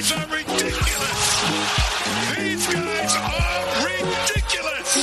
guys 0.00 0.12
are 0.12 0.34
ridiculous. 0.34 1.42
These 2.38 2.66
guys 2.72 3.16
are 3.16 3.84
ridiculous. 3.84 4.96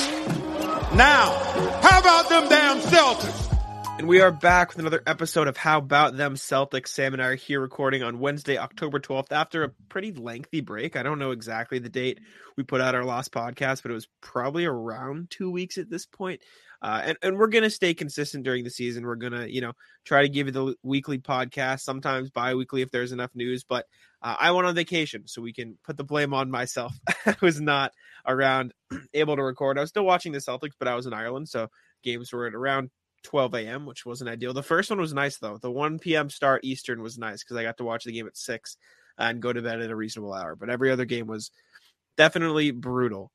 Now, 0.96 1.38
how 1.84 2.00
about 2.00 2.30
them 2.30 2.50
damn 2.50 2.80
Celtics? 2.80 3.44
And 4.00 4.08
we 4.08 4.22
are 4.22 4.32
back 4.32 4.70
with 4.70 4.80
another 4.80 5.04
episode 5.06 5.48
of 5.48 5.56
How 5.56 5.78
About 5.78 6.18
Them 6.18 6.34
Celtics. 6.34 6.88
Sam 6.88 7.14
and 7.14 7.22
I 7.22 7.28
are 7.28 7.36
here 7.36 7.62
recording 7.62 8.02
on 8.02 8.18
Wednesday, 8.18 8.58
October 8.58 9.00
12th, 9.00 9.32
after 9.32 9.64
a 9.64 9.70
pretty 9.88 10.14
lengthy 10.14 10.62
break. 10.62 10.96
I 10.96 11.04
don't 11.04 11.20
know 11.20 11.30
exactly 11.30 11.78
the 11.78 11.90
date 11.90 12.20
we 12.56 12.64
put 12.64 12.82
out 12.82 12.96
our 12.96 13.06
last 13.06 13.32
podcast, 13.32 13.84
but 13.84 13.92
it 13.92 13.96
was 13.96 14.08
probably 14.22 14.66
around 14.66 15.30
two 15.30 15.52
weeks 15.52 15.78
at 15.78 15.92
this 15.92 16.08
point. 16.08 16.42
Uh, 16.82 17.02
and, 17.06 17.18
and 17.22 17.38
we're 17.38 17.48
going 17.48 17.64
to 17.64 17.70
stay 17.70 17.94
consistent 17.94 18.44
during 18.44 18.64
the 18.64 18.70
season. 18.70 19.06
We're 19.06 19.16
going 19.16 19.34
to, 19.34 19.52
you 19.52 19.62
know, 19.62 19.74
try 20.06 20.22
to 20.22 20.30
give 20.30 20.48
you 20.48 20.54
the 20.54 20.76
weekly 20.84 21.18
podcast, 21.18 21.82
sometimes 21.82 22.30
bi 22.30 22.54
weekly 22.54 22.82
if 22.82 22.92
there's 22.92 23.12
enough 23.12 23.32
news. 23.34 23.64
But 23.64 23.86
uh, 24.22 24.36
I 24.40 24.52
went 24.52 24.68
on 24.68 24.76
vacation, 24.76 25.28
so 25.28 25.42
we 25.42 25.54
can 25.54 25.78
put 25.84 25.98
the 25.98 26.04
blame 26.04 26.34
on 26.34 26.52
myself. 26.52 26.94
I 27.26 27.36
was 27.42 27.60
not 27.60 27.94
around, 28.26 28.74
able 29.14 29.36
to 29.36 29.44
record. 29.44 29.78
I 29.78 29.82
was 29.82 29.90
still 29.90 30.06
watching 30.06 30.32
the 30.32 30.40
Celtics, 30.40 30.76
but 30.78 30.88
I 30.88 30.96
was 30.96 31.06
in 31.06 31.14
Ireland. 31.14 31.50
So 31.50 31.68
games 32.04 32.32
were 32.32 32.48
at 32.48 32.56
around 32.56 32.92
12 33.24 33.56
a.m., 33.56 33.86
which 33.86 34.06
wasn't 34.06 34.30
ideal. 34.30 34.54
The 34.54 34.64
first 34.64 34.90
one 34.90 35.00
was 35.00 35.14
nice 35.14 35.38
though. 35.38 35.58
The 35.58 35.72
1 35.72 36.00
p.m. 36.00 36.30
start 36.30 36.64
Eastern 36.64 37.02
was 37.02 37.18
nice 37.18 37.44
because 37.44 37.58
I 37.58 37.64
got 37.64 37.78
to 37.78 37.84
watch 37.84 38.06
the 38.06 38.12
game 38.12 38.28
at 38.28 38.38
six 38.38 38.78
and 39.18 39.42
go 39.42 39.52
to 39.52 39.62
bed 39.62 39.82
at 39.82 39.90
a 39.90 39.96
reasonable 39.96 40.34
hour. 40.34 40.56
But 40.56 40.70
every 40.70 40.92
other 40.92 41.06
game 41.06 41.28
was 41.28 41.52
definitely 42.16 42.72
brutal. 42.72 43.32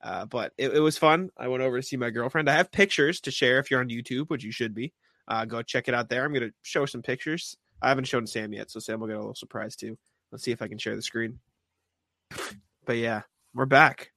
Uh, 0.00 0.26
but 0.26 0.52
it, 0.56 0.74
it, 0.74 0.80
was 0.80 0.96
fun. 0.96 1.30
I 1.36 1.48
went 1.48 1.62
over 1.62 1.76
to 1.76 1.82
see 1.82 1.96
my 1.96 2.10
girlfriend. 2.10 2.48
I 2.48 2.54
have 2.54 2.70
pictures 2.70 3.20
to 3.22 3.30
share 3.30 3.58
if 3.58 3.70
you're 3.70 3.80
on 3.80 3.88
YouTube, 3.88 4.28
which 4.28 4.44
you 4.44 4.52
should 4.52 4.74
be. 4.74 4.92
Uh, 5.26 5.44
go 5.44 5.60
check 5.62 5.88
it 5.88 5.94
out 5.94 6.08
there. 6.08 6.24
I'm 6.24 6.32
going 6.32 6.48
to 6.48 6.54
show 6.62 6.86
some 6.86 7.02
pictures. 7.02 7.56
I 7.82 7.88
haven't 7.88 8.04
shown 8.04 8.26
Sam 8.26 8.52
yet, 8.52 8.70
so 8.70 8.80
Sam 8.80 9.00
will 9.00 9.08
get 9.08 9.16
a 9.16 9.20
little 9.20 9.34
surprise 9.34 9.76
too. 9.76 9.98
Let's 10.30 10.44
see 10.44 10.52
if 10.52 10.62
I 10.62 10.68
can 10.68 10.78
share 10.78 10.96
the 10.96 11.02
screen. 11.02 11.40
But 12.84 12.96
yeah, 12.96 13.22
we're 13.54 13.66
back. 13.66 14.12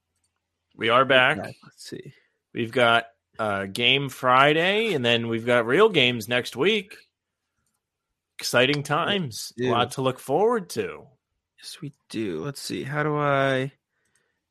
We 0.76 0.88
are 0.88 1.04
back. 1.04 1.38
Let's 1.38 1.56
see. 1.76 2.14
We've 2.54 2.72
got 2.72 3.06
uh, 3.38 3.66
game 3.66 4.08
Friday, 4.08 4.94
and 4.94 5.04
then 5.04 5.28
we've 5.28 5.46
got 5.46 5.66
real 5.66 5.88
games 5.88 6.28
next 6.28 6.56
week. 6.56 6.96
Exciting 8.38 8.82
times. 8.82 9.52
A 9.60 9.68
lot 9.68 9.92
to 9.92 10.02
look 10.02 10.18
forward 10.18 10.70
to. 10.70 11.06
Yes, 11.58 11.78
we 11.80 11.92
do. 12.08 12.42
Let's 12.42 12.60
see. 12.60 12.82
How 12.82 13.02
do 13.02 13.16
I? 13.16 13.72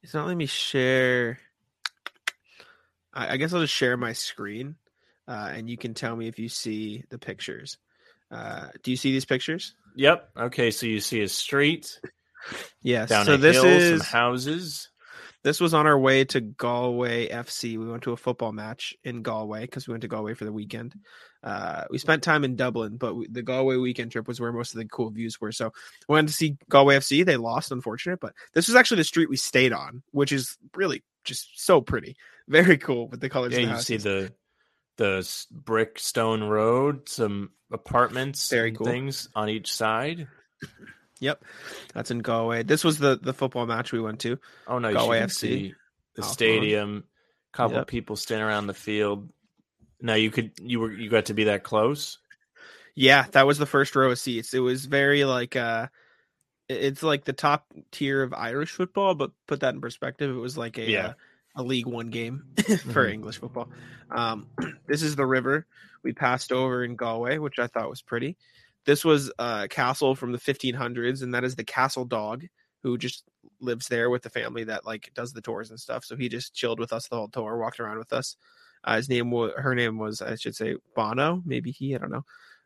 It's 0.03 0.13
not 0.13 0.25
letting 0.25 0.37
me 0.37 0.45
share. 0.45 1.39
I, 3.13 3.33
I 3.33 3.37
guess 3.37 3.53
I'll 3.53 3.61
just 3.61 3.73
share 3.73 3.97
my 3.97 4.13
screen, 4.13 4.75
uh, 5.27 5.51
and 5.53 5.69
you 5.69 5.77
can 5.77 5.93
tell 5.93 6.15
me 6.15 6.27
if 6.27 6.39
you 6.39 6.49
see 6.49 7.03
the 7.09 7.17
pictures. 7.19 7.77
Uh, 8.31 8.67
do 8.83 8.91
you 8.91 8.97
see 8.97 9.11
these 9.11 9.25
pictures? 9.25 9.75
Yep. 9.95 10.29
Okay. 10.37 10.71
So 10.71 10.85
you 10.85 10.99
see 10.99 11.21
a 11.21 11.27
street. 11.27 11.99
Yes. 12.81 13.09
Down 13.09 13.27
so 13.27 13.35
a 13.35 13.37
this 13.37 13.55
hill, 13.55 13.65
is 13.65 14.01
some 14.01 14.19
houses. 14.19 14.89
This 15.43 15.59
was 15.59 15.73
on 15.73 15.87
our 15.87 15.97
way 15.97 16.23
to 16.25 16.41
Galway 16.41 17.29
FC. 17.29 17.77
We 17.77 17.87
went 17.87 18.03
to 18.03 18.11
a 18.11 18.17
football 18.17 18.51
match 18.51 18.95
in 19.03 19.21
Galway 19.23 19.61
because 19.61 19.87
we 19.87 19.93
went 19.93 20.01
to 20.01 20.07
Galway 20.07 20.33
for 20.33 20.45
the 20.45 20.51
weekend. 20.51 20.93
Uh, 21.43 21.85
we 21.89 21.97
spent 21.97 22.21
time 22.21 22.43
in 22.43 22.55
Dublin, 22.55 22.97
but 22.97 23.15
we, 23.15 23.27
the 23.27 23.41
Galway 23.41 23.77
weekend 23.77 24.11
trip 24.11 24.27
was 24.27 24.39
where 24.39 24.51
most 24.51 24.73
of 24.73 24.79
the 24.79 24.85
cool 24.85 25.09
views 25.09 25.41
were. 25.41 25.51
So 25.51 25.73
we 26.07 26.13
went 26.13 26.27
to 26.27 26.33
see 26.33 26.57
Galway 26.69 26.97
FC. 26.97 27.25
They 27.25 27.37
lost, 27.37 27.71
unfortunate, 27.71 28.19
but 28.19 28.33
this 28.53 28.67
was 28.67 28.75
actually 28.75 28.97
the 28.97 29.05
street 29.05 29.29
we 29.29 29.37
stayed 29.37 29.73
on, 29.73 30.03
which 30.11 30.31
is 30.31 30.57
really 30.75 31.03
just 31.23 31.63
so 31.63 31.81
pretty, 31.81 32.15
very 32.47 32.77
cool 32.77 33.07
with 33.07 33.19
the 33.19 33.29
colors. 33.29 33.53
Yeah, 33.53 33.65
the 33.65 33.71
you 33.71 33.79
see 33.79 33.97
the 33.97 34.33
the 34.97 35.45
brick 35.49 35.97
stone 35.97 36.43
road, 36.43 37.09
some 37.09 37.51
apartments, 37.71 38.49
Very 38.49 38.69
and 38.69 38.77
cool. 38.77 38.85
things 38.85 39.29
on 39.33 39.49
each 39.49 39.73
side. 39.73 40.27
Yep, 41.21 41.43
that's 41.93 42.11
in 42.11 42.19
Galway. 42.19 42.63
This 42.63 42.83
was 42.83 42.97
the 42.99 43.17
the 43.21 43.33
football 43.33 43.65
match 43.65 43.91
we 43.93 44.01
went 44.01 44.19
to. 44.21 44.37
Oh 44.67 44.79
no, 44.79 44.91
Galway 44.91 45.21
FC. 45.21 45.31
see 45.31 45.73
the 46.15 46.21
Hawthorne. 46.23 46.33
stadium. 46.33 47.03
Couple 47.53 47.77
Yep. 47.77 47.87
people 47.87 48.15
standing 48.15 48.45
around 48.45 48.67
the 48.67 48.73
field. 48.73 49.29
Now 50.01 50.15
you 50.15 50.31
could 50.31 50.51
you 50.59 50.79
were 50.79 50.91
you 50.91 51.09
got 51.09 51.25
to 51.27 51.33
be 51.33 51.45
that 51.45 51.63
close. 51.63 52.17
Yeah, 52.95 53.25
that 53.31 53.45
was 53.47 53.57
the 53.57 53.65
first 53.65 53.95
row 53.95 54.11
of 54.11 54.19
seats. 54.19 54.53
It 54.53 54.59
was 54.59 54.85
very 54.85 55.23
like 55.25 55.55
uh 55.55 55.87
it's 56.67 57.03
like 57.03 57.25
the 57.25 57.33
top 57.33 57.65
tier 57.91 58.23
of 58.23 58.33
Irish 58.33 58.71
football, 58.71 59.13
but 59.13 59.31
put 59.47 59.59
that 59.59 59.73
in 59.75 59.81
perspective, 59.81 60.29
it 60.35 60.39
was 60.39 60.57
like 60.57 60.77
a 60.77 60.89
Yeah. 60.89 61.07
uh, 61.07 61.13
a 61.57 61.63
League 61.63 61.85
One 61.85 62.09
game 62.09 62.45
for 62.57 63.05
Mhm. 63.05 63.11
English 63.13 63.37
football. 63.39 63.69
Um, 64.09 64.47
this 64.87 65.03
is 65.03 65.15
the 65.17 65.25
river 65.25 65.67
we 66.01 66.13
passed 66.13 66.51
over 66.53 66.83
in 66.85 66.95
Galway, 66.95 67.37
which 67.37 67.59
I 67.59 67.67
thought 67.67 67.89
was 67.89 68.01
pretty. 68.01 68.37
This 68.85 69.05
was 69.05 69.31
a 69.37 69.67
castle 69.67 70.15
from 70.15 70.31
the 70.31 70.39
1500s, 70.39 71.21
and 71.21 71.33
that 71.33 71.43
is 71.43 71.55
the 71.55 71.63
castle 71.63 72.05
dog 72.05 72.45
who 72.83 72.97
just 72.97 73.23
lives 73.59 73.87
there 73.87 74.09
with 74.09 74.23
the 74.23 74.29
family 74.29 74.63
that 74.63 74.85
like 74.85 75.11
does 75.13 75.33
the 75.33 75.41
tours 75.41 75.69
and 75.69 75.79
stuff. 75.79 76.03
So 76.03 76.15
he 76.15 76.29
just 76.29 76.53
chilled 76.53 76.79
with 76.79 76.93
us 76.93 77.07
the 77.07 77.15
whole 77.15 77.29
tour, 77.29 77.57
walked 77.57 77.79
around 77.79 77.99
with 77.99 78.13
us. 78.13 78.35
Uh, 78.83 78.95
his 78.95 79.09
name 79.09 79.29
was 79.29 79.51
her 79.57 79.75
name 79.75 79.99
was 79.99 80.21
I 80.21 80.35
should 80.35 80.55
say 80.55 80.75
Bono, 80.95 81.41
maybe 81.45 81.71
he 81.71 81.95
I 81.95 81.99
don't 81.99 82.11
know, 82.11 82.25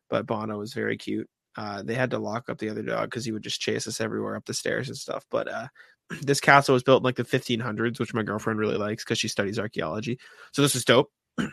but 0.10 0.26
Bono 0.26 0.58
was 0.58 0.74
very 0.74 0.98
cute. 0.98 1.30
Uh, 1.58 1.84
they 1.84 1.96
had 1.96 2.12
to 2.12 2.20
lock 2.20 2.50
up 2.50 2.58
the 2.58 2.70
other 2.70 2.82
dog 2.82 3.10
because 3.10 3.26
he 3.26 3.32
would 3.32 3.44
just 3.44 3.62
chase 3.62 3.88
us 3.88 4.02
everywhere 4.02 4.36
up 4.36 4.46
the 4.46 4.54
stairs 4.54 4.88
and 4.88 4.98
stuff. 4.98 5.26
But 5.30 5.48
uh, 5.48 5.68
this 6.22 6.42
castle 6.42 6.74
was 6.74 6.84
built 6.84 7.02
in 7.02 7.06
like 7.06 7.16
the 7.16 7.24
1500s, 7.24 8.00
which 8.00 8.14
my 8.14 8.24
girlfriend 8.24 8.60
really 8.60 8.78
likes 8.78 9.04
because 9.04 9.20
she 9.20 9.28
studies 9.28 9.60
archaeology. 9.60 10.20
So 10.52 10.62
this 10.62 10.76
is 10.76 10.86
dope. 10.86 11.12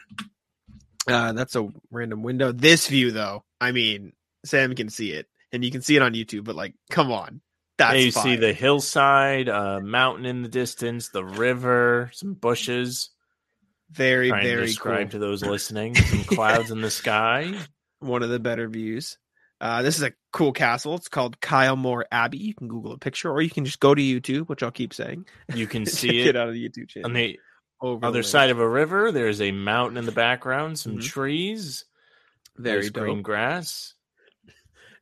Uh, 1.08 1.32
that's 1.32 1.56
a 1.56 1.68
random 1.90 2.22
window. 2.22 2.52
This 2.52 2.86
view, 2.86 3.10
though, 3.10 3.42
I 3.60 3.72
mean, 3.72 4.12
Sam 4.44 4.74
can 4.74 4.88
see 4.88 5.12
it, 5.12 5.26
and 5.52 5.64
you 5.64 5.70
can 5.70 5.82
see 5.82 5.96
it 5.96 6.02
on 6.02 6.14
YouTube. 6.14 6.44
But 6.44 6.56
like, 6.56 6.74
come 6.90 7.12
on, 7.12 7.40
that's 7.78 7.94
Yeah, 7.94 8.00
you 8.00 8.10
see 8.10 8.36
the 8.36 8.52
hillside, 8.52 9.48
a 9.48 9.80
mountain 9.80 10.26
in 10.26 10.42
the 10.42 10.48
distance, 10.48 11.08
the 11.10 11.24
river, 11.24 12.10
some 12.12 12.34
bushes. 12.34 13.10
very 13.90 14.28
Trying 14.30 14.42
to 14.44 14.48
very 14.48 14.66
describe 14.66 15.10
cool. 15.10 15.20
to 15.20 15.26
those 15.26 15.42
listening, 15.44 15.94
some 15.94 16.24
clouds 16.24 16.70
in 16.70 16.80
the 16.80 16.90
sky. 16.90 17.52
One 18.00 18.22
of 18.22 18.30
the 18.30 18.40
better 18.40 18.68
views. 18.68 19.18
Uh, 19.60 19.82
this 19.82 19.96
is 19.96 20.02
a 20.02 20.12
cool 20.32 20.52
castle. 20.52 20.96
It's 20.96 21.08
called 21.08 21.38
Kylemore 21.40 22.02
Abbey. 22.10 22.38
You 22.38 22.52
can 22.54 22.66
Google 22.66 22.92
a 22.94 22.98
picture, 22.98 23.30
or 23.30 23.40
you 23.42 23.50
can 23.50 23.64
just 23.64 23.78
go 23.78 23.94
to 23.94 24.02
YouTube, 24.02 24.48
which 24.48 24.60
I'll 24.64 24.72
keep 24.72 24.92
saying. 24.92 25.26
You 25.54 25.68
can 25.68 25.86
see 25.86 26.22
it 26.22 26.34
out 26.34 26.48
of 26.48 26.54
the 26.54 26.68
YouTube 26.68 26.88
channel. 26.88 27.06
on 27.10 27.14
the 27.14 27.38
Over 27.80 28.04
other 28.06 28.22
side 28.24 28.50
of 28.50 28.58
a 28.58 28.68
river. 28.68 29.12
There's 29.12 29.40
a 29.40 29.52
mountain 29.52 29.98
in 29.98 30.04
the 30.06 30.10
background, 30.10 30.80
some 30.80 30.98
Mhm. 30.98 31.04
trees, 31.04 31.84
very 32.56 32.90
green 32.90 33.22
grass. 33.22 33.94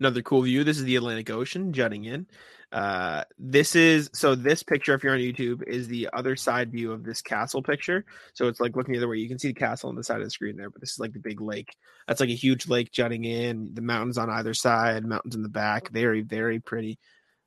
Another 0.00 0.22
cool 0.22 0.42
view. 0.42 0.64
This 0.64 0.78
is 0.78 0.84
the 0.84 0.96
Atlantic 0.96 1.30
Ocean 1.30 1.72
jutting 1.72 2.04
in. 2.04 2.26
Uh, 2.72 3.24
this 3.38 3.74
is 3.74 4.10
so 4.12 4.34
this 4.34 4.62
picture, 4.62 4.94
if 4.94 5.02
you're 5.02 5.12
on 5.12 5.18
YouTube, 5.18 5.62
is 5.66 5.88
the 5.88 6.08
other 6.12 6.36
side 6.36 6.70
view 6.70 6.92
of 6.92 7.02
this 7.04 7.20
castle 7.20 7.62
picture. 7.62 8.04
So 8.32 8.46
it's 8.46 8.60
like 8.60 8.76
looking 8.76 8.92
the 8.92 8.98
other 8.98 9.08
way. 9.08 9.16
You 9.18 9.28
can 9.28 9.38
see 9.40 9.48
the 9.48 9.54
castle 9.54 9.88
on 9.90 9.96
the 9.96 10.04
side 10.04 10.18
of 10.18 10.24
the 10.24 10.30
screen 10.30 10.56
there, 10.56 10.70
but 10.70 10.80
this 10.80 10.92
is 10.92 10.98
like 11.00 11.12
the 11.12 11.18
big 11.18 11.40
lake. 11.40 11.74
That's 12.06 12.20
like 12.20 12.30
a 12.30 12.34
huge 12.34 12.68
lake 12.68 12.92
jutting 12.92 13.24
in. 13.24 13.74
The 13.74 13.82
mountains 13.82 14.18
on 14.18 14.30
either 14.30 14.54
side, 14.54 15.04
mountains 15.04 15.34
in 15.34 15.42
the 15.42 15.48
back. 15.48 15.90
Very, 15.90 16.22
very 16.22 16.60
pretty. 16.60 16.98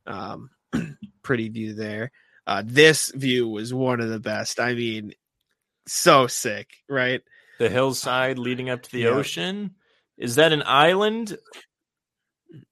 Um, 0.06 0.50
pretty 1.24 1.48
view 1.50 1.74
there. 1.74 2.12
Uh, 2.46 2.62
this 2.66 3.10
view 3.16 3.48
was 3.48 3.74
one 3.74 4.02
of 4.02 4.10
the 4.10 4.20
best. 4.20 4.60
I 4.60 4.74
mean, 4.74 5.14
so 5.88 6.28
sick, 6.28 6.70
right? 6.90 7.22
The 7.60 7.70
hillside 7.70 8.38
leading 8.38 8.70
up 8.70 8.82
to 8.84 8.92
the 8.92 9.00
Yeah. 9.04 9.10
ocean. 9.10 9.76
Is 10.18 10.36
that 10.36 10.52
an 10.52 10.64
island? 10.66 11.38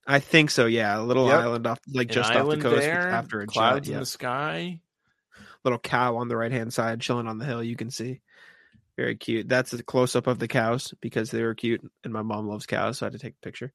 I 0.08 0.20
think 0.20 0.52
so. 0.52 0.66
Yeah, 0.68 1.00
a 1.00 1.04
little 1.04 1.28
Yep. 1.28 1.40
island 1.40 1.68
off, 1.68 1.80
like 1.94 2.10
An 2.10 2.14
just 2.16 2.32
off 2.32 2.50
the 2.50 2.58
coast 2.58 2.82
there. 2.82 3.10
after 3.10 3.42
a 3.42 3.48
clouds 3.48 3.88
jut. 3.88 3.88
in 3.88 3.94
Yeah. 3.94 4.00
the 4.00 4.06
sky. 4.06 4.82
little 5.64 5.80
cow 5.80 6.18
on 6.18 6.28
the 6.28 6.36
right 6.38 6.52
hand 6.52 6.74
side 6.74 7.00
chilling 7.02 7.28
on 7.28 7.38
the 7.38 7.46
hill 7.46 7.62
you 7.64 7.76
can 7.76 7.92
see 7.92 8.20
very 8.98 9.16
cute 9.16 9.48
that's 9.48 9.74
a 9.74 9.84
close 9.84 10.16
up 10.16 10.26
of 10.28 10.40
the 10.40 10.48
cows 10.48 10.92
because 11.02 11.30
they 11.32 11.44
were 11.44 11.54
cute 11.54 11.82
and 12.04 12.12
my 12.12 12.24
mom 12.24 12.48
loves 12.48 12.66
cows 12.66 12.98
so 12.98 13.06
i 13.06 13.08
had 13.08 13.14
to 13.14 13.20
take 13.20 13.36
a 13.36 13.46
picture 13.46 13.72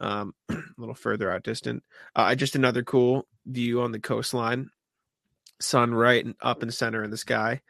um 0.00 0.32
a 0.50 0.56
little 0.78 0.94
further 0.94 1.30
out 1.30 1.42
distant 1.42 1.82
uh 2.16 2.34
just 2.34 2.56
another 2.56 2.82
cool 2.82 3.26
view 3.46 3.82
on 3.82 3.92
the 3.92 4.00
coastline 4.00 4.70
sun 5.60 5.92
right 5.94 6.24
and 6.24 6.34
up 6.40 6.62
and 6.62 6.72
center 6.72 7.04
in 7.04 7.10
the 7.10 7.16
sky 7.18 7.60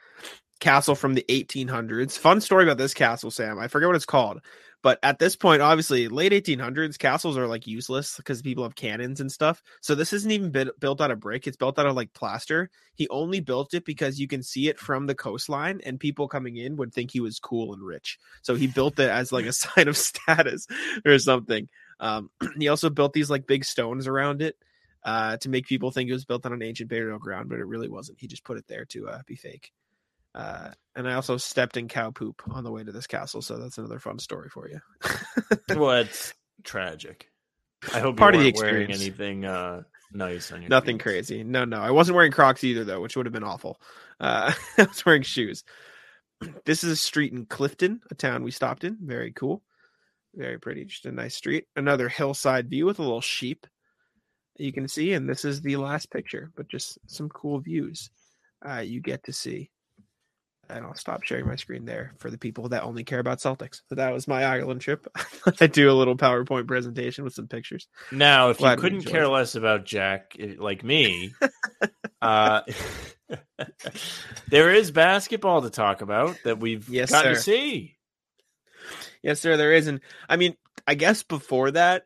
castle 0.60 0.94
from 0.94 1.14
the 1.14 1.24
1800s 1.28 2.16
fun 2.16 2.40
story 2.40 2.62
about 2.62 2.78
this 2.78 2.94
castle 2.94 3.30
sam 3.32 3.58
i 3.58 3.66
forget 3.66 3.88
what 3.88 3.96
it's 3.96 4.06
called 4.06 4.40
but 4.82 4.98
at 5.02 5.18
this 5.18 5.36
point 5.36 5.62
obviously 5.62 6.08
late 6.08 6.32
1800s 6.32 6.98
castles 6.98 7.38
are 7.38 7.46
like 7.46 7.66
useless 7.66 8.16
because 8.16 8.42
people 8.42 8.64
have 8.64 8.74
cannons 8.74 9.20
and 9.20 9.30
stuff. 9.30 9.62
So 9.80 9.94
this 9.94 10.12
isn't 10.12 10.30
even 10.30 10.50
bit, 10.50 10.78
built 10.80 11.00
out 11.00 11.10
of 11.10 11.20
brick 11.20 11.46
it's 11.46 11.56
built 11.56 11.78
out 11.78 11.86
of 11.86 11.96
like 11.96 12.12
plaster. 12.12 12.70
He 12.94 13.08
only 13.08 13.40
built 13.40 13.74
it 13.74 13.84
because 13.84 14.20
you 14.20 14.28
can 14.28 14.42
see 14.42 14.68
it 14.68 14.78
from 14.78 15.06
the 15.06 15.14
coastline 15.14 15.80
and 15.84 15.98
people 15.98 16.28
coming 16.28 16.56
in 16.56 16.76
would 16.76 16.92
think 16.92 17.10
he 17.10 17.20
was 17.20 17.38
cool 17.38 17.72
and 17.72 17.82
rich. 17.82 18.18
So 18.42 18.54
he 18.54 18.66
built 18.66 18.98
it 18.98 19.08
as 19.08 19.32
like 19.32 19.46
a 19.46 19.52
sign 19.52 19.88
of 19.88 19.96
status 19.96 20.66
or 21.06 21.18
something. 21.18 21.68
Um, 22.00 22.30
he 22.58 22.68
also 22.68 22.90
built 22.90 23.12
these 23.12 23.30
like 23.30 23.46
big 23.46 23.64
stones 23.64 24.06
around 24.06 24.42
it 24.42 24.56
uh, 25.04 25.36
to 25.38 25.48
make 25.48 25.66
people 25.66 25.90
think 25.90 26.10
it 26.10 26.14
was 26.14 26.24
built 26.24 26.46
on 26.46 26.52
an 26.52 26.62
ancient 26.62 26.90
burial 26.90 27.18
ground 27.18 27.48
but 27.48 27.58
it 27.58 27.66
really 27.66 27.88
wasn't. 27.88 28.20
He 28.20 28.26
just 28.26 28.44
put 28.44 28.58
it 28.58 28.66
there 28.68 28.84
to 28.86 29.08
uh, 29.08 29.22
be 29.26 29.36
fake 29.36 29.72
uh, 30.34 30.70
and 30.94 31.08
I 31.08 31.14
also 31.14 31.36
stepped 31.36 31.76
in 31.76 31.88
cow 31.88 32.10
poop 32.10 32.42
on 32.50 32.64
the 32.64 32.70
way 32.70 32.84
to 32.84 32.92
this 32.92 33.06
castle, 33.06 33.42
so 33.42 33.58
that's 33.58 33.78
another 33.78 33.98
fun 33.98 34.18
story 34.18 34.48
for 34.48 34.68
you. 34.68 34.80
well, 35.76 36.00
it's 36.00 36.34
tragic. 36.64 37.28
I 37.92 38.00
hope 38.00 38.16
Part 38.16 38.34
you 38.34 38.40
of 38.40 38.44
the 38.44 38.52
weren't 38.52 38.62
wearing 38.72 38.90
experience. 38.90 39.02
anything 39.02 39.44
uh, 39.44 39.82
nice 40.12 40.52
on 40.52 40.62
your 40.62 40.68
Nothing 40.68 40.96
feet. 40.96 41.02
crazy. 41.02 41.44
No, 41.44 41.64
no. 41.64 41.80
I 41.80 41.90
wasn't 41.90 42.16
wearing 42.16 42.32
Crocs 42.32 42.62
either, 42.64 42.84
though, 42.84 43.00
which 43.00 43.16
would 43.16 43.26
have 43.26 43.32
been 43.32 43.42
awful. 43.44 43.80
Uh, 44.20 44.52
I 44.78 44.84
was 44.84 45.04
wearing 45.04 45.22
shoes. 45.22 45.64
This 46.64 46.82
is 46.82 46.90
a 46.90 46.96
street 46.96 47.32
in 47.32 47.46
Clifden, 47.46 48.00
a 48.10 48.16
town 48.16 48.42
we 48.42 48.50
stopped 48.50 48.82
in. 48.82 48.98
Very 49.00 49.30
cool. 49.30 49.62
Very 50.34 50.58
pretty. 50.58 50.84
Just 50.84 51.06
a 51.06 51.12
nice 51.12 51.36
street. 51.36 51.66
Another 51.76 52.08
hillside 52.08 52.68
view 52.68 52.84
with 52.84 52.98
a 52.98 53.02
little 53.02 53.20
sheep 53.20 53.64
you 54.56 54.72
can 54.72 54.88
see. 54.88 55.12
And 55.12 55.28
this 55.28 55.44
is 55.44 55.60
the 55.60 55.76
last 55.76 56.10
picture, 56.10 56.50
but 56.56 56.68
just 56.68 56.98
some 57.06 57.28
cool 57.28 57.60
views 57.60 58.10
uh, 58.68 58.78
you 58.80 59.00
get 59.00 59.22
to 59.24 59.32
see. 59.32 59.70
And 60.72 60.86
I'll 60.86 60.94
stop 60.94 61.22
sharing 61.22 61.46
my 61.46 61.56
screen 61.56 61.84
there 61.84 62.14
for 62.18 62.30
the 62.30 62.38
people 62.38 62.68
that 62.70 62.82
only 62.82 63.04
care 63.04 63.18
about 63.18 63.38
Celtics. 63.38 63.82
So 63.88 63.94
that 63.96 64.12
was 64.12 64.26
my 64.26 64.44
Ireland 64.44 64.80
trip. 64.80 65.06
I 65.60 65.66
do 65.66 65.90
a 65.90 65.92
little 65.94 66.16
PowerPoint 66.16 66.66
presentation 66.66 67.24
with 67.24 67.34
some 67.34 67.48
pictures. 67.48 67.88
Now, 68.10 68.50
if 68.50 68.58
Glad 68.58 68.76
you 68.76 68.82
couldn't 68.82 69.04
care 69.04 69.24
it. 69.24 69.28
less 69.28 69.54
about 69.54 69.84
Jack, 69.84 70.36
eh, 70.38 70.54
like 70.58 70.82
me, 70.82 71.32
uh, 72.22 72.62
there 74.48 74.72
is 74.72 74.90
basketball 74.90 75.62
to 75.62 75.70
talk 75.70 76.02
about 76.02 76.42
that 76.44 76.58
we've 76.60 76.88
Yes, 76.88 77.10
gotten 77.10 77.34
to 77.34 77.40
see. 77.40 77.96
Yes, 79.22 79.40
sir, 79.40 79.56
there 79.56 79.72
is. 79.72 79.86
And 79.86 80.00
I 80.28 80.36
mean, 80.36 80.56
I 80.86 80.94
guess 80.94 81.22
before 81.22 81.70
that, 81.72 82.04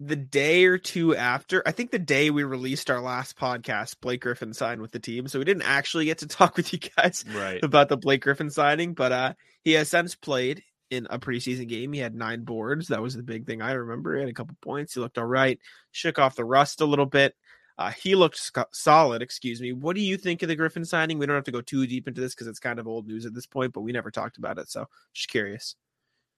the 0.00 0.16
day 0.16 0.64
or 0.64 0.76
two 0.76 1.14
after, 1.14 1.62
I 1.66 1.70
think 1.72 1.90
the 1.90 1.98
day 1.98 2.30
we 2.30 2.42
released 2.44 2.90
our 2.90 3.00
last 3.00 3.36
podcast, 3.38 3.96
Blake 4.00 4.20
Griffin 4.22 4.52
signed 4.52 4.80
with 4.82 4.90
the 4.92 4.98
team. 4.98 5.28
So 5.28 5.38
we 5.38 5.44
didn't 5.44 5.62
actually 5.62 6.04
get 6.06 6.18
to 6.18 6.26
talk 6.28 6.56
with 6.56 6.72
you 6.72 6.78
guys 6.96 7.24
Right. 7.34 7.62
about 7.62 7.88
the 7.88 7.96
Blake 7.96 8.22
Griffin 8.22 8.50
signing, 8.50 8.94
but 8.94 9.12
uh 9.12 9.34
he 9.62 9.72
has 9.72 9.88
since 9.88 10.14
played 10.14 10.62
in 10.90 11.06
a 11.10 11.18
preseason 11.18 11.66
game. 11.68 11.92
He 11.92 12.00
had 12.00 12.14
nine 12.14 12.42
boards. 12.44 12.88
That 12.88 13.00
was 13.00 13.14
the 13.16 13.22
big 13.22 13.46
thing 13.46 13.62
I 13.62 13.72
remember. 13.72 14.14
He 14.14 14.20
had 14.20 14.28
a 14.28 14.34
couple 14.34 14.56
points. 14.60 14.94
He 14.94 15.00
looked 15.00 15.16
all 15.16 15.24
right, 15.24 15.58
shook 15.92 16.18
off 16.18 16.36
the 16.36 16.44
rust 16.44 16.80
a 16.80 16.84
little 16.86 17.06
bit. 17.06 17.34
Uh, 17.78 17.90
he 17.90 18.14
looked 18.14 18.36
sc- 18.36 18.58
solid, 18.72 19.22
excuse 19.22 19.60
me. 19.60 19.72
What 19.72 19.96
do 19.96 20.02
you 20.02 20.16
think 20.16 20.42
of 20.42 20.48
the 20.48 20.54
Griffin 20.54 20.84
signing? 20.84 21.18
We 21.18 21.26
don't 21.26 21.34
have 21.34 21.44
to 21.44 21.50
go 21.52 21.60
too 21.62 21.86
deep 21.86 22.06
into 22.06 22.20
this 22.20 22.34
because 22.34 22.46
it's 22.46 22.60
kind 22.60 22.78
of 22.78 22.86
old 22.86 23.08
news 23.08 23.26
at 23.26 23.34
this 23.34 23.46
point, 23.46 23.72
but 23.72 23.80
we 23.80 23.90
never 23.90 24.10
talked 24.12 24.36
about 24.38 24.58
it. 24.58 24.68
So 24.70 24.86
just 25.12 25.28
curious. 25.28 25.74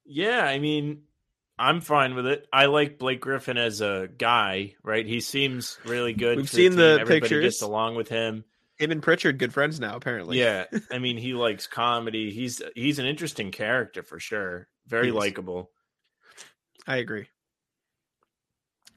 Yeah, 0.06 0.44
I 0.44 0.58
mean, 0.58 1.02
I'm 1.58 1.80
fine 1.80 2.14
with 2.14 2.26
it. 2.26 2.46
I 2.52 2.66
like 2.66 2.98
Blake 2.98 3.20
Griffin 3.20 3.56
as 3.56 3.80
a 3.80 4.08
guy, 4.18 4.74
right? 4.82 5.06
He 5.06 5.20
seems 5.20 5.78
really 5.84 6.12
good. 6.12 6.36
We've 6.36 6.50
seen 6.50 6.72
team. 6.72 6.78
the 6.78 6.98
Everybody 7.00 7.20
pictures. 7.20 7.44
gets 7.44 7.62
along 7.62 7.96
with 7.96 8.08
him. 8.08 8.44
Him 8.78 8.90
and 8.90 9.02
Pritchard, 9.02 9.38
good 9.38 9.54
friends 9.54 9.80
now, 9.80 9.96
apparently. 9.96 10.38
Yeah, 10.38 10.66
I 10.92 10.98
mean, 10.98 11.16
he 11.16 11.32
likes 11.32 11.66
comedy. 11.66 12.30
He's 12.30 12.60
he's 12.74 12.98
an 12.98 13.06
interesting 13.06 13.50
character 13.50 14.02
for 14.02 14.20
sure. 14.20 14.68
Very 14.86 15.10
likable. 15.12 15.70
I 16.86 16.98
agree. 16.98 17.26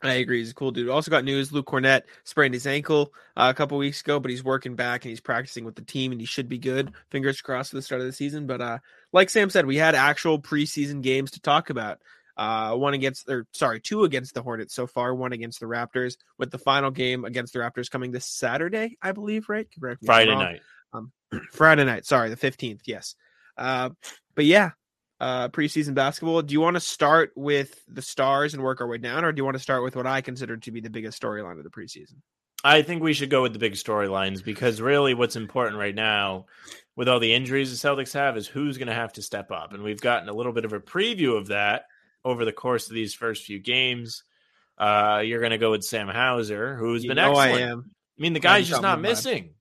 I 0.01 0.13
agree. 0.13 0.39
He's 0.39 0.51
a 0.51 0.55
cool 0.55 0.71
dude. 0.71 0.89
Also 0.89 1.11
got 1.11 1.23
news: 1.23 1.51
Luke 1.53 1.67
Kornet 1.67 2.03
sprained 2.25 2.53
his 2.53 2.67
ankle 2.67 3.13
uh, 3.37 3.47
a 3.49 3.53
couple 3.53 3.77
weeks 3.77 4.01
ago, 4.01 4.19
but 4.19 4.31
he's 4.31 4.43
working 4.43 4.75
back 4.75 5.03
and 5.03 5.09
he's 5.09 5.19
practicing 5.21 5.63
with 5.63 5.75
the 5.75 5.81
team, 5.81 6.11
and 6.11 6.19
he 6.19 6.27
should 6.27 6.49
be 6.49 6.57
good. 6.57 6.91
Fingers 7.09 7.39
crossed 7.41 7.71
for 7.71 7.77
the 7.77 7.81
start 7.81 8.01
of 8.01 8.07
the 8.07 8.13
season. 8.13 8.47
But 8.47 8.61
uh, 8.61 8.79
like 9.13 9.29
Sam 9.29 9.49
said, 9.49 9.65
we 9.65 9.77
had 9.77 9.95
actual 9.95 10.41
preseason 10.41 11.01
games 11.01 11.31
to 11.31 11.41
talk 11.41 11.69
about. 11.69 11.99
Uh, 12.39 12.73
one 12.73 12.93
against, 12.93 13.27
or 13.27 13.45
sorry, 13.51 13.81
two 13.81 14.05
against 14.05 14.33
the 14.33 14.41
Hornets 14.41 14.73
so 14.73 14.87
far. 14.87 15.13
One 15.13 15.33
against 15.33 15.59
the 15.59 15.65
Raptors, 15.65 16.15
with 16.37 16.51
the 16.51 16.57
final 16.57 16.89
game 16.89 17.25
against 17.25 17.51
the 17.51 17.59
Raptors 17.59 17.91
coming 17.91 18.11
this 18.11 18.25
Saturday, 18.25 18.97
I 19.01 19.11
believe. 19.11 19.49
Right? 19.49 19.67
Correct 19.77 20.01
me 20.01 20.05
if 20.05 20.09
I'm 20.09 20.25
Friday 20.25 20.35
night. 20.35 20.61
Friday 21.51 21.83
night. 21.83 22.05
Sorry, 22.05 22.29
the 22.29 22.37
fifteenth. 22.37 22.83
Yes. 22.85 23.15
Uh, 23.57 23.89
but 24.35 24.45
yeah, 24.45 24.71
uh, 25.19 25.49
preseason 25.49 25.95
basketball. 25.95 26.41
Do 26.41 26.53
you 26.53 26.61
want 26.61 26.77
to 26.77 26.79
start 26.79 27.33
with 27.35 27.83
the 27.89 28.01
stars 28.01 28.53
and 28.53 28.63
work 28.63 28.79
our 28.79 28.87
way 28.87 28.99
down, 28.99 29.25
or 29.25 29.33
do 29.33 29.41
you 29.41 29.43
want 29.43 29.57
to 29.57 29.63
start 29.63 29.83
with 29.83 29.97
what 29.97 30.07
I 30.07 30.21
consider 30.21 30.55
to 30.55 30.71
be 30.71 30.79
the 30.79 30.89
biggest 30.89 31.21
storyline 31.21 31.57
of 31.57 31.65
the 31.65 31.69
preseason? 31.69 32.21
I 32.63 32.83
think 32.83 33.03
we 33.03 33.11
should 33.11 33.29
go 33.29 33.41
with 33.41 33.51
the 33.51 33.59
big 33.59 33.73
storylines 33.73 34.41
because 34.41 34.79
really 34.79 35.13
what's 35.13 35.35
important 35.35 35.77
right 35.77 35.95
now 35.95 36.45
with 36.95 37.09
all 37.09 37.19
the 37.19 37.33
injuries 37.33 37.69
the 37.69 37.87
Celtics 37.87 38.13
have 38.13 38.37
is 38.37 38.47
who's 38.47 38.77
going 38.77 38.87
to 38.87 38.93
have 38.93 39.11
to 39.13 39.21
step 39.21 39.51
up. 39.51 39.73
And 39.73 39.83
we've 39.83 39.99
gotten 39.99 40.29
a 40.29 40.33
little 40.33 40.53
bit 40.53 40.63
of 40.63 40.71
a 40.71 40.79
preview 40.79 41.37
of 41.37 41.47
that 41.47 41.83
over 42.25 42.45
the 42.45 42.51
course 42.51 42.87
of 42.87 42.93
these 42.93 43.13
first 43.13 43.43
few 43.43 43.59
games. 43.59 44.23
Uh, 44.77 45.21
you're 45.25 45.39
going 45.39 45.51
to 45.51 45.57
go 45.57 45.71
with 45.71 45.83
Sam 45.83 46.07
Hauser, 46.07 46.75
who's 46.75 47.03
You 47.03 47.09
been 47.09 47.17
excellent. 47.19 47.53
I 47.53 47.59
am. 47.61 47.91
I 48.17 48.21
mean, 48.21 48.33
the 48.33 48.39
guy's 48.39 48.67
just 48.67 48.81
not 48.81 49.01
missing. 49.01 49.53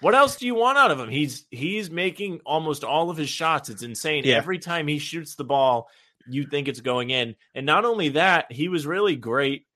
What 0.00 0.14
else 0.14 0.36
do 0.36 0.46
you 0.46 0.54
want 0.54 0.76
out 0.76 0.90
of 0.90 1.00
him? 1.00 1.08
He's 1.08 1.46
he's 1.50 1.90
making 1.90 2.40
almost 2.44 2.84
all 2.84 3.08
of 3.08 3.16
his 3.16 3.30
shots. 3.30 3.70
It's 3.70 3.82
insane. 3.82 4.24
Yeah. 4.24 4.36
Every 4.36 4.58
time 4.58 4.86
he 4.86 4.98
shoots 4.98 5.34
the 5.34 5.44
ball, 5.44 5.88
you 6.28 6.46
think 6.46 6.68
it's 6.68 6.80
going 6.80 7.10
in. 7.10 7.34
And 7.54 7.64
not 7.64 7.84
only 7.86 8.10
that, 8.10 8.52
he 8.52 8.68
was 8.68 8.86
really 8.86 9.16
great 9.16 9.66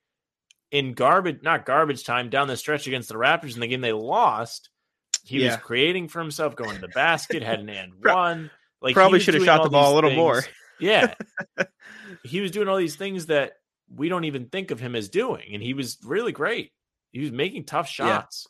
in 0.70 0.92
garbage, 0.92 1.40
not 1.42 1.64
garbage 1.64 2.04
time, 2.04 2.28
down 2.28 2.48
the 2.48 2.56
stretch 2.56 2.86
against 2.86 3.08
the 3.08 3.14
Raptors 3.14 3.54
in 3.54 3.60
the 3.60 3.66
game 3.66 3.80
they 3.80 3.92
lost. 3.92 4.68
He 5.24 5.44
was 5.44 5.56
creating 5.56 6.08
for 6.08 6.20
himself, 6.20 6.56
going 6.56 6.74
to 6.74 6.80
the 6.80 6.88
basket, 6.88 7.42
had 7.42 7.60
an 7.60 7.68
and 7.70 7.92
one. 8.04 8.50
Like 8.82 8.94
Probably 8.94 9.20
should 9.20 9.34
have 9.34 9.44
shot 9.44 9.62
the 9.62 9.70
ball 9.70 9.92
a 9.92 9.94
little 9.94 10.10
things- 10.10 10.18
more. 10.18 10.42
Yeah, 10.78 11.14
he 12.24 12.40
was 12.40 12.50
doing 12.50 12.68
all 12.68 12.76
these 12.76 12.96
things 12.96 13.26
that 13.26 13.54
we 13.94 14.08
don't 14.08 14.24
even 14.24 14.46
think 14.46 14.70
of 14.70 14.80
him 14.80 14.94
as 14.94 15.08
doing, 15.08 15.50
and 15.52 15.62
he 15.62 15.74
was 15.74 15.98
really 16.04 16.32
great. 16.32 16.72
He 17.12 17.20
was 17.20 17.32
making 17.32 17.64
tough 17.64 17.86
Yeah. 17.98 18.06
shots. 18.06 18.46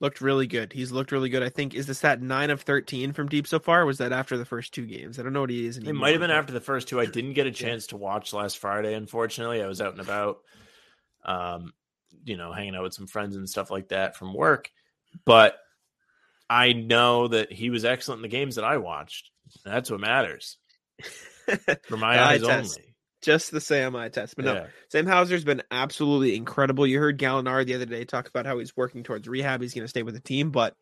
Looked 0.00 0.20
really 0.20 0.46
good. 0.46 0.72
He's 0.72 0.92
looked 0.92 1.10
really 1.10 1.28
good. 1.28 1.42
I 1.42 1.48
think 1.48 1.74
is 1.74 1.86
this 1.86 2.00
that 2.00 2.22
nine 2.22 2.50
of 2.50 2.62
thirteen 2.62 3.12
from 3.12 3.28
deep 3.28 3.48
so 3.48 3.58
far? 3.58 3.82
Or 3.82 3.86
was 3.86 3.98
that 3.98 4.12
after 4.12 4.38
the 4.38 4.44
first 4.44 4.72
two 4.72 4.86
games? 4.86 5.18
I 5.18 5.22
don't 5.24 5.32
know 5.32 5.40
what 5.40 5.50
he 5.50 5.66
is. 5.66 5.76
It 5.76 5.92
might 5.92 6.12
have 6.12 6.20
been 6.20 6.30
after 6.30 6.52
the 6.52 6.60
first 6.60 6.86
two. 6.86 7.00
I 7.00 7.06
didn't 7.06 7.32
get 7.32 7.48
a 7.48 7.50
chance 7.50 7.88
to 7.88 7.96
watch 7.96 8.32
last 8.32 8.58
Friday. 8.58 8.94
Unfortunately, 8.94 9.60
I 9.60 9.66
was 9.66 9.80
out 9.80 9.92
and 9.92 10.00
about, 10.00 10.38
um, 11.24 11.72
you 12.24 12.36
know, 12.36 12.52
hanging 12.52 12.76
out 12.76 12.84
with 12.84 12.94
some 12.94 13.08
friends 13.08 13.34
and 13.34 13.48
stuff 13.50 13.72
like 13.72 13.88
that 13.88 14.14
from 14.14 14.34
work. 14.34 14.70
But 15.24 15.58
I 16.48 16.74
know 16.74 17.26
that 17.26 17.52
he 17.52 17.68
was 17.70 17.84
excellent 17.84 18.18
in 18.20 18.22
the 18.22 18.28
games 18.28 18.54
that 18.54 18.64
I 18.64 18.76
watched. 18.76 19.32
That's 19.64 19.90
what 19.90 19.98
matters 19.98 20.58
for 21.84 21.96
my 21.96 22.22
eyes 22.22 22.42
test. 22.42 22.78
only. 22.78 22.94
Just 23.20 23.50
the 23.50 23.60
Sam 23.60 23.96
eye 23.96 24.10
test, 24.10 24.36
but 24.36 24.44
no, 24.44 24.54
Yeah. 24.54 24.66
Sam 24.90 25.06
Hauser's 25.06 25.44
been 25.44 25.62
absolutely 25.72 26.36
incredible. 26.36 26.86
You 26.86 27.00
heard 27.00 27.18
Gallinari 27.18 27.66
the 27.66 27.74
other 27.74 27.84
day 27.84 28.04
talk 28.04 28.28
about 28.28 28.46
how 28.46 28.58
he's 28.58 28.76
working 28.76 29.02
towards 29.02 29.26
rehab. 29.26 29.60
He's 29.60 29.74
going 29.74 29.84
to 29.84 29.88
stay 29.88 30.04
with 30.04 30.14
the 30.14 30.20
team, 30.20 30.50
but 30.52 30.76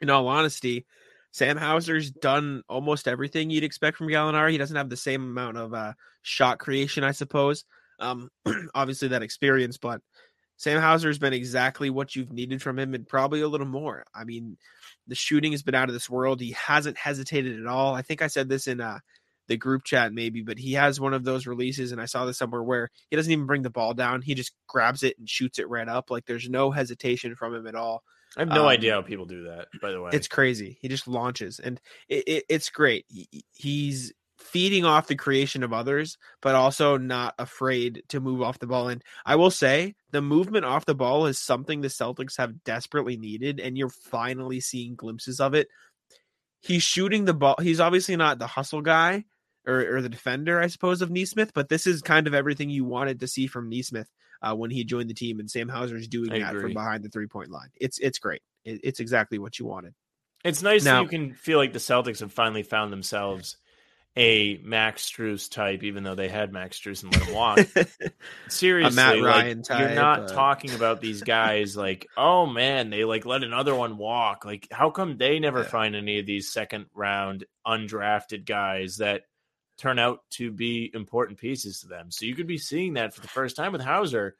in 0.00 0.10
all 0.10 0.28
honesty, 0.28 0.84
Sam 1.32 1.56
Hauser's 1.56 2.10
done 2.10 2.62
almost 2.68 3.08
everything 3.08 3.48
you'd 3.48 3.64
expect 3.64 3.96
from 3.96 4.08
Gallinari. 4.08 4.50
He 4.52 4.58
doesn't 4.58 4.76
have 4.76 4.90
the 4.90 4.96
same 4.96 5.22
amount 5.22 5.56
of 5.56 5.72
uh, 5.72 5.94
shot 6.22 6.58
creation, 6.58 7.02
I 7.02 7.12
suppose. 7.12 7.64
Um, 7.98 8.28
obviously 8.74 9.08
that 9.08 9.22
experience, 9.22 9.78
but 9.78 10.02
Sam 10.58 10.80
Hauser's 10.80 11.18
been 11.18 11.32
exactly 11.32 11.90
what 11.90 12.14
you've 12.14 12.32
needed 12.32 12.62
from 12.62 12.78
him, 12.78 12.94
and 12.94 13.08
probably 13.08 13.40
a 13.40 13.48
little 13.48 13.66
more. 13.66 14.04
I 14.14 14.24
mean, 14.24 14.58
the 15.08 15.14
shooting 15.14 15.52
has 15.52 15.62
been 15.62 15.74
out 15.74 15.88
of 15.88 15.94
this 15.94 16.08
world. 16.10 16.40
He 16.40 16.52
hasn't 16.52 16.98
hesitated 16.98 17.58
at 17.58 17.66
all. 17.66 17.94
I 17.94 18.02
think 18.02 18.22
I 18.22 18.28
said 18.28 18.48
this 18.48 18.66
in 18.66 18.80
uh, 18.80 18.98
the 19.48 19.56
group 19.56 19.84
chat 19.84 20.12
maybe, 20.12 20.42
but 20.42 20.58
he 20.58 20.72
has 20.74 21.00
one 21.00 21.14
of 21.14 21.24
those 21.24 21.46
releases, 21.46 21.92
and 21.92 22.00
I 22.00 22.06
saw 22.06 22.24
this 22.24 22.38
somewhere 22.38 22.62
where 22.62 22.90
he 23.10 23.16
doesn't 23.16 23.32
even 23.32 23.46
bring 23.46 23.62
the 23.62 23.70
ball 23.70 23.94
down. 23.94 24.22
He 24.22 24.34
just 24.34 24.52
grabs 24.68 25.02
it 25.02 25.18
and 25.18 25.28
shoots 25.28 25.58
it 25.58 25.68
right 25.68 25.88
up. 25.88 26.10
Like 26.10 26.26
there's 26.26 26.48
no 26.48 26.70
hesitation 26.70 27.34
from 27.36 27.54
him 27.54 27.66
at 27.66 27.74
all. 27.74 28.02
I 28.36 28.40
have 28.40 28.48
no 28.48 28.62
Um, 28.62 28.68
idea 28.68 28.92
how 28.92 29.02
people 29.02 29.26
do 29.26 29.44
that, 29.44 29.68
by 29.80 29.92
the 29.92 30.00
way. 30.00 30.10
It's 30.12 30.28
crazy. 30.28 30.78
He 30.80 30.88
just 30.88 31.06
launches, 31.06 31.60
and 31.60 31.80
it, 32.08 32.24
it, 32.26 32.44
it's 32.48 32.70
great. 32.70 33.04
He- 33.08 33.44
He's 33.52 34.12
feeding 34.38 34.84
off 34.84 35.06
the 35.06 35.16
creation 35.16 35.62
of 35.62 35.72
others, 35.72 36.18
but 36.42 36.54
also 36.54 36.98
not 36.98 37.34
afraid 37.38 38.02
to 38.08 38.20
move 38.20 38.42
off 38.42 38.58
the 38.58 38.66
ball. 38.66 38.88
And 38.88 39.02
I 39.24 39.36
will 39.36 39.50
say, 39.50 39.94
the 40.10 40.20
movement 40.20 40.64
off 40.64 40.84
the 40.84 40.94
ball 40.94 41.26
is 41.26 41.38
something 41.38 41.80
the 41.80 41.88
Celtics 41.88 42.36
have 42.36 42.62
desperately 42.64 43.16
needed, 43.16 43.58
and 43.60 43.78
you're 43.78 43.88
finally 43.88 44.60
seeing 44.60 44.96
glimpses 44.96 45.40
of 45.40 45.54
it. 45.54 45.68
He's 46.60 46.82
shooting 46.82 47.24
the 47.24 47.34
ball. 47.34 47.56
He's 47.60 47.80
obviously 47.80 48.16
not 48.16 48.38
the 48.38 48.46
hustle 48.46 48.82
guy 48.82 49.24
or, 49.66 49.96
or 49.96 50.02
the 50.02 50.08
defender, 50.08 50.60
I 50.60 50.66
suppose, 50.68 51.02
of 51.02 51.10
Nesmith, 51.10 51.52
but 51.54 51.68
this 51.68 51.86
is 51.86 52.02
kind 52.02 52.26
of 52.26 52.34
everything 52.34 52.70
you 52.70 52.84
wanted 52.84 53.20
to 53.20 53.26
see 53.26 53.46
from 53.46 53.68
Nesmith 53.70 54.08
uh, 54.42 54.54
when 54.54 54.70
he 54.70 54.84
joined 54.84 55.08
the 55.10 55.14
team, 55.14 55.40
and 55.40 55.50
Sam 55.50 55.68
Hauser 55.68 55.96
is 55.96 56.08
doing 56.08 56.32
I 56.32 56.38
that 56.40 56.60
from 56.60 56.72
behind 56.74 57.02
the 57.02 57.08
three 57.08 57.26
point 57.26 57.50
line. 57.50 57.70
It's 57.80 57.98
it's 57.98 58.18
great. 58.18 58.42
It, 58.64 58.80
it's 58.84 59.00
exactly 59.00 59.38
what 59.38 59.58
you 59.58 59.66
wanted. 59.66 59.94
It's 60.44 60.62
nice 60.62 60.84
Now- 60.84 60.96
that 60.96 61.02
you 61.04 61.08
can 61.08 61.34
feel 61.34 61.58
like 61.58 61.72
the 61.72 61.78
Celtics 61.78 62.20
have 62.20 62.32
finally 62.32 62.62
found 62.62 62.92
themselves 62.92 63.56
a 64.16 64.58
Max 64.62 65.10
Strus 65.10 65.50
type, 65.50 65.82
even 65.82 66.04
though 66.04 66.14
they 66.14 66.28
had 66.28 66.52
Max 66.52 66.78
Strus 66.78 67.02
and 67.02 67.12
let 67.12 67.24
him 67.24 67.34
walk. 67.34 67.58
Seriously, 68.48 68.94
Matt 68.94 69.18
like, 69.18 69.24
Ryan 69.24 69.62
you're 69.68 69.94
not 69.94 70.20
uh, 70.20 70.28
talking 70.28 70.72
about 70.72 71.00
these 71.00 71.22
guys 71.22 71.76
like, 71.76 72.06
oh 72.16 72.46
man, 72.46 72.90
they 72.90 73.04
like 73.04 73.26
let 73.26 73.42
another 73.42 73.74
one 73.74 73.96
walk. 73.96 74.44
Like, 74.44 74.68
how 74.70 74.90
come 74.90 75.16
they 75.16 75.40
never 75.40 75.60
Yeah. 75.62 75.68
find 75.68 75.96
any 75.96 76.20
of 76.20 76.26
these 76.26 76.52
second 76.52 76.86
round 76.94 77.44
undrafted 77.66 78.44
guys 78.44 78.98
that 78.98 79.22
turn 79.78 79.98
out 79.98 80.20
to 80.30 80.50
be 80.50 80.90
important 80.94 81.38
pieces 81.38 81.80
to 81.80 81.88
them? 81.88 82.10
So 82.10 82.26
you 82.26 82.34
could 82.34 82.46
be 82.46 82.58
seeing 82.58 82.94
that 82.94 83.14
for 83.14 83.20
the 83.20 83.28
first 83.28 83.56
time 83.56 83.72
with 83.72 83.80
Hauser, 83.82 84.36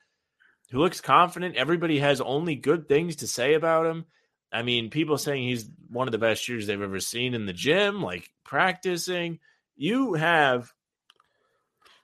who 0.71 0.79
looks 0.79 1.01
confident. 1.01 1.57
Everybody 1.57 1.99
has 1.99 2.21
only 2.21 2.55
good 2.55 2.89
things 2.89 3.17
to 3.17 3.27
say 3.27 3.55
about 3.55 3.87
him. 3.87 4.07
I 4.53 4.63
mean, 4.63 4.91
people 4.91 5.19
saying 5.19 5.43
he's 5.43 5.69
one 5.91 6.07
of 6.09 6.13
the 6.13 6.19
best 6.19 6.43
shooters 6.43 6.67
they've 6.67 6.81
ever 6.81 7.01
seen 7.01 7.35
in 7.35 7.47
the 7.47 7.53
gym, 7.53 8.03
like 8.03 8.31
practicing. 8.45 9.41
You 9.77 10.15
have 10.15 10.73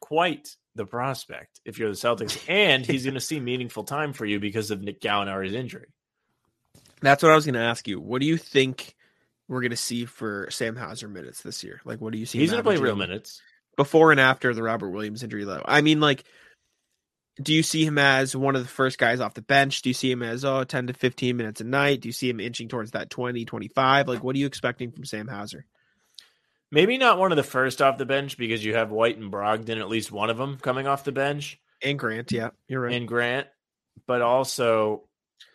quite 0.00 0.56
the 0.74 0.84
prospect 0.84 1.60
if 1.64 1.78
you're 1.78 1.90
the 1.90 1.94
Celtics, 1.94 2.42
and 2.48 2.84
he's 2.84 3.04
going 3.04 3.14
to 3.14 3.20
see 3.20 3.38
meaningful 3.38 3.84
time 3.84 4.12
for 4.12 4.24
you 4.24 4.40
because 4.40 4.70
of 4.70 4.82
Nick 4.82 5.00
Gallinari's 5.00 5.54
injury. 5.54 5.86
That's 7.00 7.22
what 7.22 7.32
I 7.32 7.36
was 7.36 7.46
going 7.46 7.54
to 7.54 7.60
ask 7.60 7.86
you. 7.86 8.00
What 8.00 8.20
do 8.20 8.26
you 8.26 8.36
think 8.36 8.94
we're 9.50 9.60
going 9.60 9.70
to 9.70 9.76
see 9.76 10.04
for 10.04 10.46
Sam 10.50 10.76
Hauser 10.76 11.08
minutes 11.08 11.42
this 11.42 11.64
year? 11.64 11.80
Like, 11.84 12.00
what 12.00 12.12
do 12.12 12.18
you 12.18 12.24
see? 12.24 12.38
He's 12.38 12.52
going 12.52 12.62
to 12.62 12.68
play 12.68 12.76
real 12.76 12.94
minutes. 12.94 13.42
before 13.76 14.12
and 14.12 14.20
after 14.20 14.54
the 14.54 14.62
Robert 14.62 14.90
Williams 14.90 15.24
injury. 15.24 15.44
Though, 15.44 15.62
I 15.64 15.80
mean, 15.80 15.98
like, 15.98 16.22
do 17.42 17.52
you 17.52 17.64
see 17.64 17.84
him 17.84 17.98
as 17.98 18.36
one 18.36 18.54
of 18.54 18.62
the 18.62 18.68
first 18.68 18.96
guys 18.96 19.18
off 19.18 19.34
the 19.34 19.42
bench? 19.42 19.82
Do 19.82 19.90
you 19.90 19.94
see 19.94 20.10
him 20.10 20.22
as 20.22 20.44
oh 20.44 20.62
10 20.62 20.86
to 20.86 20.92
15 20.92 21.36
minutes 21.36 21.60
a 21.60 21.64
night? 21.64 22.00
Do 22.00 22.08
you 22.08 22.12
see 22.12 22.30
him 22.30 22.38
inching 22.38 22.68
towards 22.68 22.92
that 22.92 23.10
20, 23.10 23.44
25? 23.44 24.06
Like, 24.08 24.22
what 24.22 24.36
are 24.36 24.38
you 24.38 24.46
expecting 24.46 24.92
from 24.92 25.04
Sam 25.04 25.26
Hauser? 25.26 25.66
Maybe 26.70 26.96
not 26.96 27.18
one 27.18 27.32
of 27.32 27.36
the 27.36 27.42
first 27.42 27.82
off 27.82 27.98
the 27.98 28.06
bench 28.06 28.38
because 28.38 28.64
you 28.64 28.76
have 28.76 28.92
White 28.92 29.18
and 29.18 29.32
Brogdon, 29.32 29.80
at 29.80 29.88
least 29.88 30.12
one 30.12 30.30
of 30.30 30.38
them 30.38 30.58
coming 30.62 30.86
off 30.86 31.02
the 31.02 31.10
bench, 31.10 31.58
And 31.82 31.98
Grant, 31.98 32.30
yeah, 32.30 32.50
you're 32.68 32.82
right. 32.82 32.94
and 32.94 33.08
Grant. 33.08 33.48
But 34.06 34.22
also, 34.22 35.08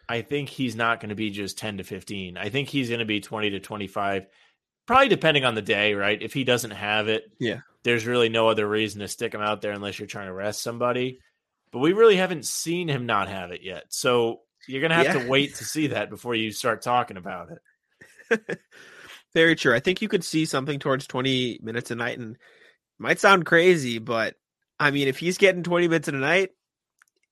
I 0.07 0.21
think 0.21 0.49
he's 0.49 0.75
not 0.75 0.99
going 0.99 1.09
to 1.09 1.15
be 1.15 1.29
just 1.31 1.57
10 1.57 1.77
to 1.77 1.83
15. 1.83 2.37
I 2.37 2.49
think 2.49 2.69
he's 2.69 2.89
going 2.89 2.99
to 2.99 3.05
be 3.05 3.21
20 3.21 3.51
to 3.51 3.59
25, 3.59 4.27
probably 4.85 5.09
depending 5.09 5.45
on 5.45 5.55
the 5.55 5.61
day, 5.61 5.93
right? 5.93 6.21
If 6.21 6.33
he 6.33 6.43
doesn't 6.43 6.71
have 6.71 7.07
it, 7.07 7.23
Yeah. 7.39 7.59
there's 7.83 8.05
really 8.05 8.29
no 8.29 8.47
other 8.49 8.67
reason 8.67 9.01
to 9.01 9.07
stick 9.07 9.33
him 9.33 9.41
out 9.41 9.61
there 9.61 9.71
unless 9.71 9.97
you're 9.99 10.07
trying 10.07 10.27
to 10.27 10.33
rest 10.33 10.61
somebody. 10.61 11.19
But 11.71 11.79
we 11.79 11.93
really 11.93 12.15
haven't 12.17 12.45
seen 12.45 12.87
him 12.87 13.05
not 13.05 13.27
have 13.29 13.51
it 13.51 13.61
yet. 13.63 13.85
So 13.89 14.41
you're 14.67 14.81
going 14.81 14.91
to 14.91 14.95
have 14.95 15.05
Yeah. 15.15 15.23
to 15.23 15.29
wait 15.29 15.55
to 15.55 15.65
see 15.65 15.87
that 15.87 16.09
before 16.09 16.35
you 16.35 16.51
start 16.51 16.81
talking 16.81 17.17
about 17.17 17.49
it. 17.51 18.59
Very 19.33 19.55
true. 19.55 19.75
I 19.75 19.79
think 19.79 20.01
you 20.01 20.07
could 20.07 20.23
see 20.23 20.45
something 20.45 20.79
towards 20.79 21.07
20 21.07 21.59
minutes 21.61 21.91
a 21.91 21.95
night, 21.95 22.17
and 22.19 22.37
might 22.97 23.19
sound 23.19 23.45
crazy, 23.45 23.99
but 23.99 24.35
I 24.79 24.91
mean, 24.91 25.07
if 25.07 25.17
he's 25.19 25.37
getting 25.37 25.63
20 25.63 25.87
minutes 25.89 26.07
a 26.07 26.13
night, 26.13 26.51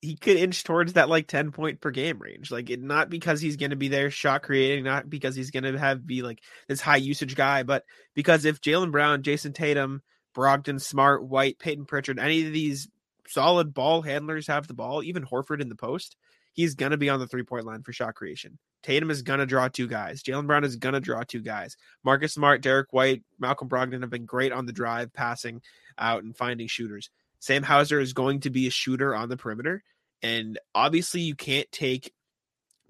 he 0.04 0.18
could 0.18 0.36
inch 0.36 0.66
towards 0.66 0.94
that 0.94 1.08
like 1.08 1.28
10 1.28 1.54
point 1.54 1.80
per 1.80 1.90
game 1.90 2.20
range. 2.20 2.52
Like, 2.52 2.70
it, 2.70 2.82
not 2.82 3.10
because 3.10 3.40
he's 3.40 3.56
going 3.56 3.70
to 3.70 3.78
be 3.78 3.88
there 3.88 4.12
shot 4.12 4.44
creating, 4.44 4.84
not 4.84 5.10
because 5.10 5.34
he's 5.34 5.50
going 5.50 5.64
to 5.64 5.80
have 5.80 6.06
be 6.06 6.22
like 6.22 6.42
this 6.68 6.82
high 6.82 6.98
usage 6.98 7.38
guy, 7.38 7.64
but 7.64 7.86
because 8.14 8.44
if 8.44 8.60
Jaylen 8.60 8.92
Brown, 8.92 9.24
Jayson 9.24 9.54
Tatum, 9.54 10.02
Brogdon, 10.36 10.82
Smart, 10.82 11.24
White, 11.24 11.58
Payton 11.58 11.86
Pritchard, 11.86 12.20
any 12.20 12.46
of 12.46 12.52
these 12.52 12.90
solid 13.30 13.74
ball 13.74 14.02
handlers 14.02 14.48
have 14.48 14.68
the 14.68 14.74
ball, 14.74 15.04
even 15.04 15.24
Horford 15.24 15.62
in 15.62 15.70
the 15.70 15.76
post, 15.76 16.18
he's 16.52 16.76
going 16.76 16.92
to 16.92 16.98
be 16.98 17.10
on 17.10 17.22
the 17.22 17.28
three 17.28 17.44
point 17.44 17.66
line 17.66 17.82
for 17.82 17.94
shot 17.94 18.14
creation. 18.14 18.60
Tatum 18.82 19.10
is 19.10 19.22
going 19.22 19.40
to 19.40 19.46
draw 19.46 19.70
two 19.70 19.88
guys. 19.88 20.22
Jaylen 20.22 20.48
Brown 20.48 20.66
is 20.66 20.76
going 20.76 20.96
to 20.96 21.00
draw 21.00 21.24
two 21.24 21.42
guys. 21.42 21.78
Marcus 22.04 22.34
Smart, 22.34 22.62
Derrick 22.62 22.92
White, 22.92 23.24
Malcolm 23.40 23.70
Brogdon 23.70 24.02
have 24.02 24.10
been 24.10 24.26
great 24.26 24.52
on 24.52 24.66
the 24.66 24.74
drive, 24.74 25.14
passing 25.14 25.62
out 25.98 26.24
and 26.24 26.36
finding 26.36 26.68
shooters. 26.68 27.10
Sam 27.40 27.64
Hauser 27.64 28.02
is 28.02 28.12
going 28.12 28.42
to 28.42 28.50
be 28.50 28.68
a 28.68 28.72
shooter 28.72 29.16
on 29.16 29.30
the 29.30 29.38
perimeter. 29.38 29.82
And 30.24 30.60
obviously, 30.74 31.22
you 31.22 31.36
can't 31.36 31.72
take 31.72 32.14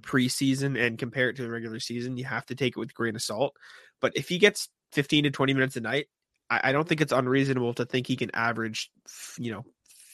preseason 0.02 0.80
and 0.80 0.98
compare 0.98 1.30
it 1.30 1.38
to 1.38 1.44
the 1.44 1.50
regular 1.50 1.80
season. 1.80 2.18
You 2.18 2.26
have 2.26 2.46
to 2.48 2.56
take 2.56 2.78
it 2.78 2.80
with 2.80 2.92
a 2.92 2.94
grain 2.94 3.16
of 3.16 3.22
salt. 3.22 3.56
But 4.00 4.14
if 4.16 4.30
he 4.30 4.38
gets 4.38 4.70
15 4.92 5.26
to 5.26 5.32
20 5.32 5.54
minutes 5.54 5.76
a 5.76 5.82
night, 5.82 6.08
I, 6.50 6.62
I 6.66 6.72
don't 6.72 6.88
think 6.88 7.02
it's 7.02 7.12
unreasonable 7.12 7.74
to 7.76 7.86
think 7.86 8.08
he 8.08 8.16
can 8.16 8.32
average, 8.34 8.92
you 9.38 9.52
know, 9.52 9.66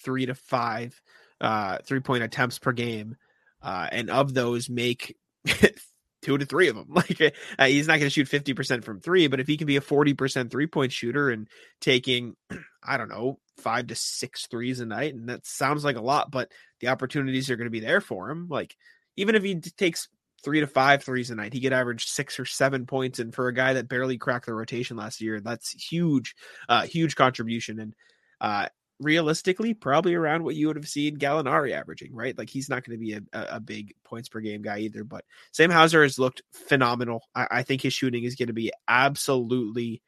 three 0.03 0.25
to 0.25 0.35
five 0.35 0.99
uh, 1.41 1.79
three 1.85 1.99
point 1.99 2.23
attempts 2.23 2.59
per 2.59 2.71
game. 2.71 3.15
Uh, 3.61 3.88
and 3.91 4.09
of 4.09 4.33
those, 4.33 4.69
make 4.69 5.17
two 6.21 6.38
to 6.38 6.45
three 6.45 6.69
of 6.69 6.75
them. 6.75 6.88
Like 6.93 7.21
uh, 7.21 7.65
he's 7.65 7.88
not 7.88 7.99
going 7.99 8.09
to 8.09 8.25
shoot 8.25 8.29
50% 8.29 8.83
from 8.83 9.01
three, 9.01 9.27
but 9.27 9.39
if 9.39 9.47
he 9.47 9.57
can 9.57 9.67
be 9.67 9.77
a 9.77 9.81
40% 9.81 10.49
three 10.49 10.67
point 10.67 10.91
shooter 10.91 11.29
and 11.29 11.47
taking, 11.81 12.35
I 12.83 12.97
don't 12.97 13.09
know, 13.09 13.39
five 13.59 13.87
to 13.87 13.95
six 13.95 14.47
threes 14.47 14.79
a 14.79 14.85
night, 14.85 15.13
and 15.13 15.29
that 15.29 15.45
sounds 15.45 15.83
like 15.83 15.97
a 15.97 16.01
lot, 16.01 16.31
but 16.31 16.51
the 16.79 16.87
opportunities 16.87 17.49
are 17.49 17.55
going 17.55 17.65
to 17.65 17.71
be 17.71 17.79
there 17.79 18.01
for 18.01 18.29
him. 18.29 18.47
Like 18.49 18.75
even 19.15 19.35
if 19.35 19.43
he 19.43 19.55
takes 19.55 20.07
three 20.43 20.61
to 20.61 20.67
five 20.67 21.03
threes 21.03 21.29
a 21.29 21.35
night, 21.35 21.53
he 21.53 21.61
could 21.61 21.73
average 21.73 22.05
six 22.05 22.39
or 22.39 22.45
seven 22.45 22.85
points. 22.85 23.19
And 23.19 23.33
for 23.33 23.47
a 23.47 23.53
guy 23.53 23.73
that 23.73 23.89
barely 23.89 24.17
cracked 24.17 24.45
the 24.45 24.53
rotation 24.53 24.97
last 24.97 25.21
year, 25.21 25.39
that's 25.41 25.71
huge, 25.71 26.35
uh, 26.67 26.83
huge 26.83 27.15
contribution. 27.15 27.79
And, 27.79 27.95
uh, 28.39 28.67
realistically, 28.99 29.73
probably 29.73 30.13
around 30.13 30.43
what 30.43 30.55
you 30.55 30.67
would 30.67 30.75
have 30.75 30.87
seen 30.87 31.17
Gallinari 31.17 31.71
averaging, 31.71 32.13
right? 32.13 32.37
Like 32.37 32.49
he's 32.49 32.69
not 32.69 32.83
going 32.83 32.97
to 32.97 33.03
be 33.03 33.13
a, 33.13 33.21
a, 33.55 33.59
big 33.59 33.93
points 34.03 34.27
per 34.27 34.41
game 34.41 34.61
guy 34.61 34.79
either. 34.79 35.03
But 35.03 35.23
Sam 35.51 35.71
Hauser 35.71 36.03
has 36.03 36.19
looked 36.19 36.41
phenomenal. 36.51 37.23
I, 37.33 37.47
I 37.49 37.63
think 37.63 37.81
his 37.81 37.93
shooting 37.93 38.23
is 38.23 38.35
going 38.35 38.47
to 38.47 38.53
be 38.53 38.71
absolutely, 38.87 40.01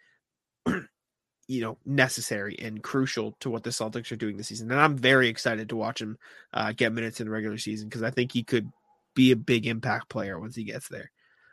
you 1.51 1.59
know, 1.59 1.77
necessary 1.85 2.55
and 2.59 2.81
crucial 2.81 3.35
to 3.41 3.49
what 3.49 3.63
the 3.63 3.71
Celtics 3.71 4.09
are 4.13 4.15
doing 4.15 4.37
this 4.37 4.47
season. 4.47 4.71
And 4.71 4.79
I'm 4.79 4.97
very 4.97 5.27
excited 5.27 5.67
to 5.69 5.75
watch 5.75 6.01
him 6.01 6.17
uh, 6.53 6.71
get 6.71 6.93
minutes 6.93 7.19
in 7.19 7.27
the 7.27 7.31
regular 7.31 7.57
season 7.57 7.89
because 7.89 8.03
I 8.03 8.09
think 8.09 8.31
he 8.31 8.41
could 8.41 8.71
be 9.15 9.31
a 9.31 9.35
big 9.35 9.67
impact 9.67 10.07
player 10.07 10.39
once 10.39 10.55
he 10.55 10.63
gets 10.63 10.87
there. 10.87 11.11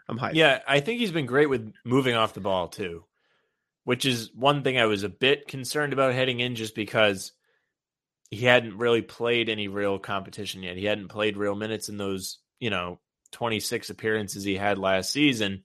I'm 0.09 0.17
hyped. 0.17 0.35
Yeah, 0.35 0.61
I 0.69 0.78
think 0.78 1.00
he's 1.00 1.11
been 1.11 1.26
great 1.26 1.50
with 1.50 1.73
moving 1.85 2.14
off 2.14 2.33
the 2.33 2.40
ball 2.40 2.69
too, 2.69 3.07
which 3.83 4.05
is 4.05 4.31
one 4.33 4.62
thing 4.62 4.78
I 4.78 4.87
was 4.87 5.02
a 5.02 5.09
bit 5.09 5.49
concerned 5.49 5.93
about 5.93 6.14
heading 6.14 6.38
in 6.38 6.55
just 6.55 6.76
because 6.76 7.33
he 8.31 8.45
hadn't 8.47 8.78
really 8.78 9.02
played 9.02 9.49
any 9.49 9.67
real 9.67 9.99
competition 9.99 10.62
yet. 10.62 10.76
He 10.76 10.85
hadn't 10.85 11.09
played 11.09 11.37
real 11.37 11.57
minutes 11.57 11.88
in 11.88 11.97
those, 11.97 12.38
you 12.61 12.71
know, 12.71 13.00
26 13.33 13.90
appearances 13.90 14.45
he 14.45 14.55
had 14.55 14.78
last 14.78 15.11
season 15.11 15.64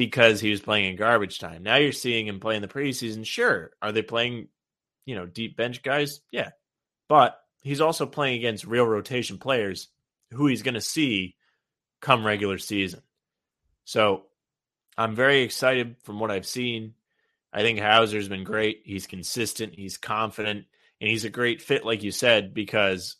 because 0.00 0.40
he 0.40 0.50
was 0.50 0.62
playing 0.62 0.88
in 0.88 0.96
garbage 0.96 1.38
time. 1.38 1.62
Now 1.62 1.76
you're 1.76 1.92
seeing 1.92 2.26
him 2.26 2.40
play 2.40 2.56
in 2.56 2.62
the 2.62 2.68
preseason. 2.68 3.26
Sure. 3.26 3.70
Are 3.82 3.92
they 3.92 4.00
playing, 4.00 4.48
you 5.04 5.14
know, 5.14 5.26
deep 5.26 5.58
bench 5.58 5.82
guys? 5.82 6.22
Yeah. 6.30 6.52
But 7.06 7.38
he's 7.60 7.82
also 7.82 8.06
playing 8.06 8.38
against 8.38 8.64
real 8.64 8.86
rotation 8.86 9.36
players 9.36 9.88
who 10.30 10.46
he's 10.46 10.62
going 10.62 10.72
to 10.72 10.80
see 10.80 11.36
come 12.00 12.26
regular 12.26 12.56
season. 12.56 13.02
So 13.84 14.22
I'm 14.96 15.14
very 15.14 15.42
excited 15.42 15.96
from 16.02 16.18
what 16.18 16.30
I've 16.30 16.46
seen. 16.46 16.94
I 17.52 17.60
think 17.60 17.78
Hauser's 17.78 18.30
been 18.30 18.42
great. 18.42 18.80
He's 18.86 19.06
consistent, 19.06 19.74
he's 19.74 19.98
confident, 19.98 20.64
and 20.98 21.10
he's 21.10 21.26
a 21.26 21.30
great 21.30 21.60
fit, 21.60 21.84
like 21.84 22.02
you 22.02 22.10
said, 22.10 22.54
because 22.54 23.16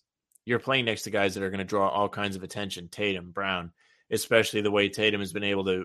you're 0.47 0.61
playing 0.61 0.87
next 0.87 1.03
to 1.03 1.11
guys 1.11 1.35
that 1.35 1.43
are 1.43 1.51
going 1.51 1.59
to 1.59 1.65
draw 1.65 1.91
all 1.91 2.09
kinds 2.09 2.37
of 2.37 2.43
attention. 2.43 2.89
Tatum, 2.89 3.33
Brown, 3.33 3.73
especially 4.11 4.63
the 4.63 4.71
way 4.71 4.89
Tatum 4.89 5.21
has 5.21 5.35
been 5.35 5.45
able 5.45 5.67
to 5.67 5.85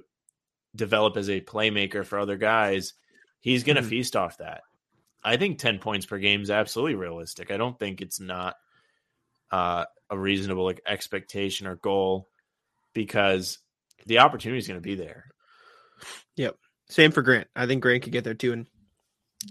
develop 0.76 1.18
as 1.18 1.30
a 1.30 1.42
playmaker 1.42 2.06
for 2.06 2.20
other 2.20 2.38
guys. 2.38 2.94
He's 3.40 3.64
going 3.64 3.76
to 3.78 3.82
Mhm. 3.82 3.90
feast 3.90 4.16
off 4.16 4.38
that. 4.40 4.64
I 5.24 5.38
think 5.38 5.58
10 5.60 5.80
points 5.80 6.06
per 6.06 6.20
game 6.20 6.42
is 6.42 6.52
absolutely 6.52 6.96
realistic. 6.96 7.50
I 7.52 7.58
don't 7.58 7.78
think 7.80 8.02
it's 8.02 8.20
not 8.20 8.56
uh, 9.52 9.86
a 10.10 10.18
reasonable 10.18 10.64
like, 10.66 10.82
expectation 10.88 11.68
or 11.68 11.76
goal 11.78 12.28
because 12.94 13.60
the 14.06 14.20
opportunity 14.20 14.58
is 14.58 14.68
going 14.68 14.80
to 14.80 14.82
be 14.84 14.96
there. 14.96 15.26
Yep. 16.36 16.58
Same 16.90 17.12
for 17.12 17.22
Grant. 17.22 17.48
I 17.56 17.66
think 17.68 17.82
Grant 17.82 18.04
could 18.04 18.12
get 18.12 18.24
there 18.24 18.34
too. 18.34 18.54
And 18.54 18.68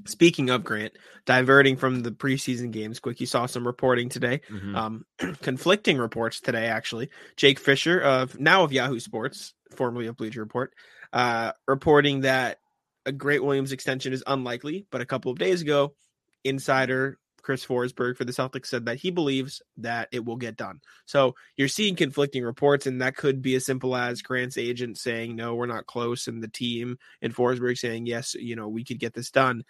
speaking 0.07 0.51
of 0.51 0.65
Grant, 0.65 0.95
diverting 1.27 1.77
from 1.77 2.03
the 2.03 2.11
preseason 2.11 2.71
games, 2.71 3.01
quick, 3.01 3.21
you 3.21 3.27
saw 3.27 3.47
some 3.47 3.67
reporting 3.67 4.09
today. 4.09 4.41
Mhm. 4.51 4.75
Um, 4.75 5.07
conflicting 5.43 5.99
reports 5.99 6.41
today, 6.41 6.67
actually. 6.67 7.11
Jake 7.37 7.59
Fisher 7.59 8.01
of 8.01 8.39
now 8.39 8.65
of 8.65 8.73
Yahoo 8.73 9.01
Sports, 9.01 9.55
formerly 9.75 10.07
of 10.07 10.17
Bleacher 10.17 10.41
Report, 10.41 10.73
uh, 11.13 11.53
reporting 11.67 12.21
that 12.21 12.59
a 13.07 13.13
Grant 13.13 13.45
Williams 13.45 13.73
extension 13.73 14.13
is 14.13 14.23
unlikely. 14.27 14.87
But 14.91 15.01
a 15.01 15.07
couple 15.07 15.31
of 15.31 15.39
days 15.39 15.63
ago, 15.63 15.95
insider 16.43 17.19
Chris 17.45 17.65
Forsberg 17.65 18.17
for 18.17 18.25
the 18.25 18.33
Celtics 18.33 18.67
said 18.67 18.87
that 18.87 18.97
he 18.97 19.11
believes 19.11 19.61
that 19.77 20.09
it 20.11 20.25
will 20.25 20.37
get 20.37 20.57
done. 20.57 20.81
So 21.05 21.35
you're 21.57 21.69
seeing 21.69 21.95
conflicting 21.95 22.43
reports, 22.43 22.87
and 22.87 23.03
that 23.03 23.17
could 23.17 23.43
be 23.43 23.55
as 23.55 23.67
simple 23.67 23.95
as 23.95 24.23
Grant's 24.23 24.57
agent 24.57 24.99
saying, 24.99 25.37
no, 25.37 25.55
we're 25.55 25.67
not 25.67 25.87
close, 25.87 26.27
and 26.27 26.43
the 26.43 26.49
team 26.49 26.99
and 27.23 27.35
Forsberg 27.35 27.79
saying, 27.79 28.07
yes, 28.07 28.35
you 28.35 28.57
know, 28.57 28.69
we 28.69 28.83
could 28.83 28.99
get 28.99 29.13
this 29.13 29.31
done. 29.31 29.65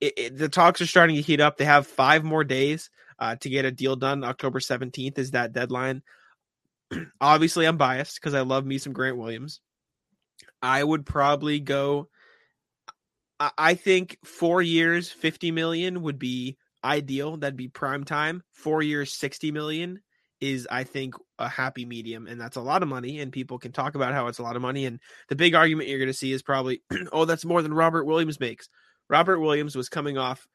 It, 0.00 0.14
it, 0.16 0.38
the 0.38 0.48
talks 0.48 0.80
are 0.80 0.86
starting 0.86 1.16
to 1.16 1.22
heat 1.22 1.40
up. 1.40 1.58
They 1.58 1.66
have 1.66 1.86
five 1.86 2.24
more 2.24 2.42
days 2.42 2.90
uh, 3.18 3.36
to 3.36 3.48
get 3.48 3.64
a 3.64 3.70
deal 3.70 3.94
done. 3.94 4.24
October 4.24 4.58
17th 4.58 5.18
is 5.18 5.32
that 5.32 5.52
deadline. 5.52 6.02
Obviously, 7.20 7.66
I'm 7.66 7.76
biased 7.76 8.16
because 8.16 8.34
I 8.34 8.40
love 8.40 8.64
me 8.66 8.78
some 8.78 8.92
Grant 8.92 9.18
Williams. 9.18 9.60
I 10.60 10.82
would 10.82 11.04
probably 11.06 11.60
go. 11.60 12.08
I- 13.38 13.52
I 13.58 13.74
think 13.74 14.18
four 14.24 14.62
years, 14.62 15.10
50 15.10 15.50
million 15.50 16.02
would 16.02 16.18
be 16.18 16.56
ideal. 16.84 17.36
That'd 17.36 17.56
be 17.56 17.68
prime 17.68 18.04
time. 18.04 18.42
Four 18.52 18.82
years, 18.82 19.12
60 19.12 19.50
million 19.52 20.00
is, 20.40 20.66
I 20.70 20.84
think, 20.84 21.14
a 21.38 21.48
happy 21.48 21.84
medium. 21.84 22.26
And 22.26 22.40
that's 22.40 22.56
a 22.56 22.60
lot 22.60 22.82
of 22.82 22.88
money. 22.88 23.20
And 23.20 23.32
people 23.32 23.58
can 23.58 23.72
talk 23.72 23.94
about 23.94 24.12
how 24.12 24.26
it's 24.26 24.38
a 24.38 24.42
lot 24.42 24.56
of 24.56 24.62
money. 24.62 24.86
And 24.86 24.98
the 25.28 25.36
big 25.36 25.54
argument 25.54 25.88
you're 25.88 25.98
going 25.98 26.08
to 26.08 26.14
see 26.14 26.32
is 26.32 26.42
probably, 26.42 26.82
oh, 27.12 27.24
that's 27.24 27.44
more 27.44 27.62
than 27.62 27.74
Robert 27.74 28.04
Williams 28.04 28.40
makes. 28.40 28.68
Robert 29.08 29.38
Williams 29.38 29.76
was 29.76 29.88
coming 29.88 30.18
off 30.18 30.46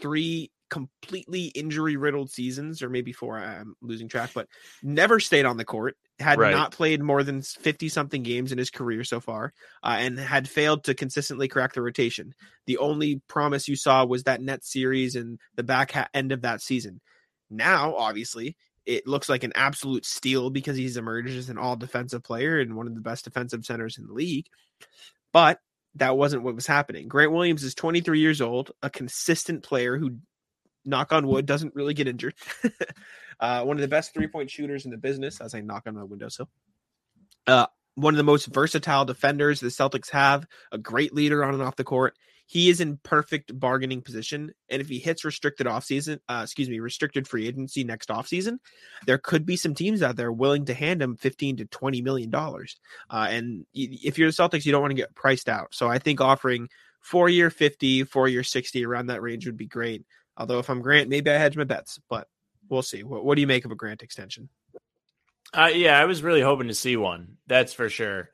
three 0.00 0.50
completely 0.70 1.46
injury 1.46 1.96
riddled 1.96 2.30
seasons, 2.30 2.82
or 2.82 2.88
maybe 2.90 3.12
four. 3.12 3.38
I'm 3.38 3.74
losing 3.82 4.08
track, 4.08 4.30
but 4.34 4.48
never 4.82 5.20
stayed 5.20 5.44
on 5.44 5.56
the 5.56 5.64
court. 5.64 5.96
Had 6.18 6.38
Right. 6.38 6.52
not 6.52 6.72
played 6.72 7.02
more 7.02 7.22
than 7.22 7.42
fifty 7.42 7.88
something 7.88 8.22
games 8.22 8.50
in 8.52 8.58
his 8.58 8.70
career 8.70 9.04
so 9.04 9.20
far, 9.20 9.52
uh, 9.82 9.96
and 9.98 10.18
had 10.18 10.48
failed 10.48 10.84
to 10.84 10.94
consistently 10.94 11.46
crack 11.48 11.74
the 11.74 11.82
rotation. 11.82 12.34
The 12.66 12.78
only 12.78 13.20
promise 13.28 13.68
you 13.68 13.76
saw 13.76 14.04
was 14.04 14.24
that 14.24 14.40
net 14.40 14.64
series 14.64 15.14
and 15.14 15.38
the 15.56 15.62
back 15.62 15.92
ha- 15.92 16.08
end 16.14 16.32
of 16.32 16.42
that 16.42 16.62
season. 16.62 17.00
Now, 17.50 17.94
obviously, 17.94 18.56
it 18.86 19.06
looks 19.06 19.28
like 19.28 19.44
an 19.44 19.52
absolute 19.54 20.06
steal 20.06 20.48
because 20.48 20.76
he's 20.76 20.96
emerged 20.96 21.36
as 21.36 21.50
an 21.50 21.58
all 21.58 21.76
defensive 21.76 22.22
player 22.22 22.60
and 22.60 22.76
one 22.76 22.86
of 22.86 22.94
the 22.94 23.00
best 23.00 23.24
defensive 23.24 23.64
centers 23.64 23.98
in 23.98 24.06
the 24.06 24.12
league. 24.12 24.46
But 25.32 25.60
that 25.96 26.16
wasn't 26.16 26.42
what 26.44 26.54
was 26.54 26.66
happening. 26.66 27.08
Grant 27.08 27.32
Williams 27.32 27.62
is 27.64 27.74
23 27.74 28.20
years 28.20 28.40
old, 28.40 28.70
a 28.82 28.90
consistent 28.90 29.62
player 29.62 29.96
who, 29.98 30.18
knock 30.86 31.12
on 31.12 31.26
wood, 31.26 31.46
doesn't 31.46 31.74
really 31.74 31.94
get 31.94 32.08
injured. 32.08 32.34
uh, 33.40 33.62
one 33.64 33.76
of 33.76 33.80
the 33.80 33.88
best 33.88 34.14
three 34.14 34.28
point 34.28 34.50
shooters 34.50 34.84
in 34.84 34.90
the 34.90 34.96
business, 34.96 35.40
as 35.40 35.54
I 35.54 35.60
knock 35.60 35.84
on 35.86 35.94
my 35.94 36.04
windowsill. 36.04 36.48
Uh, 37.46 37.66
one 37.96 38.14
of 38.14 38.18
the 38.18 38.24
most 38.24 38.46
versatile 38.46 39.04
defenders 39.04 39.60
the 39.60 39.68
Celtics 39.68 40.10
have, 40.10 40.46
a 40.70 40.78
great 40.78 41.14
leader 41.14 41.44
on 41.44 41.54
and 41.54 41.62
off 41.62 41.76
the 41.76 41.84
court. 41.84 42.14
He 42.48 42.68
is 42.70 42.80
in 42.80 42.98
perfect 43.02 43.58
bargaining 43.58 44.02
position, 44.02 44.52
and 44.70 44.80
if 44.80 44.88
he 44.88 45.00
hits 45.00 45.24
restricted 45.24 45.66
offseason, 45.66 46.20
uh, 46.28 46.42
excuse 46.44 46.68
me, 46.68 46.78
restricted 46.78 47.26
free 47.26 47.48
agency 47.48 47.82
next 47.82 48.08
offseason, 48.08 48.58
there 49.04 49.18
could 49.18 49.44
be 49.44 49.56
some 49.56 49.74
teams 49.74 50.00
out 50.00 50.14
there 50.14 50.30
willing 50.30 50.66
to 50.66 50.74
hand 50.74 51.02
him 51.02 51.16
15 51.16 51.56
to 51.56 51.64
20 51.64 52.02
million 52.02 52.30
dollars. 52.30 52.76
Uh, 53.10 53.26
and 53.30 53.66
if 53.74 54.16
you're 54.16 54.30
the 54.30 54.36
Celtics, 54.36 54.64
you 54.64 54.70
don't 54.70 54.80
want 54.80 54.92
to 54.92 54.96
get 54.96 55.14
priced 55.16 55.48
out. 55.48 55.74
So 55.74 55.88
I 55.88 55.98
think 55.98 56.20
offering 56.20 56.68
four 57.00 57.28
year 57.28 57.50
50, 57.50 58.04
four 58.04 58.28
year 58.28 58.44
60 58.44 58.84
around 58.86 59.06
that 59.06 59.22
range 59.22 59.46
would 59.46 59.56
be 59.56 59.66
great. 59.66 60.04
Although 60.36 60.58
if 60.58 60.68
I'm 60.68 60.82
Grant, 60.82 61.08
maybe 61.08 61.30
I 61.30 61.38
hedge 61.38 61.56
my 61.56 61.64
bets, 61.64 61.98
but 62.08 62.28
we'll 62.68 62.82
see. 62.82 63.02
What, 63.02 63.24
what 63.24 63.34
do 63.36 63.40
you 63.40 63.46
make 63.46 63.64
of 63.64 63.70
a 63.70 63.76
Grant 63.76 64.02
extension? 64.02 64.48
Uh, 65.54 65.70
yeah, 65.72 65.98
I 65.98 66.04
was 66.04 66.22
really 66.22 66.42
hoping 66.42 66.68
to 66.68 66.74
see 66.74 66.96
one. 66.96 67.36
That's 67.46 67.72
for 67.72 67.88
sure. 67.88 68.30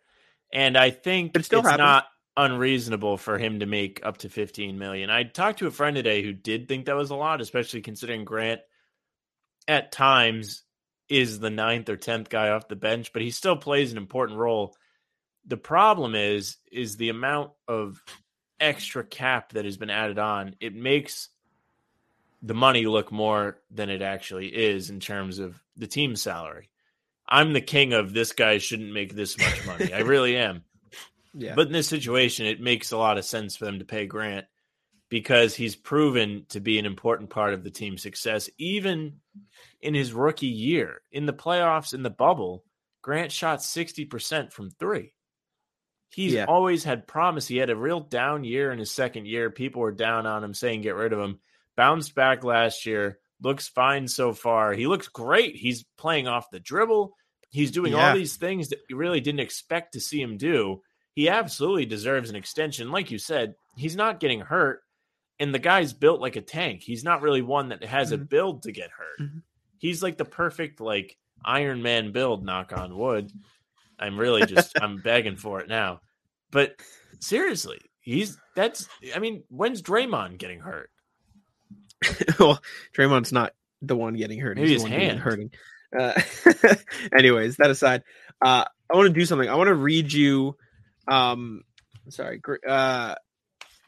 And 0.53 0.77
I 0.77 0.91
think 0.91 1.37
it 1.37 1.45
still 1.45 1.61
it's 1.61 1.69
happened. 1.69 1.87
not 1.87 2.07
unreasonable 2.37 3.19
for 3.19 3.39
him 3.39 3.61
to 3.61 3.67
make 3.67 4.01
up 4.05 4.19
to 4.19 4.29
15 4.29 4.79
million. 4.79 5.11
I 5.11 5.25
talked 5.25 5.59
to 5.61 5.67
a 5.67 5.71
friend 5.71 5.95
today 5.95 6.23
who 6.23 6.33
did 6.33 6.69
think 6.69 6.87
that 6.87 6.97
was 6.97 7.11
a 7.11 7.15
lot, 7.15 7.41
especially 7.41 7.83
considering 7.83 8.25
Grant 8.25 8.61
at 9.69 9.93
times 9.93 10.63
is 11.09 11.39
the 11.39 11.51
ninth 11.51 11.89
or 11.89 11.97
tenth 11.97 12.29
guy 12.29 12.49
off 12.51 12.69
the 12.69 12.77
bench, 12.77 13.13
but 13.13 13.23
he 13.23 13.31
still 13.31 13.57
plays 13.57 13.93
an 13.93 13.99
important 13.99 14.39
role. 14.39 14.75
The 15.47 15.57
problem 15.57 16.15
is 16.15 16.57
is 16.71 16.97
the 16.97 17.11
amount 17.11 17.51
of 17.69 18.03
extra 18.59 19.05
cap 19.05 19.53
that 19.53 19.65
has 19.65 19.77
been 19.77 19.91
added 19.91 20.19
on. 20.19 20.57
It 20.61 20.75
makes 20.75 21.29
the 22.43 22.55
money 22.55 22.87
look 22.87 23.13
more 23.13 23.59
than 23.71 23.89
it 23.89 24.03
actually 24.03 24.49
is 24.49 24.91
in 24.91 25.01
terms 25.01 25.39
of 25.39 25.61
the 25.77 25.87
team 25.87 26.17
salary. 26.17 26.69
I'm 27.29 27.53
the 27.53 27.61
king 27.61 27.93
of 27.93 28.13
this 28.13 28.33
guy 28.33 28.59
shouldn't 28.59 28.93
make 28.93 29.15
this 29.15 29.39
much 29.39 29.65
money. 29.67 29.93
I 29.93 30.01
really 30.01 30.37
am. 30.49 30.65
Yeah. 31.35 31.55
But 31.55 31.69
in 31.69 31.73
this 31.73 31.89
situation, 31.89 32.47
it 32.47 32.61
makes 32.61 32.93
a 32.93 32.99
lot 32.99 33.17
of 33.17 33.25
sense 33.25 33.57
for 33.57 33.65
them 33.65 33.79
to 33.79 33.85
pay 33.85 34.07
Grant 34.07 34.47
because 35.09 35.55
he's 35.55 35.77
proven 35.77 36.45
to 36.51 36.61
be 36.61 36.79
an 36.79 36.87
important 36.87 37.31
part 37.31 37.55
of 37.55 37.65
the 37.65 37.71
team's 37.71 38.03
success, 38.03 38.51
even 38.59 39.21
in 39.81 39.95
his 39.95 40.13
rookie 40.13 40.47
year. 40.47 41.01
In 41.11 41.27
the 41.27 41.33
playoffs, 41.33 41.95
in 41.95 42.03
the 42.03 42.11
bubble, 42.11 42.65
Grant 43.03 43.31
shot 43.33 43.61
60% 43.61 44.53
from 44.53 44.71
three. 44.71 45.15
He's 46.11 46.35
Yeah. 46.35 46.45
always 46.47 46.85
had 46.85 47.07
promise. 47.07 47.47
He 47.47 47.57
had 47.57 47.71
a 47.71 47.77
real 47.77 48.01
down 48.01 48.45
year 48.45 48.71
in 48.73 48.79
his 48.79 48.91
second 48.91 49.27
year. 49.27 49.51
People 49.51 49.81
were 49.81 49.93
down 49.93 50.27
on 50.27 50.45
him, 50.45 50.53
saying 50.55 50.83
get 50.83 50.95
rid 50.97 51.13
of 51.13 51.21
him. 51.21 51.41
Bounced 51.77 52.15
back 52.15 52.45
last 52.45 52.87
year, 52.87 53.19
looks 53.41 53.69
fine 53.69 54.07
so 54.09 54.33
far. 54.33 54.73
He 54.75 54.87
looks 54.87 55.09
great. 55.09 55.57
He's 55.57 55.85
playing 55.97 56.29
off 56.29 56.51
the 56.51 56.61
dribble. 56.61 57.13
He's 57.51 57.71
doing 57.71 57.93
Yeah. 57.93 58.11
all 58.11 58.15
these 58.17 58.37
things 58.37 58.69
that 58.71 58.81
you 58.89 58.97
really 58.97 59.21
didn't 59.21 59.41
expect 59.41 59.93
to 59.95 60.01
see 60.01 60.21
him 60.21 60.37
do 60.37 60.83
he 61.15 61.29
absolutely 61.29 61.85
deserves 61.85 62.31
an 62.31 62.37
extension. 62.37 62.91
Like 62.91 63.11
you 63.11 63.19
said, 63.19 63.55
he's 63.77 63.95
not 63.97 64.19
getting 64.19 64.41
hurt, 64.41 64.81
and 65.39 65.55
the 65.55 65.59
guy's 65.59 65.93
built 65.93 66.23
like 66.23 66.37
a 66.37 66.41
tank. 66.41 66.81
He's 66.83 67.05
not 67.05 67.21
really 67.21 67.43
one 67.43 67.69
that 67.69 67.85
has 67.85 68.13
a 68.13 68.17
Mhm. 68.17 68.29
build 68.31 68.63
to 68.63 68.73
get 68.73 68.91
hurt. 68.91 69.21
Mhm. 69.21 69.43
He's 69.77 70.03
like 70.03 70.17
the 70.17 70.25
perfect 70.25 70.81
like 70.81 71.19
Iron 71.45 71.83
Man 71.83 72.13
build. 72.13 72.43
Knock 72.47 72.73
on 72.73 72.97
wood. 72.97 73.31
I'm 73.99 74.19
really 74.19 74.47
just 74.47 74.73
I'm 74.83 75.03
begging 75.03 75.37
for 75.37 75.61
it 75.61 75.69
now, 75.69 76.01
but 76.51 76.81
seriously, 77.21 77.81
he's 78.01 78.39
that's. 78.55 78.89
I 79.15 79.19
mean, 79.19 79.45
when's 79.49 79.83
Draymond 79.83 80.39
getting 80.39 80.61
hurt? 80.61 80.91
well, 82.39 82.63
Draymond's 82.97 83.33
not 83.33 83.53
the 83.81 83.97
one 83.97 84.15
getting 84.15 84.39
hurt. 84.39 84.57
Maybe 84.57 84.69
He's 84.69 84.83
his 84.83 84.85
the 84.85 84.91
one 84.91 85.01
hand. 85.01 85.19
hurting. 85.21 85.51
Uh, 85.97 86.21
anyways, 87.17 87.57
that 87.57 87.71
aside, 87.71 88.03
uh, 88.41 88.65
I 88.91 88.97
want 88.97 89.09
to 89.09 89.13
do 89.13 89.27
something. 89.27 89.49
I 89.49 89.55
want 89.57 89.69
to 89.69 89.75
read 89.75 90.13
you. 90.13 90.57
Um, 91.09 91.63
sorry, 92.09 92.41
uh, 92.67 93.15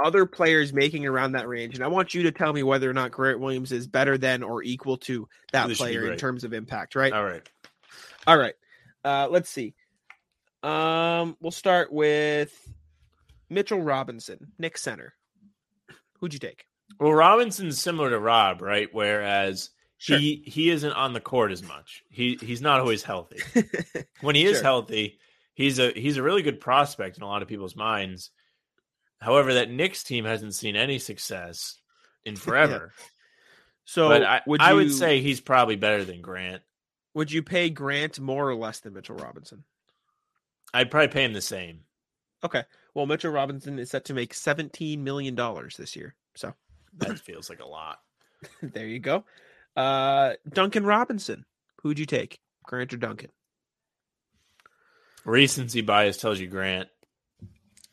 other 0.02 0.26
players 0.26 0.72
making 0.72 1.06
around 1.06 1.32
that 1.32 1.48
range, 1.48 1.74
and 1.74 1.84
I 1.84 1.88
want 1.88 2.14
you 2.14 2.24
to 2.24 2.32
tell 2.32 2.52
me 2.52 2.62
whether 2.62 2.88
or 2.88 2.92
not 2.92 3.12
Grant 3.12 3.40
Williams 3.40 3.72
is 3.72 3.86
better 3.86 4.18
than 4.18 4.42
or 4.42 4.62
equal 4.62 4.98
to 4.98 5.28
that 5.52 5.68
This 5.68 5.78
player 5.78 6.10
in 6.10 6.18
terms 6.18 6.44
of 6.44 6.52
impact. 6.52 6.94
Right. 6.94 7.12
All 7.12 7.24
right, 7.24 7.48
All 8.26 8.36
right. 8.36 8.54
Uh, 9.04 9.28
let's 9.30 9.50
see. 9.50 9.74
Um, 10.62 11.36
we'll 11.40 11.52
start 11.52 11.92
with 11.92 12.52
Mitchell 13.50 13.80
Robinson, 13.80 14.52
Knicks 14.58 14.82
center. 14.82 15.14
Who'd 16.20 16.32
you 16.32 16.40
take? 16.40 16.64
Well, 16.98 17.12
Robinson's 17.12 17.80
similar 17.80 18.10
to 18.10 18.18
Rob, 18.18 18.60
right? 18.62 18.88
Whereas 18.92 19.70
Sure. 19.98 20.18
he 20.18 20.42
he 20.46 20.70
isn't 20.70 20.92
on 20.92 21.12
the 21.12 21.20
court 21.20 21.50
as 21.52 21.62
much. 21.62 22.02
He 22.10 22.36
he's 22.40 22.60
not 22.60 22.80
always 22.80 23.02
healthy. 23.02 23.40
when 24.20 24.34
he 24.34 24.44
is 24.44 24.56
Sure. 24.56 24.62
healthy, 24.62 25.18
he's 25.54 25.78
a 25.78 25.92
he's 25.92 26.16
a 26.18 26.22
really 26.22 26.42
good 26.42 26.60
prospect 26.60 27.16
in 27.16 27.22
a 27.22 27.26
lot 27.26 27.42
of 27.42 27.48
people's 27.48 27.76
minds. 27.76 28.30
However, 29.20 29.54
that 29.54 29.70
Knicks 29.70 30.02
team 30.04 30.24
hasn't 30.26 30.54
seen 30.54 30.76
any 30.76 30.98
success 30.98 31.78
in 32.24 32.36
forever. 32.36 32.92
so 33.84 34.08
but 34.08 34.22
I 34.22 34.42
would 34.46 34.60
I 34.60 34.74
would 34.74 34.92
say 34.92 35.20
he's 35.20 35.40
probably 35.40 35.76
better 35.76 36.04
than 36.04 36.20
Grant. 36.20 36.62
would 37.14 37.32
you 37.32 37.42
pay 37.42 37.70
Grant 37.70 38.20
more 38.20 38.48
or 38.48 38.56
less 38.56 38.80
than 38.80 38.92
Mitchell 38.92 39.16
Robinson? 39.16 39.64
I'd 40.74 40.90
probably 40.90 41.08
pay 41.08 41.24
him 41.24 41.32
the 41.32 41.40
same. 41.40 41.80
Okay. 42.42 42.64
Well, 42.94 43.06
Mitchell 43.06 43.30
Robinson 43.32 43.78
is 43.78 43.90
set 43.90 44.04
to 44.06 44.14
make 44.14 44.34
$17 44.34 44.98
million 44.98 45.34
this 45.78 45.94
year. 45.96 46.14
So 46.34 46.52
That 46.98 47.18
feels 47.24 47.48
like 47.50 47.60
a 47.60 47.66
lot. 47.66 47.98
there 48.62 48.86
you 48.86 48.98
go. 49.00 49.24
Uh, 49.76 50.34
Duncan 50.48 50.84
Robinson. 50.86 51.44
Who'd 51.82 51.98
you 51.98 52.06
take? 52.06 52.38
Grant 52.64 52.92
or 52.92 52.96
Duncan? 52.96 53.30
Recency 55.24 55.80
bias 55.80 56.16
tells 56.16 56.38
you 56.38 56.46
Grant. 56.46 56.88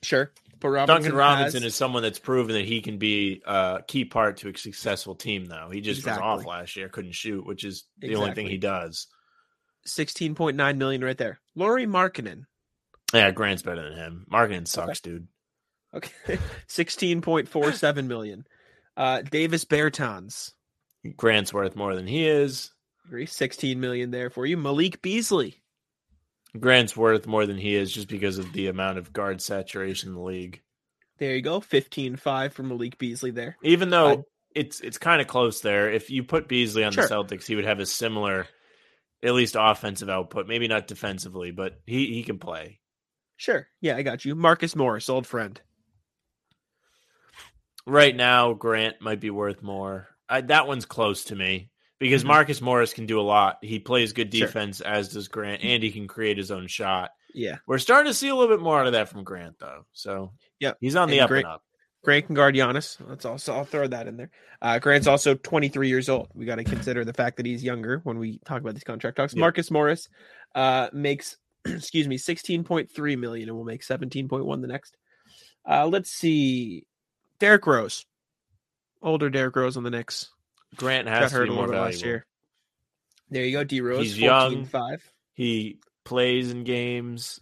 Sure. 0.03 0.31
But 0.59 0.69
Robinson 0.69 1.01
Duncan 1.03 1.17
Robinson 1.17 1.63
has- 1.63 1.71
is 1.73 1.75
someone 1.75 2.03
that's 2.03 2.19
proven 2.19 2.53
that 2.55 2.65
he 2.65 2.81
can 2.81 2.97
be 2.97 3.41
a 3.45 3.81
key 3.87 4.05
part 4.05 4.37
to 4.37 4.49
a 4.49 4.57
successful 4.57 5.15
team. 5.15 5.45
Though 5.45 5.69
he 5.71 5.81
just 5.81 6.05
was 6.05 6.17
off 6.17 6.45
last 6.45 6.75
year, 6.75 6.89
couldn't 6.89 7.13
shoot, 7.15 7.45
which 7.45 7.63
is 7.63 7.85
the 7.97 8.15
only 8.15 8.33
thing 8.33 8.47
he 8.47 8.57
does. 8.57 9.07
16.9 9.87 10.77
million 10.77 11.03
right 11.03 11.17
there. 11.17 11.39
Lauri 11.55 11.87
Markkanen. 11.87 12.43
Yeah, 13.13 13.31
Grant's 13.31 13.63
better 13.63 13.81
than 13.89 13.97
him. 13.97 14.25
Markkanen 14.31 14.67
sucks, 14.67 15.01
dude. 15.01 15.27
Okay. 15.95 16.11
16.47 16.67 18.05
million. 18.05 18.45
Uh, 19.01 19.21
Davis 19.23 19.65
Bertans. 19.65 20.51
Grant's 21.17 21.51
worth 21.51 21.75
more 21.75 21.95
than 21.95 22.05
he 22.05 22.27
is. 22.27 22.69
Agree. 23.07 23.25
16 23.25 23.79
million 23.79 24.11
there 24.11 24.29
for 24.29 24.45
you. 24.45 24.57
Malik 24.57 25.01
Beasley. 25.01 25.61
Grant's 26.59 26.95
worth 26.95 27.25
more 27.25 27.47
than 27.47 27.57
he 27.57 27.75
is 27.75 27.91
just 27.91 28.07
because 28.07 28.37
of 28.37 28.53
the 28.53 28.67
amount 28.67 28.99
of 28.99 29.11
guard 29.11 29.41
saturation 29.41 30.09
in 30.09 30.15
the 30.15 30.21
league. 30.21 30.61
There 31.17 31.35
you 31.35 31.41
go. 31.41 31.61
15.5 31.61 32.51
for 32.53 32.61
Malik 32.63 32.97
Beasley 32.99 33.31
there. 33.31 33.57
Even 33.63 33.89
though 33.89 34.09
I- 34.11 34.23
it's 34.53 34.81
it's 34.81 34.97
kind 34.99 35.19
of 35.21 35.27
close 35.27 35.61
there. 35.61 35.91
If 35.91 36.09
you 36.11 36.23
put 36.23 36.47
Beasley 36.47 36.83
on 36.83 36.91
Sure. 36.91 37.07
the 37.07 37.15
Celtics, 37.15 37.45
he 37.45 37.55
would 37.55 37.65
have 37.65 37.79
a 37.79 37.85
similar, 37.87 38.47
at 39.23 39.33
least 39.33 39.55
offensive 39.57 40.09
output. 40.09 40.47
Maybe 40.47 40.67
not 40.67 40.87
defensively, 40.87 41.49
but 41.51 41.79
he 41.87 42.13
he 42.13 42.21
can 42.23 42.37
play. 42.37 42.79
Sure. 43.37 43.67
Yeah, 43.79 43.95
I 43.95 44.03
got 44.03 44.25
you. 44.25 44.35
Marcus 44.35 44.75
Morris, 44.75 45.09
old 45.09 45.25
friend. 45.25 45.59
Right 47.87 48.15
now, 48.15 48.53
Grant 48.53 49.01
might 49.01 49.19
be 49.19 49.29
worth 49.29 49.61
more. 49.61 50.07
I, 50.29 50.41
that 50.41 50.67
one's 50.67 50.85
close 50.85 51.25
to 51.25 51.35
me 51.35 51.69
because 51.99 52.23
Mhm. 52.23 52.27
Marcus 52.27 52.61
Morris 52.61 52.93
can 52.93 53.05
do 53.05 53.19
a 53.19 53.21
lot. 53.23 53.57
He 53.61 53.79
plays 53.79 54.13
good 54.13 54.33
Sure. 54.33 54.47
defense, 54.47 54.81
as 54.81 55.09
does 55.09 55.27
Grant, 55.27 55.63
and 55.63 55.81
he 55.83 55.91
can 55.91 56.07
create 56.07 56.37
his 56.37 56.51
own 56.51 56.67
shot. 56.67 57.11
Yeah. 57.33 57.57
We're 57.67 57.77
starting 57.79 58.09
to 58.09 58.13
see 58.13 58.29
a 58.29 58.35
little 58.35 58.55
bit 58.55 58.63
more 58.63 58.79
out 58.79 58.87
of 58.87 58.93
that 58.93 59.09
from 59.09 59.23
Grant, 59.23 59.57
though. 59.59 59.85
So 59.93 60.33
Yep. 60.59 60.77
he's 60.81 60.95
on 60.95 61.09
the 61.09 61.15
And 61.19 61.23
up 61.23 61.29
Grant- 61.29 61.45
and 61.45 61.53
up. 61.55 61.63
Grant 62.03 62.25
can 62.25 62.35
guard 62.35 62.55
Giannis. 62.55 62.97
Let's 63.07 63.25
also 63.25 63.53
I'll 63.53 63.63
throw 63.65 63.87
that 63.87 64.07
in 64.07 64.17
there. 64.17 64.31
Uh, 64.61 64.79
Grant's 64.79 65.05
also 65.07 65.35
23 65.35 65.87
years 65.87 66.09
old. 66.09 66.29
We 66.33 66.45
got 66.45 66.55
to 66.55 66.63
consider 66.63 67.05
the 67.05 67.13
fact 67.13 67.37
that 67.37 67.45
he's 67.45 67.63
younger 67.63 67.99
when 68.03 68.17
we 68.17 68.39
talk 68.39 68.59
about 68.61 68.73
these 68.73 68.83
contract 68.83 69.17
talks. 69.17 69.35
Marcus 69.35 69.69
Morris 69.69 70.09
uh, 70.55 70.89
makes 70.93 71.37
excuse 71.65 72.07
me 72.07 72.17
16.3 72.17 73.15
million 73.19 73.49
and 73.49 73.57
will 73.57 73.65
make 73.65 73.83
17.1 73.83 74.61
the 74.61 74.67
next. 74.67 74.97
Uh, 75.69 75.85
let's 75.85 76.09
see. 76.09 76.85
Derrick 77.41 77.65
Rose, 77.65 78.05
older 79.01 79.31
Derrick 79.31 79.55
Rose 79.55 79.75
on 79.75 79.83
the 79.83 79.89
Knicks. 79.89 80.29
Grant 80.75 81.07
has 81.07 81.31
to 81.31 81.37
hurt 81.37 81.45
be 81.45 81.49
a 81.49 81.53
more 81.53 81.65
little 81.65 81.73
bit 81.73 81.77
valuable. 81.79 81.91
last 81.91 82.05
year. 82.05 82.25
There 83.31 83.43
you 83.43 83.51
go, 83.57 83.63
D 83.63 83.81
Rose. 83.81 84.03
He's 84.03 84.19
young. 84.19 84.65
5. 84.65 85.11
He 85.33 85.79
plays 86.05 86.51
in 86.51 86.63
games. 86.63 87.41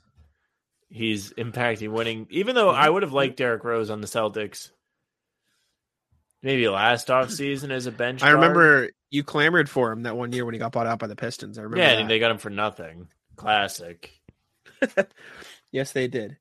He's 0.90 1.34
impacting 1.34 1.92
winning. 1.92 2.28
Even 2.30 2.56
though 2.56 2.70
I 2.70 2.90
would 2.90 3.04
have 3.04 3.12
liked 3.12 3.36
Derrick 3.36 3.66
Rose 3.66 3.90
on 3.90 4.00
the 4.00 4.08
Celtics, 4.08 4.72
maybe 6.42 6.70
last 6.70 7.12
off 7.12 7.30
season 7.30 7.70
as 7.70 7.86
a 7.86 7.92
bench. 7.92 8.24
I 8.24 8.28
guard. 8.28 8.36
remember 8.36 8.90
you 9.10 9.24
clamored 9.24 9.70
for 9.70 9.92
him 9.92 10.04
that 10.04 10.16
one 10.16 10.32
year 10.32 10.46
when 10.46 10.54
he 10.54 10.60
got 10.60 10.72
bought 10.72 10.88
out 10.88 11.00
by 11.00 11.08
the 11.08 11.16
Pistons. 11.18 11.60
I 11.60 11.64
remember. 11.64 11.84
Yeah, 11.84 11.96
that. 11.96 12.00
and 12.02 12.10
they 12.10 12.20
got 12.20 12.32
him 12.32 12.38
for 12.38 12.50
nothing. 12.50 13.10
Classic. 13.36 14.12
Yes, 15.72 15.92
they 15.92 16.08
did. 16.08 16.38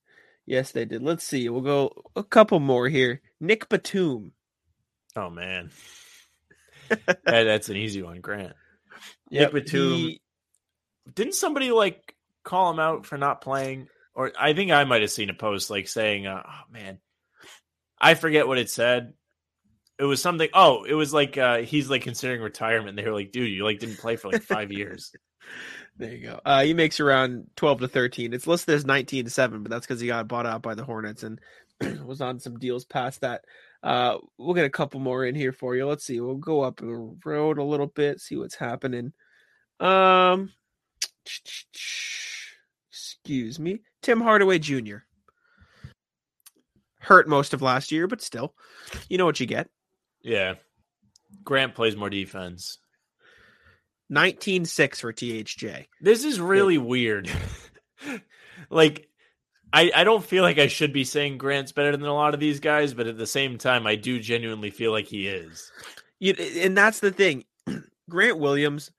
Yes, 0.49 0.73
they 0.73 0.87
did. 0.87 1.03
Let's 1.03 1.25
see. 1.25 1.47
We'll 1.51 1.61
go 1.61 1.93
a 2.17 2.23
couple 2.25 2.59
more 2.59 2.89
here. 2.89 3.21
Nick 3.39 3.69
Batum. 3.69 4.33
Oh 5.15 5.29
man, 5.29 5.71
That- 6.89 7.21
that's 7.25 7.69
an 7.69 7.77
easy 7.77 8.03
one. 8.03 8.21
Grant. 8.23 8.55
Yep, 9.31 9.53
Batum. 9.53 9.93
he- 9.93 10.21
Didn't 11.15 11.35
somebody 11.35 11.71
like 11.71 12.15
call 12.45 12.71
him 12.71 12.81
out 12.81 13.05
for 13.05 13.19
not 13.19 13.43
playing? 13.43 13.89
Or 14.15 14.33
I 14.41 14.55
think 14.55 14.71
I 14.73 14.85
might 14.85 15.03
have 15.03 15.11
seen 15.11 15.29
a 15.29 15.35
post 15.35 15.69
like 15.69 15.87
saying, 15.87 16.27
uh, 16.27 16.43
"Oh 16.47 16.73
man, 16.73 16.99
I 18.01 18.15
forget 18.15 18.49
what 18.49 18.59
it 18.59 18.71
said." 18.71 19.13
It 19.99 20.05
was 20.05 20.23
something. 20.23 20.49
Oh, 20.55 20.85
it 20.85 20.95
was 20.95 21.13
like 21.13 21.37
uh, 21.37 21.59
he's 21.59 21.91
like 21.91 22.03
considering 22.03 22.41
retirement. 22.41 22.97
They 22.97 23.05
were 23.05 23.13
like, 23.13 23.33
"Dude, 23.33 23.51
you 23.51 23.65
like 23.65 23.81
didn't 23.81 23.99
play 23.99 24.17
for 24.17 24.33
like 24.33 24.43
five 24.45 24.73
years." 24.73 25.13
There 25.99 26.15
you 26.15 26.23
go. 26.23 26.41
Uh, 26.45 26.63
he 26.63 26.75
makes 26.75 27.01
around 27.01 27.51
twelve 27.57 27.81
to 27.81 27.89
thirteen. 27.89 28.33
It's 28.33 28.47
listed 28.47 28.75
as 28.75 28.87
nineteen 28.87 29.25
to 29.25 29.31
seven, 29.31 29.65
but 29.65 29.71
that's 29.71 29.85
because 29.87 30.01
he 30.01 30.07
got 30.07 30.29
bought 30.29 30.47
out 30.47 30.63
by 30.63 30.75
the 30.75 30.85
Hornets 30.85 31.25
and 31.25 31.41
was 32.07 32.21
on 32.21 32.39
some 32.39 32.59
deals 32.59 32.85
past 32.85 33.21
that. 33.23 33.45
Uh, 33.83 34.19
we'll 34.39 34.55
get 34.55 34.65
a 34.65 34.71
couple 34.71 35.01
more 35.01 35.25
in 35.25 35.35
here 35.35 35.53
for 35.53 35.75
you. 35.75 35.87
Let's 35.87 36.05
see. 36.05 36.21
We'll 36.21 36.37
go 36.37 36.63
up 36.63 36.77
the 36.79 37.17
road 37.25 37.59
a 37.59 37.65
little 37.65 37.87
bit, 37.87 38.21
see 38.21 38.37
what's 38.37 38.55
happening. 38.55 39.13
Um, 39.81 40.53
excuse 42.91 43.59
me, 43.59 43.81
Tim 44.03 44.21
Hardaway 44.21 44.61
Jr. 44.61 44.99
Hurt 47.01 47.29
most 47.29 47.55
of 47.55 47.63
last 47.63 47.91
year, 47.91 48.07
but 48.07 48.23
still, 48.23 48.55
you 49.09 49.19
know 49.19 49.25
what 49.25 49.41
you 49.41 49.47
get. 49.47 49.69
Yeah, 50.23 50.55
Grant 51.43 51.75
plays 51.75 51.97
more 51.97 52.11
defense. 52.11 52.79
19-6 54.11 54.97
for 55.01 55.13
THJ. 55.13 55.87
This 56.01 56.25
is 56.25 56.41
really 56.41 56.79
weird. 56.79 57.31
like, 58.71 59.09
I 59.73 59.91
I 59.95 60.05
don't 60.05 60.25
feel 60.25 60.43
like 60.43 60.59
I 60.59 60.69
should 60.69 60.93
be 60.93 61.05
saying 61.05 61.39
Grant's 61.39 61.73
better 61.73 61.93
than 61.93 62.07
a 62.07 62.15
lot 62.15 62.35
of 62.35 62.41
these 62.41 62.61
guys, 62.61 62.95
but 62.95 63.07
at 63.07 63.19
the 63.19 63.27
same 63.27 63.59
time, 63.59 63.87
I 63.87 63.97
do 63.97 64.19
genuinely 64.19 64.71
feel 64.71 64.93
like 64.93 65.07
he 65.07 65.29
is. 65.29 65.71
You, 66.19 66.33
and 66.33 66.77
that's 66.77 67.01
the 67.01 67.11
thing. 67.11 67.45
Grant 68.11 68.39
Williams 68.39 68.91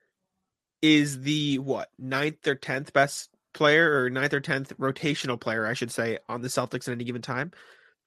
is 0.82 1.22
the 1.22 1.60
what 1.60 1.89
ninth 1.98 2.48
or 2.48 2.56
tenth 2.56 2.93
best 2.93 3.30
player, 3.54 4.00
or 4.00 4.10
ninth 4.10 4.34
or 4.34 4.39
tenth 4.39 4.78
rotational 4.78 5.39
player, 5.39 5.65
I 5.65 5.74
should 5.74 5.91
say, 5.91 6.19
on 6.30 6.41
the 6.41 6.48
Celtics 6.48 6.88
at 6.88 6.93
any 6.93 7.04
given 7.04 7.22
time. 7.22 7.52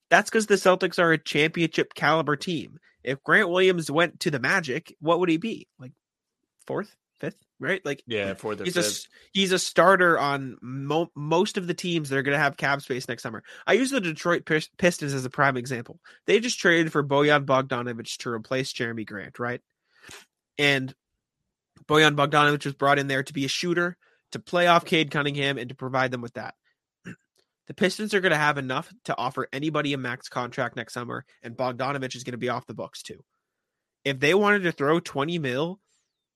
That's 0.09 0.31
because 0.31 0.47
the 0.47 0.55
Celtics 0.55 0.99
are 0.99 1.13
a 1.13 1.19
championship 1.19 1.95
caliber 1.95 2.37
team. 2.37 2.79
If 3.03 3.23
Grant 3.25 3.49
Williams 3.49 3.91
went 3.91 4.21
to 4.21 4.31
the 4.31 4.39
Magic, 4.39 4.95
what 5.01 5.19
would 5.19 5.29
he 5.29 5.39
be? 5.39 5.67
Like 5.79 5.93
fourth, 6.67 6.95
fifth, 7.21 7.39
right? 7.61 7.81
Like 7.85 8.03
Yeah, 8.07 8.35
for 8.35 8.55
the 8.55 8.65
he's 8.65 8.77
a 8.77 9.09
he's 9.33 9.53
a 9.53 9.59
starter 9.59 10.19
on 10.19 10.59
mo- 10.61 11.11
most 11.15 11.57
of 11.57 11.67
the 11.67 11.75
teams 11.75 12.09
that 12.09 12.19
are 12.19 12.23
going 12.23 12.37
to 12.37 12.43
have 12.43 12.57
cap 12.57 12.83
space 12.83 13.09
next 13.09 13.23
summer. 13.23 13.43
I 13.67 13.75
use 13.75 13.91
the 13.91 14.01
Detroit 14.01 14.45
Pistons 14.45 15.15
as 15.15 15.25
a 15.25 15.31
prime 15.31 15.57
example. 15.57 16.01
They 16.27 16.41
just 16.41 16.59
traded 16.59 16.93
for 16.93 17.05
Bojan 17.05 17.47
Bogdanovic 17.47 18.17
to 18.19 18.31
replace 18.31 18.73
Jerami 18.73 19.07
Grant, 19.07 19.39
right? 19.39 19.61
And 20.59 20.95
Bojan 21.87 22.17
Bogdanovic 22.17 22.65
was 22.65 22.75
brought 22.75 22.99
in 22.99 23.07
there 23.07 23.23
to 23.23 23.33
be 23.33 23.45
a 23.45 23.49
shooter, 23.49 23.97
to 24.33 24.39
play 24.39 24.67
off 24.67 24.85
Cade 24.85 25.11
Cunningham, 25.11 25.59
and 25.59 25.69
to 25.69 25.75
provide 25.75 26.11
them 26.11 26.21
with 26.21 26.35
that. 26.35 26.55
The 27.69 27.75
Pistons 27.75 28.13
are 28.13 28.21
going 28.21 28.33
to 28.33 28.37
have 28.37 28.59
enough 28.59 28.93
to 29.05 29.17
offer 29.17 29.49
anybody 29.53 29.93
a 29.93 29.97
max 29.97 30.29
contract 30.29 30.75
next 30.75 30.95
summer, 30.95 31.25
and 31.45 31.57
Bogdanovic 31.57 32.17
is 32.17 32.25
going 32.25 32.33
to 32.33 32.39
be 32.39 32.49
off 32.49 32.67
the 32.67 32.75
books 32.75 33.03
too. 33.03 33.25
If 34.05 34.19
they 34.19 34.35
wanted 34.35 34.65
to 34.65 34.73
throw 34.73 34.99
20 34.99 35.39
mil 35.39 35.79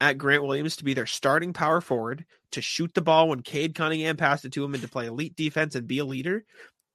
at 0.00 0.18
Grant 0.18 0.42
Williams 0.42 0.76
to 0.76 0.84
be 0.84 0.94
their 0.94 1.06
starting 1.06 1.52
power 1.52 1.80
forward, 1.80 2.24
to 2.52 2.60
shoot 2.60 2.92
the 2.94 3.02
ball 3.02 3.28
when 3.28 3.42
Cade 3.42 3.74
Cunningham 3.74 4.16
passed 4.16 4.44
it 4.44 4.52
to 4.52 4.64
him, 4.64 4.74
and 4.74 4.82
to 4.82 4.88
play 4.88 5.06
elite 5.06 5.36
defense 5.36 5.74
and 5.74 5.86
be 5.86 5.98
a 5.98 6.04
leader, 6.04 6.44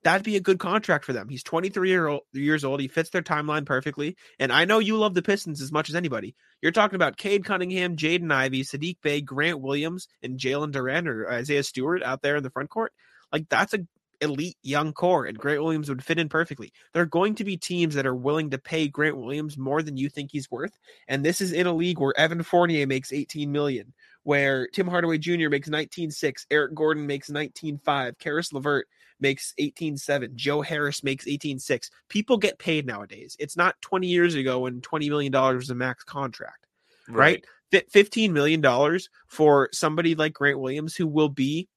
that'd 0.04 0.24
be 0.24 0.36
a 0.36 0.42
good 0.42 0.60
contract 0.60 1.06
for 1.06 1.14
them. 1.14 1.30
He's 1.30 1.44
23 1.44 1.90
year 1.90 2.08
old, 2.08 2.22
years 2.34 2.64
old. 2.64 2.80
He 2.80 2.88
fits 2.88 3.10
their 3.10 3.22
timeline 3.22 3.66
perfectly. 3.66 4.16
And 4.40 4.52
I 4.52 4.66
know 4.66 4.80
you 4.80 4.98
love 4.98 5.14
the 5.14 5.22
Pistons 5.22 5.62
as 5.62 5.72
much 5.72 5.90
as 5.90 5.96
anybody. 5.96 6.36
You're 6.62 6.72
talking 6.72 6.96
about 6.96 7.18
Cade 7.18 7.46
Cunningham, 7.46 7.96
Jaden 7.96 8.32
Ivey, 8.32 8.64
Saddiq 8.64 8.98
Bey, 9.02 9.22
Grant 9.22 9.62
Williams, 9.62 10.08
and 10.24 10.40
Jalen 10.40 10.72
Duren 10.72 11.08
or 11.08 11.30
Isaiah 11.30 11.64
Stewart 11.64 12.04
out 12.04 12.22
there 12.22 12.36
in 12.36 12.44
the 12.44 12.50
front 12.50 12.70
court. 12.70 12.94
Like 13.32 13.48
that's 13.50 13.74
a 13.74 13.80
elite 14.22 14.58
young 14.64 14.94
core, 14.94 15.26
and 15.26 15.38
Grant 15.38 15.62
Williams 15.62 15.90
would 15.90 16.04
fit 16.04 16.20
in 16.20 16.30
perfectly. 16.30 16.72
There 16.94 17.02
are 17.02 17.08
going 17.08 17.36
to 17.36 17.44
be 17.44 17.58
teams 17.58 17.96
that 17.96 18.06
are 18.06 18.16
willing 18.16 18.50
to 18.52 18.58
pay 18.58 18.88
Grant 18.88 19.18
Williams 19.18 19.58
more 19.58 19.82
than 19.82 19.98
you 19.98 20.10
think 20.10 20.32
he's 20.32 20.50
worth, 20.50 20.78
and 21.08 21.26
this 21.26 21.42
is 21.42 21.52
in 21.52 21.68
a 21.68 21.74
league 21.74 22.00
where 22.00 22.18
Evan 22.18 22.44
Fournier 22.44 22.88
makes 22.88 23.12
18 23.12 23.52
million, 23.52 23.94
where 24.24 24.68
Tim 24.68 24.88
Hardaway 24.88 25.18
Jr. 25.18 25.50
makes 25.50 25.70
19.6, 25.70 26.46
Eric 26.52 26.76
Gordon 26.76 27.06
makes 27.06 27.30
19.5, 27.30 28.18
Caris 28.20 28.54
LeVert 28.54 28.88
makes 29.20 29.54
18.7, 29.60 30.36
Joe 30.36 30.62
Harris 30.62 31.04
makes 31.04 31.26
18.6. 31.26 31.90
People 32.10 32.38
get 32.38 32.60
paid 32.60 32.86
nowadays. 32.86 33.36
It's 33.40 33.58
not 33.58 33.80
20 33.82 34.08
years 34.08 34.36
ago 34.36 34.60
when 34.60 34.82
20 34.82 35.10
million 35.10 35.32
dollars 35.32 35.58
was 35.58 35.70
a 35.70 35.76
max 35.76 36.04
contract, 36.04 36.66
right? 37.10 37.46
Fi- 37.72 37.86
15 37.90 38.34
million 38.34 38.62
dollars 38.62 39.10
for 39.28 39.70
somebody 39.72 40.16
like 40.16 40.34
Grant 40.34 40.60
Williams 40.60 40.96
who 40.96 41.08
will 41.08 41.30
be 41.30 41.70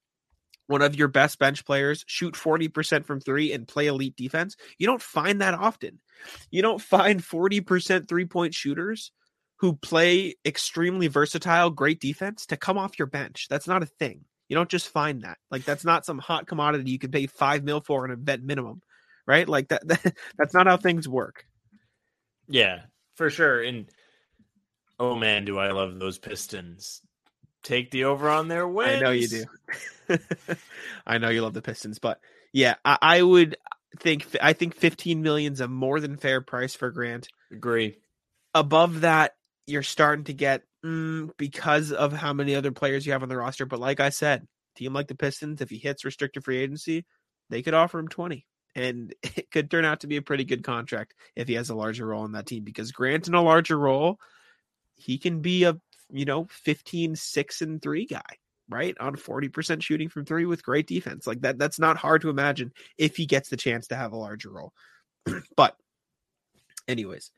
one 0.67 0.83
of 0.83 0.97
your 0.97 1.09
best 1.09 1.39
bench 1.39 1.65
players, 1.65 2.05
shoot 2.07 2.35
40% 2.35 3.05
from 3.05 3.21
three, 3.21 3.53
and 3.53 3.69
play 3.69 3.87
elite 3.87 4.17
defense. 4.17 4.57
You 4.79 4.87
don't 4.87 5.03
find 5.03 5.41
that 5.41 5.55
often. 5.55 6.01
You 6.51 6.63
don't 6.63 6.81
find 6.81 7.23
40% 7.23 8.09
three 8.09 8.25
point 8.25 8.55
shooters 8.55 9.13
who 9.59 9.75
play 9.75 10.35
extremely 10.45 11.07
versatile, 11.07 11.71
great 11.71 12.01
defense 12.01 12.47
to 12.47 12.57
come 12.57 12.79
off 12.79 12.99
your 12.99 13.07
bench. 13.07 13.47
That's 13.49 13.69
not 13.69 13.83
a 13.83 13.87
thing. 13.87 14.25
You 14.49 14.57
don't 14.57 14.69
just 14.69 14.89
find 14.89 15.23
that. 15.23 15.39
Like, 15.51 15.65
that's 15.65 15.85
not 15.85 16.05
some 16.05 16.19
hot 16.19 16.47
commodity 16.47 16.91
you 16.91 16.99
can 16.99 17.11
pay 17.11 17.27
five 17.27 17.65
mil 17.65 17.81
for 17.81 18.05
on 18.05 18.11
a 18.11 18.39
minimum, 18.39 18.83
right? 19.27 19.49
Like, 19.49 19.69
that, 19.69 19.87
that 19.89 20.15
that's 20.37 20.55
not 20.55 20.67
how 20.67 20.77
things 20.77 21.09
work. 21.09 21.45
Yeah, 22.49 22.83
for 23.15 23.31
sure. 23.31 23.63
And 23.63 23.87
oh 24.99 25.15
man, 25.15 25.45
do 25.45 25.59
I 25.59 25.71
love 25.73 25.99
those 25.99 26.19
Pistons. 26.19 27.01
Take 27.65 27.91
the 27.91 28.05
over 28.05 28.29
on 28.29 28.49
their 28.49 28.69
wins. 28.69 28.97
I 28.97 29.01
know 29.01 29.11
you 29.11 29.27
do. 29.27 29.45
I 31.07 31.19
know 31.19 31.31
you 31.31 31.43
love 31.43 31.55
the 31.55 31.63
Pistons, 31.63 31.99
but 31.99 32.21
yeah, 32.53 32.75
I, 32.85 32.99
I 33.01 33.23
would 33.23 33.57
think 33.99 34.27
I 34.41 34.53
think 34.53 34.75
15 34.75 35.23
million's 35.23 35.61
a 35.61 35.69
more 35.69 35.99
than 35.99 36.17
fair 36.19 36.43
price 36.43 36.75
for 36.75 36.91
Grant. 36.91 37.29
Agree. 37.51 37.97
Above 38.55 39.01
that, 39.01 39.35
you're 39.67 39.83
starting 39.83 40.27
to 40.27 40.35
get 40.35 40.63
mm, 40.85 41.31
because 41.39 41.91
of 41.91 42.13
how 42.13 42.33
many 42.33 42.55
other 42.55 42.71
players 42.71 43.07
you 43.07 43.13
have 43.13 43.23
on 43.23 43.29
the 43.29 43.37
roster. 43.37 43.67
But 43.67 43.81
like 43.81 43.99
I 43.99 44.11
said, 44.11 44.47
team 44.77 44.93
like 44.93 45.09
the 45.09 45.15
Pistons, 45.15 45.61
if 45.61 45.71
he 45.71 45.79
hits 45.79 46.05
restricted 46.05 46.45
free 46.45 46.59
agency, 46.59 47.05
they 47.51 47.63
could 47.63 47.75
offer 47.75 47.99
him 47.99 48.09
20. 48.09 48.47
And 48.77 49.15
it 49.23 49.51
could 49.51 49.71
turn 49.71 49.85
out 49.85 50.01
to 50.01 50.07
be 50.07 50.17
a 50.17 50.23
pretty 50.23 50.45
good 50.45 50.65
contract 50.65 51.15
if 51.35 51.49
he 51.49 51.55
has 51.55 51.71
a 51.71 51.75
larger 51.75 52.07
role 52.07 52.25
in 52.25 52.33
that 52.33 52.47
team. 52.47 52.63
Because 52.63 52.93
Grant 52.93 53.27
in 53.27 53.35
a 53.35 53.43
larger 53.43 53.79
role, 53.79 54.19
he 54.95 55.19
can 55.19 55.41
be 55.41 55.65
a 55.65 55.79
you 56.11 56.25
know 56.25 56.47
15 56.51 57.17
6 57.17 57.63
and 57.63 57.83
3 57.83 58.07
guy 58.07 58.21
right 58.69 58.97
on 58.99 59.15
40% 59.15 59.83
shooting 59.83 60.09
from 60.09 60.25
3 60.25 60.47
with 60.47 60.63
great 60.63 60.87
defense 60.87 61.27
like 61.27 61.41
that 61.43 61.59
that's 61.59 61.79
not 61.79 61.97
hard 61.97 62.23
to 62.23 62.31
imagine 62.31 62.73
if 62.99 63.17
he 63.17 63.27
gets 63.27 63.49
the 63.49 63.57
chance 63.57 63.89
to 63.89 63.97
have 63.97 64.13
a 64.13 64.17
larger 64.17 64.51
role 64.51 64.73
but 65.57 65.77
anyways 66.89 67.31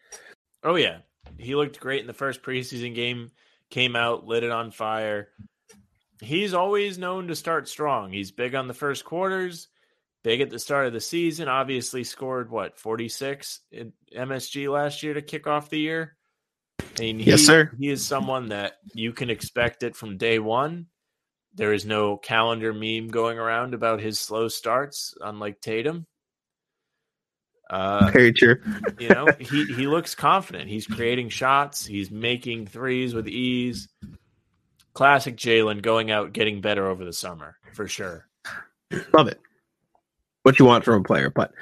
Oh 0.66 0.74
yeah, 0.74 0.98
he 1.38 1.55
looked 1.55 1.79
great 1.79 2.00
in 2.00 2.09
the 2.09 2.12
first 2.12 2.42
preseason 2.42 2.92
game. 2.92 3.31
Came 3.70 3.94
out, 3.94 4.26
lit 4.26 4.42
it 4.42 4.50
on 4.50 4.72
fire. 4.72 5.29
He's 6.20 6.55
always 6.55 6.98
known 6.98 7.29
to 7.29 7.37
start 7.37 7.68
strong. 7.68 8.12
He's 8.12 8.33
big 8.33 8.57
on 8.57 8.66
the 8.66 8.74
first 8.74 9.05
quarters, 9.05 9.68
big 10.24 10.40
at 10.40 10.50
the 10.50 10.59
start 10.59 10.88
of 10.88 10.92
the 10.92 11.00
season. 11.00 11.46
Obviously, 11.46 12.02
scored 12.02 12.50
what 12.50 12.81
forty 12.81 13.09
six 13.09 13.61
in 13.70 13.92
MSG 14.12 14.68
last 14.72 15.05
year 15.05 15.14
to 15.14 15.22
kick 15.22 15.46
off 15.46 15.70
the 15.70 15.79
year. 15.79 16.15
I 16.98 17.12
mean, 17.12 17.20
Yes, 17.20 17.42
sir. 17.42 17.70
He 17.78 17.88
is 17.88 18.04
someone 18.04 18.48
that 18.48 18.74
you 18.94 19.12
can 19.12 19.30
expect 19.30 19.82
it 19.82 19.96
from 19.96 20.16
day 20.16 20.38
one. 20.38 20.87
There 21.54 21.72
is 21.72 21.87
no 21.87 22.16
calendar 22.16 22.72
meme 22.72 23.09
going 23.09 23.38
around 23.38 23.74
about 23.74 24.00
his 24.00 24.20
slow 24.20 24.48
starts, 24.48 25.14
unlike 25.20 25.61
Tatum. 25.61 26.06
Uh, 27.68 28.11
very 28.12 28.32
true 28.32 28.56
you 28.98 29.09
know, 29.09 29.26
he 29.40 29.64
he 29.64 29.87
looks 29.87 30.14
confident. 30.14 30.68
He's 30.68 30.87
creating 30.87 31.30
shots. 31.30 31.85
He's 31.85 32.11
making 32.11 32.66
threes 32.66 33.12
with 33.12 33.26
ease. 33.26 33.88
Classic 34.94 35.37
Jaylen 35.37 35.82
going 35.82 36.11
out 36.11 36.32
getting 36.32 36.61
better 36.61 36.87
over 36.87 37.04
the 37.04 37.12
summer 37.12 37.56
for 37.74 37.87
sure. 37.88 38.26
love 39.12 39.28
it 39.28 39.40
what 40.42 40.59
you 40.59 40.64
want 40.64 40.85
from 40.85 41.00
a 41.00 41.04
player 41.04 41.28
but 41.28 41.52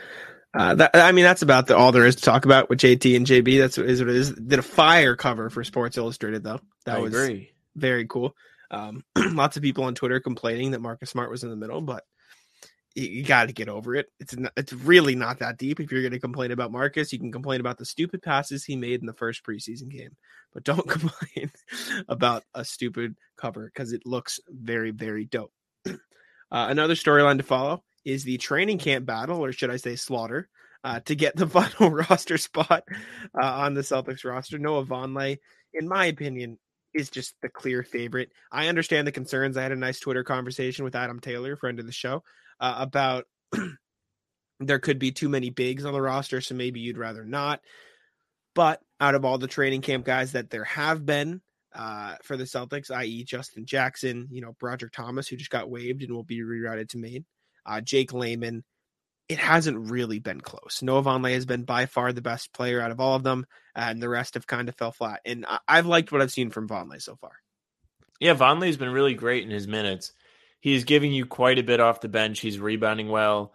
Uh, 0.54 0.74
that, 0.76 0.90
I 0.94 1.10
mean, 1.12 1.24
that's 1.24 1.42
about 1.42 1.66
the, 1.66 1.76
all 1.76 1.90
there 1.90 2.06
is 2.06 2.16
to 2.16 2.22
talk 2.22 2.44
about 2.44 2.70
with 2.70 2.78
JT 2.78 3.16
and 3.16 3.26
JB. 3.26 3.58
That's 3.58 3.76
what 3.76 3.86
is 3.88 4.00
what 4.00 4.10
it 4.10 4.16
is. 4.16 4.32
Did 4.32 4.58
a 4.58 4.62
fire 4.62 5.16
cover 5.16 5.50
for 5.50 5.64
Sports 5.64 5.98
Illustrated 5.98 6.44
though. 6.44 6.60
That 6.84 6.98
I 6.98 7.00
was 7.00 7.12
agree. 7.12 7.52
very 7.74 8.06
cool. 8.06 8.36
Um, 8.70 9.04
lots 9.32 9.56
of 9.56 9.62
people 9.62 9.84
on 9.84 9.94
Twitter 9.94 10.20
complaining 10.20 10.70
that 10.70 10.80
Marcus 10.80 11.10
Smart 11.10 11.30
was 11.30 11.42
in 11.42 11.50
the 11.50 11.56
middle, 11.56 11.80
but 11.80 12.04
you, 12.94 13.06
you 13.06 13.24
got 13.24 13.48
to 13.48 13.52
get 13.52 13.68
over 13.68 13.96
it. 13.96 14.06
It's 14.20 14.36
not, 14.36 14.52
it's 14.56 14.72
really 14.72 15.16
not 15.16 15.40
that 15.40 15.58
deep. 15.58 15.80
If 15.80 15.90
you're 15.90 16.02
going 16.02 16.12
to 16.12 16.20
complain 16.20 16.52
about 16.52 16.72
Marcus, 16.72 17.12
you 17.12 17.18
can 17.18 17.32
complain 17.32 17.60
about 17.60 17.78
the 17.78 17.84
stupid 17.84 18.22
passes 18.22 18.64
he 18.64 18.76
made 18.76 19.00
in 19.00 19.06
the 19.06 19.12
first 19.12 19.44
preseason 19.44 19.88
game, 19.88 20.16
but 20.52 20.64
don't 20.64 20.88
complain 20.88 21.50
about 22.08 22.44
a 22.54 22.64
stupid 22.64 23.16
cover 23.36 23.66
because 23.66 23.92
it 23.92 24.06
looks 24.06 24.38
very 24.48 24.92
very 24.92 25.24
dope. 25.24 25.52
uh, 25.86 25.96
another 26.50 26.94
storyline 26.94 27.38
to 27.38 27.42
follow 27.42 27.82
is 28.04 28.24
the 28.24 28.38
training 28.38 28.78
camp 28.78 29.06
battle, 29.06 29.44
or 29.44 29.52
should 29.52 29.70
I 29.70 29.76
say 29.76 29.96
slaughter, 29.96 30.48
uh, 30.82 31.00
to 31.00 31.14
get 31.14 31.36
the 31.36 31.46
final 31.48 31.90
roster 31.90 32.38
spot 32.38 32.84
uh, 33.40 33.44
on 33.44 33.74
the 33.74 33.80
Celtics 33.80 34.24
roster. 34.24 34.58
Noah 34.58 34.84
Vonleh, 34.84 35.38
in 35.72 35.88
my 35.88 36.06
opinion, 36.06 36.58
is 36.94 37.10
just 37.10 37.34
the 37.42 37.48
clear 37.48 37.82
favorite. 37.82 38.30
I 38.52 38.68
understand 38.68 39.06
the 39.06 39.12
concerns. 39.12 39.56
I 39.56 39.62
had 39.62 39.72
a 39.72 39.76
nice 39.76 39.98
Twitter 39.98 40.22
conversation 40.22 40.84
with 40.84 40.94
Adam 40.94 41.20
Taylor, 41.20 41.56
friend 41.56 41.80
of 41.80 41.86
the 41.86 41.92
show, 41.92 42.22
uh, 42.60 42.76
about 42.78 43.24
there 44.60 44.78
could 44.78 44.98
be 44.98 45.10
too 45.10 45.28
many 45.28 45.50
bigs 45.50 45.84
on 45.84 45.92
the 45.92 46.00
roster, 46.00 46.40
so 46.40 46.54
maybe 46.54 46.80
you'd 46.80 46.98
rather 46.98 47.24
not. 47.24 47.60
But 48.54 48.80
out 49.00 49.16
of 49.16 49.24
all 49.24 49.38
the 49.38 49.48
training 49.48 49.82
camp 49.82 50.04
guys 50.04 50.32
that 50.32 50.50
there 50.50 50.64
have 50.64 51.04
been 51.04 51.40
uh, 51.74 52.14
for 52.22 52.36
the 52.36 52.44
Celtics, 52.44 52.90
i.e., 52.92 53.24
Justin 53.24 53.66
Jackson, 53.66 54.28
you 54.30 54.40
know, 54.40 54.54
Broderick 54.60 54.92
Thomas, 54.92 55.26
who 55.26 55.36
just 55.36 55.50
got 55.50 55.68
waived 55.68 56.02
and 56.02 56.12
will 56.12 56.22
be 56.22 56.40
rerouted 56.40 56.88
to 56.90 56.98
Maine, 56.98 57.24
uh, 57.66 57.80
Jake 57.80 58.12
Layman, 58.12 58.64
it 59.28 59.38
hasn't 59.38 59.90
really 59.90 60.18
been 60.18 60.40
close. 60.40 60.82
Noah 60.82 61.02
Vonleh 61.02 61.32
has 61.34 61.46
been 61.46 61.64
by 61.64 61.86
far 61.86 62.12
the 62.12 62.20
best 62.20 62.52
player 62.52 62.80
out 62.80 62.90
of 62.90 63.00
all 63.00 63.16
of 63.16 63.22
them, 63.22 63.46
and 63.74 64.02
the 64.02 64.08
rest 64.08 64.34
have 64.34 64.46
kind 64.46 64.68
of 64.68 64.76
fell 64.76 64.92
flat. 64.92 65.20
And 65.24 65.46
I- 65.46 65.60
I've 65.66 65.86
liked 65.86 66.12
what 66.12 66.20
I've 66.20 66.32
seen 66.32 66.50
from 66.50 66.68
Vonleh 66.68 67.00
so 67.00 67.16
far. 67.16 67.32
Yeah, 68.20 68.34
Vonleh's 68.34 68.76
been 68.76 68.92
really 68.92 69.14
great 69.14 69.44
in 69.44 69.50
his 69.50 69.66
minutes. 69.66 70.12
He's 70.60 70.84
giving 70.84 71.12
you 71.12 71.26
quite 71.26 71.58
a 71.58 71.62
bit 71.62 71.80
off 71.80 72.00
the 72.00 72.08
bench. 72.08 72.40
He's 72.40 72.58
rebounding 72.58 73.08
well. 73.08 73.52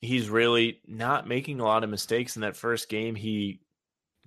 He's 0.00 0.28
really 0.28 0.80
not 0.86 1.28
making 1.28 1.60
a 1.60 1.64
lot 1.64 1.84
of 1.84 1.90
mistakes 1.90 2.36
in 2.36 2.42
that 2.42 2.56
first 2.56 2.88
game. 2.88 3.14
He 3.14 3.60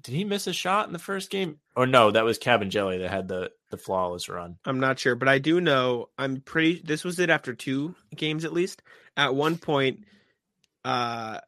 did 0.02 0.14
he 0.16 0.24
miss 0.24 0.48
a 0.48 0.54
shot 0.54 0.88
in 0.88 0.94
the 0.94 1.00
first 1.00 1.30
game? 1.30 1.60
Or 1.76 1.86
no, 1.88 2.12
that 2.12 2.24
was 2.26 2.40
Kabengele 2.40 3.00
that 3.00 3.10
had 3.10 3.28
the 3.28 3.52
the 3.70 3.78
flawless 3.78 4.28
run. 4.30 4.58
I'm 4.66 4.80
not 4.80 4.98
sure, 5.00 5.16
but 5.16 5.28
I 5.28 5.38
do 5.40 5.62
know 5.62 6.10
I'm 6.18 6.42
pretty. 6.42 6.82
This 6.84 7.04
was 7.04 7.20
it 7.20 7.30
after 7.30 7.54
two 7.54 7.96
games 8.16 8.46
at 8.46 8.54
least. 8.54 8.82
At 9.18 9.36
one 9.36 9.58
point, 9.58 10.06
uh, 10.86 11.40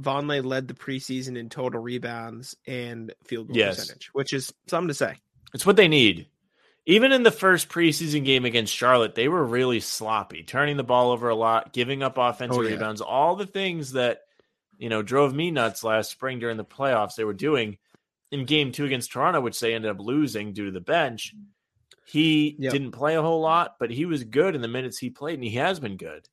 Vonleh 0.00 0.44
led 0.44 0.68
the 0.68 0.74
preseason 0.74 1.36
in 1.36 1.48
total 1.48 1.80
rebounds 1.80 2.56
and 2.66 3.12
field 3.24 3.48
goal 3.48 3.56
Yes. 3.56 3.76
percentage, 3.76 4.10
which 4.12 4.32
is 4.32 4.52
something 4.66 4.88
to 4.88 4.94
say. 4.94 5.16
It's 5.54 5.66
what 5.66 5.76
they 5.76 5.88
need. 5.88 6.26
Even 6.86 7.12
in 7.12 7.22
the 7.22 7.30
first 7.30 7.68
preseason 7.68 8.24
game 8.24 8.44
against 8.46 8.74
Charlotte, 8.74 9.14
they 9.14 9.28
were 9.28 9.44
really 9.44 9.80
sloppy, 9.80 10.42
turning 10.42 10.78
the 10.78 10.84
ball 10.84 11.10
over 11.10 11.28
a 11.28 11.34
lot, 11.34 11.72
giving 11.72 12.02
up 12.02 12.16
offensive 12.16 12.58
Oh, 12.58 12.62
yeah. 12.62 12.70
rebounds, 12.72 13.00
all 13.02 13.36
the 13.36 13.46
things 13.46 13.92
that 13.92 14.22
you 14.78 14.88
know 14.88 15.02
drove 15.02 15.34
me 15.34 15.50
nuts 15.50 15.84
last 15.84 16.10
spring 16.10 16.38
during 16.38 16.56
the 16.56 16.64
playoffs. 16.64 17.16
They 17.16 17.24
were 17.24 17.34
doing 17.34 17.76
in 18.30 18.44
game 18.44 18.72
two 18.72 18.84
against 18.84 19.12
Toronto, 19.12 19.40
which 19.40 19.58
they 19.60 19.74
ended 19.74 19.90
up 19.90 20.00
losing 20.00 20.52
due 20.52 20.66
to 20.66 20.70
the 20.72 20.80
bench. 20.80 21.34
He 22.04 22.56
Yep. 22.58 22.72
didn't 22.72 22.92
play 22.92 23.16
a 23.16 23.22
whole 23.22 23.40
lot, 23.40 23.76
but 23.78 23.90
he 23.90 24.06
was 24.06 24.24
good 24.24 24.54
in 24.54 24.62
the 24.62 24.68
minutes 24.68 24.98
he 24.98 25.10
played, 25.10 25.34
and 25.34 25.44
he 25.44 25.56
has 25.56 25.78
been 25.80 25.96
good. 25.96 26.26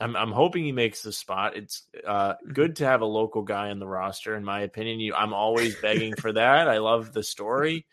I'm, 0.00 0.16
I'm 0.16 0.32
hoping 0.32 0.64
he 0.64 0.72
makes 0.72 1.02
the 1.02 1.12
spot. 1.12 1.56
It's 1.56 1.86
uh, 2.06 2.34
Mm-hmm. 2.34 2.52
good 2.52 2.76
to 2.76 2.86
have 2.86 3.00
a 3.00 3.06
local 3.06 3.42
guy 3.42 3.70
on 3.70 3.78
the 3.78 3.86
roster, 3.86 4.34
in 4.36 4.44
my 4.44 4.60
opinion. 4.60 5.00
You, 5.00 5.14
I'm 5.14 5.32
always 5.32 5.76
begging 5.76 6.14
for 6.16 6.32
that. 6.34 6.68
I 6.68 6.78
love 6.78 7.12
the 7.12 7.22
story. 7.22 7.86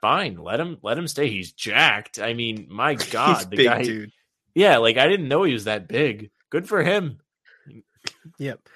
Fine, 0.00 0.36
let 0.36 0.60
him 0.60 0.78
let 0.82 0.96
him 0.98 1.06
stay. 1.06 1.28
He's 1.28 1.52
jacked. 1.52 2.18
I 2.18 2.32
mean, 2.34 2.66
my 2.70 2.94
God, 3.10 3.36
He's 3.36 3.46
the 3.46 3.56
big 3.56 3.66
guy. 3.66 3.82
dude. 3.82 4.12
Yeah, 4.54 4.78
like 4.78 4.96
I 4.96 5.06
didn't 5.08 5.28
know 5.28 5.42
he 5.44 5.52
was 5.52 5.64
that 5.64 5.88
big. 5.88 6.30
Good 6.50 6.68
for 6.68 6.82
him. 6.82 7.20
Yep. 8.38 8.68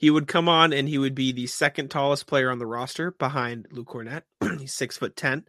He 0.00 0.08
would 0.08 0.26
come 0.26 0.48
on 0.48 0.72
and 0.72 0.88
he 0.88 0.96
would 0.96 1.14
be 1.14 1.32
the 1.32 1.46
second 1.46 1.90
tallest 1.90 2.26
player 2.26 2.50
on 2.50 2.58
the 2.58 2.64
roster 2.64 3.10
behind 3.10 3.66
Lou 3.70 3.84
Kornet. 3.84 4.22
he's 4.58 4.72
six 4.72 4.96
foot 4.96 5.14
ten. 5.14 5.44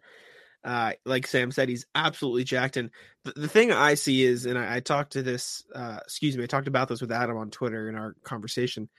Uh, 0.62 0.92
like 1.06 1.26
Sam 1.26 1.50
said, 1.50 1.70
he's 1.70 1.86
absolutely 1.94 2.44
jacked. 2.44 2.76
And 2.76 2.90
the, 3.24 3.32
the 3.32 3.48
thing 3.48 3.72
I 3.72 3.94
see 3.94 4.22
is, 4.22 4.44
and 4.44 4.58
I, 4.58 4.76
I 4.76 4.80
talked 4.80 5.14
to 5.14 5.22
this, 5.22 5.64
uh, 5.74 6.00
excuse 6.02 6.36
me, 6.36 6.44
I 6.44 6.48
talked 6.48 6.68
about 6.68 6.88
this 6.88 7.00
with 7.00 7.10
Adam 7.10 7.38
on 7.38 7.50
Twitter 7.50 7.88
in 7.88 7.94
our 7.94 8.14
conversation. 8.24 8.90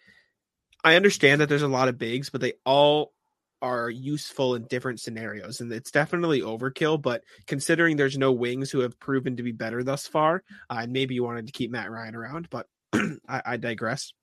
I 0.83 0.95
understand 0.95 1.39
that 1.39 1.49
there's 1.49 1.61
a 1.61 1.67
lot 1.67 1.87
of 1.87 1.99
bigs, 1.99 2.31
but 2.31 2.41
they 2.41 2.53
all 2.65 3.13
are 3.61 3.91
useful 3.91 4.55
in 4.55 4.65
different 4.65 5.01
scenarios, 5.01 5.61
and 5.61 5.71
it's 5.71 5.91
definitely 5.91 6.41
overkill. 6.41 6.99
But 6.99 7.23
considering 7.45 7.95
there's 7.95 8.17
no 8.17 8.31
wings 8.31 8.71
who 8.71 8.79
have 8.79 8.99
proven 8.99 9.37
to 9.37 9.43
be 9.43 9.51
better 9.51 9.83
thus 9.83 10.07
far, 10.07 10.43
uh, 10.67 10.87
maybe 10.89 11.13
you 11.13 11.23
wanted 11.23 11.45
to 11.45 11.53
keep 11.53 11.69
Matt 11.69 11.91
Ryan 11.91 12.15
around, 12.15 12.49
but 12.49 12.65
I, 13.29 13.41
I 13.45 13.57
digress. 13.57 14.13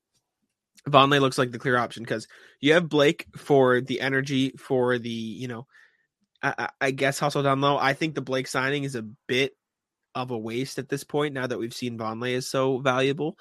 Vonleh 0.88 1.20
looks 1.20 1.38
like 1.38 1.50
the 1.50 1.58
clear 1.58 1.76
option 1.76 2.02
because 2.02 2.26
you 2.60 2.72
have 2.74 2.88
Blake 2.88 3.26
for 3.36 3.80
the 3.80 4.00
energy, 4.00 4.52
for 4.58 4.98
the 4.98 5.10
you 5.10 5.48
know, 5.48 5.66
I, 6.42 6.68
I- 6.80 6.90
guess 6.92 7.18
hustle 7.18 7.42
down 7.42 7.60
low. 7.60 7.76
I 7.76 7.92
think 7.92 8.14
the 8.14 8.20
Blake 8.22 8.46
signing 8.48 8.84
is 8.84 8.94
a 8.94 9.06
bit 9.28 9.52
of 10.14 10.30
a 10.30 10.38
waste 10.38 10.78
at 10.78 10.88
this 10.88 11.04
point. 11.04 11.34
Now 11.34 11.46
that 11.46 11.58
we've 11.58 11.74
seen 11.74 11.98
Vonleh 11.98 12.32
is 12.32 12.48
so 12.48 12.78
valuable, 12.78 13.36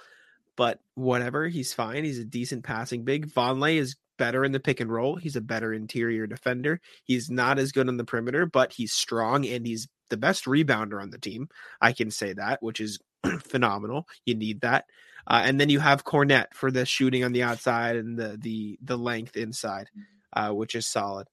but 0.55 0.79
whatever, 0.95 1.47
he's 1.47 1.73
fine. 1.73 2.03
He's 2.03 2.19
a 2.19 2.25
decent 2.25 2.63
passing 2.63 3.05
big. 3.05 3.31
Vonleh 3.33 3.77
is 3.77 3.95
better 4.17 4.43
in 4.43 4.51
the 4.51 4.59
pick 4.59 4.81
and 4.81 4.91
roll. 4.91 5.15
He's 5.15 5.37
a 5.37 5.41
better 5.41 5.73
interior 5.73 6.27
defender. 6.27 6.81
He's 7.05 7.29
not 7.31 7.57
as 7.57 7.71
good 7.71 7.87
on 7.87 7.97
the 7.97 8.03
perimeter, 8.03 8.45
but 8.45 8.73
he's 8.73 8.91
strong 8.93 9.47
and 9.47 9.65
he's 9.65 9.87
the 10.09 10.17
best 10.17 10.45
rebounder 10.45 11.01
on 11.01 11.09
the 11.09 11.17
team. 11.17 11.47
I 11.79 11.93
can 11.93 12.11
say 12.11 12.33
that, 12.33 12.61
which 12.61 12.81
is 12.81 12.99
phenomenal. 13.39 14.07
You 14.25 14.35
need 14.35 14.61
that. 14.61 14.85
Uh, 15.27 15.41
and 15.45 15.59
then 15.59 15.69
you 15.69 15.79
have 15.79 16.03
Kornet 16.03 16.47
for 16.53 16.71
the 16.71 16.85
shooting 16.85 17.23
on 17.23 17.33
the 17.33 17.43
outside 17.43 17.95
and 17.95 18.17
the 18.17 18.37
the 18.39 18.79
the 18.81 18.97
length 18.97 19.35
inside, 19.37 19.89
uh, 20.33 20.51
which 20.51 20.75
is 20.75 20.87
solid. 20.87 21.27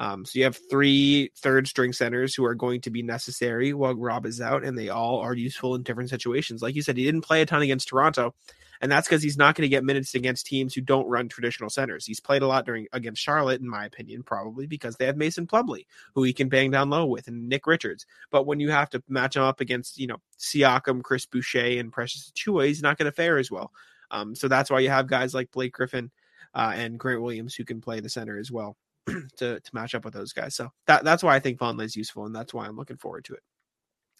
Um, 0.00 0.24
so 0.24 0.38
you 0.38 0.44
have 0.44 0.56
three 0.70 1.32
third 1.38 1.66
string 1.66 1.92
centers 1.92 2.32
who 2.32 2.44
are 2.44 2.54
going 2.54 2.80
to 2.82 2.90
be 2.90 3.02
necessary 3.02 3.74
while 3.74 3.96
Rob 3.96 4.26
is 4.26 4.40
out, 4.40 4.64
and 4.64 4.78
they 4.78 4.90
all 4.90 5.18
are 5.18 5.34
useful 5.34 5.74
in 5.74 5.82
different 5.82 6.08
situations. 6.08 6.62
Like 6.62 6.76
you 6.76 6.82
said, 6.82 6.96
he 6.96 7.04
didn't 7.04 7.22
play 7.22 7.42
a 7.42 7.46
ton 7.46 7.62
against 7.62 7.88
Toronto, 7.88 8.32
and 8.80 8.92
that's 8.92 9.08
because 9.08 9.24
he's 9.24 9.36
not 9.36 9.56
going 9.56 9.64
to 9.64 9.68
get 9.68 9.82
minutes 9.82 10.14
against 10.14 10.46
teams 10.46 10.72
who 10.72 10.82
don't 10.82 11.08
run 11.08 11.28
traditional 11.28 11.68
centers. 11.68 12.06
He's 12.06 12.20
played 12.20 12.42
a 12.42 12.46
lot 12.46 12.64
during 12.64 12.86
against 12.92 13.20
Charlotte, 13.20 13.60
in 13.60 13.68
my 13.68 13.86
opinion, 13.86 14.22
probably 14.22 14.68
because 14.68 14.94
they 14.94 15.06
have 15.06 15.16
Mason 15.16 15.48
Plumlee, 15.48 15.86
who 16.14 16.22
he 16.22 16.32
can 16.32 16.48
bang 16.48 16.70
down 16.70 16.90
low 16.90 17.04
with, 17.04 17.26
and 17.26 17.48
Nick 17.48 17.66
Richards. 17.66 18.06
But 18.30 18.46
when 18.46 18.60
you 18.60 18.70
have 18.70 18.90
to 18.90 19.02
match 19.08 19.34
him 19.34 19.42
up 19.42 19.60
against, 19.60 19.98
you 19.98 20.06
know, 20.06 20.18
Siakam, 20.38 21.02
Chris 21.02 21.26
Boucher, 21.26 21.80
and 21.80 21.92
Precious 21.92 22.30
Achiuwa, 22.30 22.68
he's 22.68 22.82
not 22.82 22.98
going 22.98 23.10
to 23.10 23.12
fare 23.12 23.38
as 23.38 23.50
well. 23.50 23.72
Um, 24.12 24.36
so 24.36 24.46
that's 24.46 24.70
why 24.70 24.78
you 24.78 24.90
have 24.90 25.08
guys 25.08 25.34
like 25.34 25.50
Blake 25.50 25.72
Griffin 25.72 26.12
uh, 26.54 26.72
and 26.72 27.00
Grant 27.00 27.20
Williams 27.20 27.56
who 27.56 27.64
can 27.64 27.80
play 27.80 27.98
the 27.98 28.08
center 28.08 28.38
as 28.38 28.52
well 28.52 28.76
to 29.38 29.60
to 29.60 29.70
match 29.74 29.94
up 29.94 30.04
with 30.04 30.14
those 30.14 30.32
guys. 30.32 30.54
So 30.54 30.70
that 30.86 31.04
that's 31.04 31.22
why 31.22 31.34
I 31.36 31.40
think 31.40 31.58
Vonleh 31.58 31.84
is 31.84 31.96
useful, 31.96 32.26
and 32.26 32.34
that's 32.34 32.52
why 32.54 32.66
I'm 32.66 32.76
looking 32.76 32.96
forward 32.98 33.24
to 33.26 33.34
it 33.34 33.42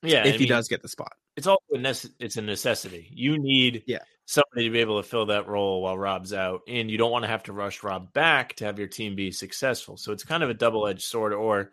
Yeah, 0.03 0.25
if 0.25 0.35
I 0.35 0.39
he 0.39 0.39
mean, 0.41 0.49
does 0.49 0.69
get 0.69 0.83
the 0.83 0.89
spot. 0.89 1.13
it's 1.37 1.47
also 1.47 1.65
a 1.75 1.79
nece- 1.79 2.13
it's 2.19 2.37
a 2.37 2.43
necessity. 2.43 3.09
You 3.13 3.39
need 3.39 3.85
Yeah. 3.87 3.99
somebody 4.27 4.65
to 4.65 4.71
be 4.71 4.81
able 4.81 5.01
to 5.03 5.09
fill 5.09 5.27
that 5.27 5.47
role 5.49 5.83
while 5.83 5.97
Rob's 5.99 6.33
out, 6.33 6.63
and 6.69 6.91
you 6.91 6.99
don't 6.99 7.11
want 7.13 7.25
to 7.25 7.29
have 7.29 7.43
to 7.45 7.53
rush 7.53 7.83
Rob 7.83 8.13
back 8.13 8.55
to 8.57 8.65
have 8.65 8.79
your 8.79 8.89
team 8.89 9.15
be 9.17 9.31
successful. 9.33 9.97
So 9.97 10.13
it's 10.13 10.25
kind 10.25 10.43
of 10.43 10.51
a 10.51 10.55
double 10.55 10.87
edged 10.87 11.03
sword, 11.03 11.33
or 11.33 11.73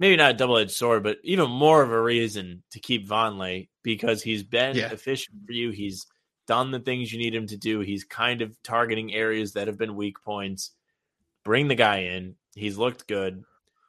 maybe 0.00 0.16
not 0.16 0.32
a 0.32 0.34
double 0.34 0.58
edged 0.58 0.72
sword, 0.72 1.02
but 1.04 1.18
even 1.22 1.48
more 1.50 1.82
of 1.82 1.92
a 1.92 2.00
reason 2.02 2.62
to 2.70 2.80
keep 2.80 3.06
Vonleh 3.08 3.68
because 3.82 4.22
he's 4.22 4.42
been 4.42 4.76
Yeah. 4.76 4.90
efficient 4.92 5.36
for 5.46 5.52
you. 5.52 5.70
He's 5.70 6.06
done 6.46 6.70
the 6.72 6.80
things 6.80 7.12
you 7.12 7.18
need 7.18 7.34
him 7.34 7.46
to 7.46 7.56
do. 7.56 7.80
He's 7.80 8.04
kind 8.04 8.42
of 8.42 8.60
targeting 8.62 9.14
areas 9.14 9.52
that 9.52 9.66
have 9.68 9.78
been 9.78 9.94
weak 9.96 10.20
points. 10.22 10.72
Bring 11.44 11.68
the 11.68 11.74
guy 11.74 11.98
in. 12.00 12.36
He's 12.54 12.78
looked 12.78 13.06
good. 13.06 13.42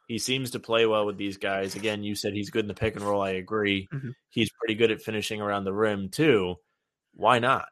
He 0.07 0.19
seems 0.19 0.51
to 0.51 0.59
play 0.59 0.85
well 0.85 1.05
with 1.05 1.17
these 1.17 1.37
guys. 1.37 1.75
Again, 1.75 2.03
you 2.03 2.15
said 2.15 2.33
he's 2.33 2.51
good 2.51 2.65
in 2.65 2.67
the 2.67 2.73
pick 2.75 2.95
and 2.95 3.03
roll. 3.03 3.21
I 3.21 3.31
agree. 3.31 3.87
Mhm. 3.91 4.13
He's 4.29 4.51
pretty 4.51 4.75
good 4.75 4.91
at 4.91 5.01
finishing 5.01 5.41
around 5.41 5.63
the 5.63 5.73
rim 5.73 6.09
too. 6.09 6.55
Why 7.13 7.39
not? 7.39 7.67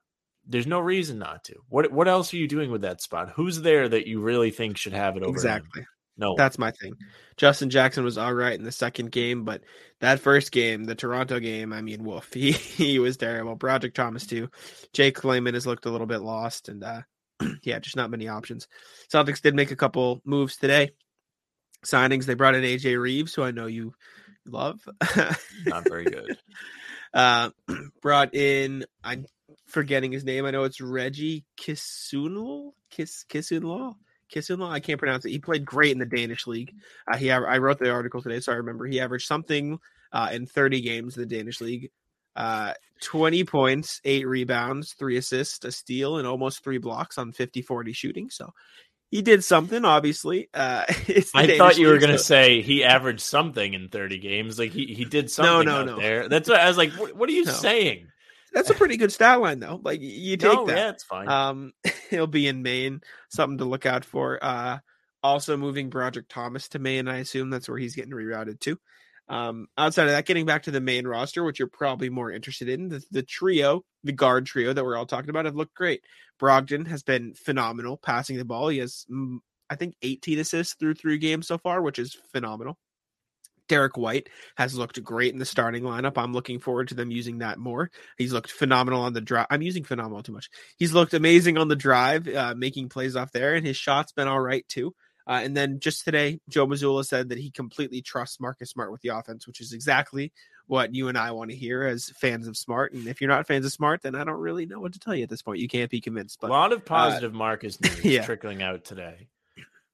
There's 0.46 0.68
no 0.68 0.80
reason 0.80 1.20
not 1.20 1.44
to. 1.46 1.56
What 1.70 1.92
what 1.92 2.08
else 2.08 2.34
are 2.34 2.38
you 2.38 2.48
doing 2.48 2.72
with 2.72 2.82
that 2.82 3.02
spot? 3.02 3.34
Who's 3.36 3.62
there 3.62 3.88
that 3.88 4.08
you 4.08 4.20
really 4.20 4.52
think 4.52 4.78
should 4.78 4.94
have 4.94 5.16
it 5.16 5.24
over 5.24 5.30
him? 5.30 5.36
Exactly. 5.36 5.86
No. 6.18 6.36
That's 6.38 6.60
my 6.60 6.72
thing. 6.72 6.94
Justin 7.38 7.70
Jackson 7.70 8.04
was 8.04 8.18
all 8.20 8.34
right 8.34 8.54
in 8.54 8.64
the 8.64 8.72
second 8.72 9.12
game, 9.12 9.46
but 9.46 9.64
that 10.00 10.20
first 10.20 10.52
game, 10.52 10.84
the 10.84 10.94
Toronto 10.96 11.40
game, 11.40 11.74
I 11.74 11.82
mean, 11.82 12.04
woof, 12.04 12.30
he, 12.34 12.52
he 12.52 13.00
was 13.00 13.18
terrible. 13.18 13.56
Broderick 13.56 13.96
Thomas 13.96 14.28
too. 14.28 14.50
Jake 14.94 15.24
Layman 15.24 15.56
has 15.56 15.66
looked 15.66 15.86
a 15.86 15.90
little 15.90 16.06
bit 16.08 16.22
lost, 16.22 16.70
and 16.70 16.84
uh, 16.84 17.02
yeah, 17.64 17.80
just 17.80 17.96
not 17.96 18.12
many 18.12 18.28
options. 18.28 18.68
Celtics 19.12 19.42
did 19.42 19.56
make 19.56 19.72
a 19.72 19.76
couple 19.76 20.22
moves 20.26 20.58
today. 20.58 20.92
Signings. 21.86 22.26
They 22.26 22.34
brought 22.34 22.56
in 22.56 22.64
AJ 22.64 23.00
Reeves, 23.00 23.34
who 23.34 23.44
I 23.44 23.52
know 23.52 23.66
you 23.68 23.94
love. 24.46 24.80
not 25.66 25.88
very 25.88 26.06
good. 26.06 26.38
uh, 27.14 27.50
brought 28.02 28.34
in, 28.34 28.86
I'm 29.04 29.26
forgetting 29.68 30.12
his 30.12 30.24
name. 30.24 30.46
I 30.46 30.52
know 30.52 30.64
it's 30.64 30.82
Reggie 30.82 31.46
Kisunl. 31.58 32.72
Kiss 32.90 33.26
Kissoonlal. 33.28 33.96
Kissoonlal. 34.34 34.70
I 34.70 34.80
can't 34.80 35.00
pronounce 35.00 35.26
it. 35.26 35.32
He 35.32 35.40
played 35.40 35.66
great 35.66 35.92
in 35.92 36.00
the 36.00 36.06
Danish 36.06 36.48
league. 36.48 36.74
Uh, 37.12 37.18
he 37.18 37.32
I 37.32 37.58
wrote 37.58 37.80
the 37.80 37.92
article 37.92 38.22
today, 38.22 38.40
so 38.40 38.52
I 38.52 38.58
remember 38.58 38.86
he 38.86 39.00
averaged 39.00 39.28
something 39.28 39.80
uh, 40.12 40.30
in 40.32 40.46
30 40.46 40.82
games 40.82 41.18
in 41.18 41.28
the 41.28 41.36
Danish 41.36 41.60
league. 41.60 41.90
Uh, 42.36 42.74
20 43.02 43.43
points, 43.43 44.02
eight 44.06 44.28
rebounds, 44.28 44.93
three 44.93 45.17
assists, 45.17 45.63
a 45.65 45.72
steal, 45.72 46.17
and 46.17 46.28
almost 46.28 46.63
three 46.63 46.78
blocks 46.78 47.17
on 47.17 47.32
50 47.32 47.62
40 47.62 47.93
shooting. 47.93 48.30
So 48.30 48.54
he 49.12 49.22
did 49.22 49.43
something, 49.43 49.86
obviously. 49.86 50.50
Uh, 50.54 50.86
I 51.36 51.58
thought 51.58 51.78
you 51.78 51.88
were 51.88 52.00
going 52.00 52.13
to 52.13 52.17
so. 52.17 52.24
say 52.24 52.62
he 52.62 52.84
averaged 52.84 53.22
something 53.22 53.74
in 53.74 53.89
30 53.89 54.17
games. 54.17 54.58
Like 54.58 54.72
he, 54.72 54.88
he 54.88 55.06
did 55.06 55.30
something 55.30 55.67
no, 55.67 55.84
no, 55.84 55.96
no. 55.96 56.00
there. 56.00 56.28
That's 56.28 56.50
what 56.50 56.60
I 56.60 56.67
was 56.67 56.78
like, 56.78 56.93
what, 56.93 57.15
what 57.15 57.30
are 57.30 57.34
you 57.34 57.46
no. 57.46 57.52
saying? 57.52 58.08
That's 58.54 58.69
a 58.69 58.76
pretty 58.76 58.98
good 58.98 59.12
stat 59.12 59.41
line, 59.41 59.60
though. 59.60 59.80
Like 59.84 60.00
you 60.02 60.38
take 60.38 60.54
no, 60.54 60.65
that. 60.65 60.78
Yeah, 60.78 60.89
it's 60.89 61.04
fine. 61.04 61.28
Um, 61.28 61.74
he'll 62.10 62.28
be 62.28 62.48
in 62.48 62.63
Maine. 62.63 63.02
Something 63.30 63.60
to 63.60 63.65
look 63.65 63.86
out 63.86 64.06
for. 64.06 64.43
Uh, 64.43 64.80
also 65.22 65.58
moving 65.58 65.89
Broderick 65.89 66.28
Thomas 66.28 66.67
to 66.69 66.80
Maine. 66.80 67.08
I 67.08 67.17
assume 67.17 67.50
that's 67.50 67.69
where 67.69 67.78
he's 67.78 67.96
getting 67.96 68.13
rerouted 68.13 68.60
to. 68.62 68.80
Um, 69.30 69.68
outside 69.78 70.04
of 70.04 70.12
that, 70.12 70.26
getting 70.26 70.46
back 70.46 70.64
to 70.64 70.72
the 70.72 70.82
main 70.82 71.08
roster, 71.08 71.44
which 71.44 71.60
you're 71.60 71.68
probably 71.68 72.10
more 72.10 72.32
interested 72.32 72.68
in, 72.68 72.90
the, 72.90 73.04
the 73.12 73.24
trio, 73.24 73.84
the 74.04 74.12
guard 74.12 74.46
trio 74.46 74.74
that 74.74 74.84
we're 74.84 74.98
all 74.98 75.06
talking 75.06 75.30
about, 75.30 75.46
have 75.46 75.56
looked 75.56 75.76
great. 75.76 76.04
Brogdon 76.42 76.88
has 76.88 77.04
been 77.04 77.34
phenomenal 77.34 77.98
passing 77.98 78.38
the 78.38 78.46
ball. 78.46 78.68
He 78.68 78.80
has, 78.80 79.06
mm, 79.10 79.38
I 79.70 79.76
think, 79.76 79.96
18 80.02 80.40
assists 80.40 80.76
through 80.76 80.96
three 80.96 81.18
games 81.18 81.48
so 81.48 81.58
far, 81.58 81.82
which 81.82 82.00
is 82.00 82.18
phenomenal. 82.32 82.78
Derrick 83.70 83.98
White 83.98 84.30
has 84.58 84.76
looked 84.76 85.02
great 85.04 85.34
in 85.34 85.40
the 85.40 85.46
starting 85.46 85.84
lineup. 85.84 86.18
I'm 86.18 86.34
looking 86.34 86.60
forward 86.60 86.90
to 86.90 86.96
them 86.96 87.12
using 87.12 87.40
that 87.40 87.58
more. 87.58 87.90
He's 88.18 88.34
looked 88.34 88.52
phenomenal 88.52 89.02
on 89.02 89.14
the 89.14 89.22
drive. 89.22 89.48
I'm 89.50 89.62
using 89.62 89.84
phenomenal 89.84 90.22
too 90.22 90.34
much. 90.34 90.50
He's 90.78 90.94
looked 90.94 91.14
amazing 91.14 91.58
on 91.58 91.70
the 91.70 91.76
drive, 91.76 92.28
uh, 92.28 92.56
making 92.58 92.90
plays 92.90 93.16
off 93.16 93.32
there, 93.32 93.56
and 93.56 93.66
his 93.66 93.78
shot's 93.78 94.12
been 94.12 94.28
all 94.28 94.40
right 94.40 94.68
too. 94.68 94.94
Uh, 95.28 95.42
and 95.44 95.56
then 95.56 95.80
just 95.80 96.04
today, 96.04 96.40
Joe 96.50 96.68
Mazzulla 96.68 97.06
said 97.06 97.30
that 97.30 97.38
he 97.38 97.52
completely 97.52 98.02
trusts 98.02 98.40
Marcus 98.40 98.70
Smart 98.70 98.92
with 98.92 99.02
the 99.02 99.10
offense, 99.10 99.48
which 99.48 99.62
is 99.62 99.74
exactly 99.74 100.34
what 100.68 100.94
you 100.94 101.08
and 101.08 101.18
I 101.18 101.32
want 101.32 101.52
to 101.52 101.56
hear 101.56 101.84
as 101.84 102.10
fans 102.10 102.48
of 102.48 102.58
Smart. 102.58 102.94
And 102.94 103.08
if 103.08 103.22
you're 103.22 103.30
not 103.30 103.48
fans 103.48 103.66
of 103.66 103.72
Smart, 103.72 104.02
then 104.02 104.16
I 104.16 104.24
don't 104.24 104.40
really 104.40 104.66
know 104.66 104.80
what 104.80 104.94
to 104.94 105.00
tell 105.00 105.16
you 105.16 105.24
at 105.24 105.30
this 105.30 105.42
point. 105.42 105.60
You 105.60 105.68
can't 105.68 105.90
be 105.90 106.02
convinced. 106.02 106.40
But 106.42 106.50
a 106.50 106.54
lot 106.54 106.74
of 106.74 106.80
uh, 106.80 106.86
positive 106.86 107.34
uh, 107.34 107.38
Marcus 107.38 107.80
news 107.82 108.04
yeah. 108.04 108.26
trickling 108.26 108.62
out 108.62 108.84
today. 108.84 109.28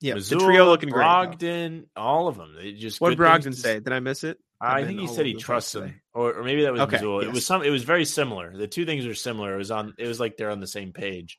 Yeah, 0.01 0.13
Mazzulla, 0.13 0.29
the 0.29 0.45
trio 0.45 0.65
looking 0.65 0.89
Brogdon, 0.89 1.69
great. 1.69 1.87
all 1.97 2.27
of 2.27 2.37
them. 2.37 2.55
They 2.55 2.71
just 2.71 3.01
what 3.01 3.09
did 3.09 3.19
Brogdon 3.19 3.53
say? 3.53 3.79
Did 3.81 3.91
I 3.91 3.99
miss 3.99 4.23
it? 4.23 4.39
I 4.61 4.83
think 4.83 4.99
he 4.99 5.07
said 5.07 5.25
he 5.25 5.35
trusts 5.35 5.75
him, 5.75 6.01
or, 6.13 6.33
or 6.33 6.43
maybe 6.43 6.63
that 6.63 6.73
was 6.73 6.81
okay, 6.81 6.97
Mazzulla. 6.97 7.21
Yes. 7.21 7.29
It 7.29 7.33
was 7.33 7.45
some. 7.45 7.63
It 7.63 7.69
was 7.69 7.83
very 7.83 8.05
similar. 8.05 8.55
The 8.55 8.67
two 8.67 8.85
things 8.85 9.05
are 9.05 9.13
similar. 9.13 9.55
It 9.55 9.57
was 9.57 9.71
on. 9.71 9.93
It 9.97 10.07
was 10.07 10.19
like 10.19 10.37
they're 10.37 10.51
on 10.51 10.59
the 10.61 10.67
same 10.67 10.93
page. 10.93 11.37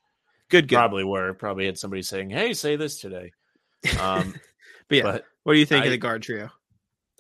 Good, 0.51 0.69
good. 0.69 0.77
Probably 0.77 1.05
were. 1.05 1.33
Probably 1.33 1.67
had 1.67 1.79
somebody 1.79 2.03
saying, 2.03 2.31
"Hey, 2.31 2.53
say 2.53 2.77
this 2.77 3.01
today." 3.01 3.33
Um, 3.99 4.35
but 4.89 4.97
yeah, 4.97 5.03
but 5.03 5.25
what 5.43 5.55
do 5.55 5.59
you 5.59 5.67
think 5.67 5.83
I, 5.83 5.87
of 5.87 5.93
the 5.93 5.99
guard 5.99 6.23
trio? 6.23 6.51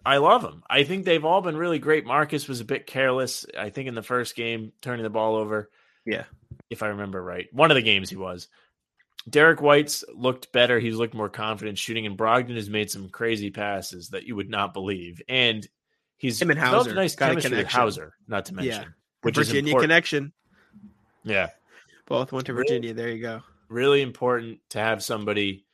I 0.04 0.16
love 0.16 0.42
them. 0.42 0.62
I 0.68 0.84
think 0.84 1.04
they've 1.04 1.24
all 1.24 1.42
been 1.42 1.56
really 1.56 1.78
great. 1.78 2.06
Marcus 2.06 2.48
was 2.48 2.60
a 2.60 2.64
bit 2.64 2.86
careless, 2.86 3.44
I 3.58 3.70
think, 3.70 3.88
in 3.88 3.94
the 3.94 4.02
first 4.02 4.34
game, 4.34 4.72
turning 4.80 5.02
the 5.02 5.10
ball 5.10 5.36
over. 5.36 5.70
Yeah. 6.06 6.24
If 6.70 6.82
I 6.82 6.88
remember 6.88 7.22
right. 7.22 7.48
One 7.52 7.70
of 7.70 7.74
the 7.74 7.82
games 7.82 8.08
he 8.08 8.16
was. 8.16 8.48
Derrick 9.28 9.60
White's 9.60 10.02
looked 10.14 10.52
better. 10.52 10.80
He's 10.80 10.96
looked 10.96 11.14
more 11.14 11.28
confident 11.28 11.76
shooting, 11.76 12.06
and 12.06 12.16
Brogdon 12.16 12.56
has 12.56 12.70
made 12.70 12.90
some 12.90 13.10
crazy 13.10 13.50
passes 13.50 14.08
that 14.08 14.24
you 14.24 14.34
would 14.36 14.48
not 14.48 14.72
believe. 14.72 15.20
And 15.28 15.66
he's 16.16 16.40
Him 16.40 16.50
and 16.50 16.58
Hauser, 16.58 16.92
a 16.92 16.94
nice 16.94 17.14
chemistry 17.14 17.58
with 17.58 17.66
Hauser, 17.66 18.14
not 18.26 18.46
to 18.46 18.54
mention. 18.54 18.82
Yeah. 18.82 18.88
Which 19.20 19.36
Virginia 19.36 19.78
connection. 19.78 20.32
Yeah. 21.22 21.50
Both 22.06 22.32
went 22.32 22.46
to 22.46 22.54
Virginia. 22.54 22.90
Really, 22.90 22.92
there 22.94 23.10
you 23.10 23.22
go. 23.22 23.42
Really 23.68 24.00
important 24.00 24.60
to 24.70 24.78
have 24.78 25.02
somebody 25.02 25.66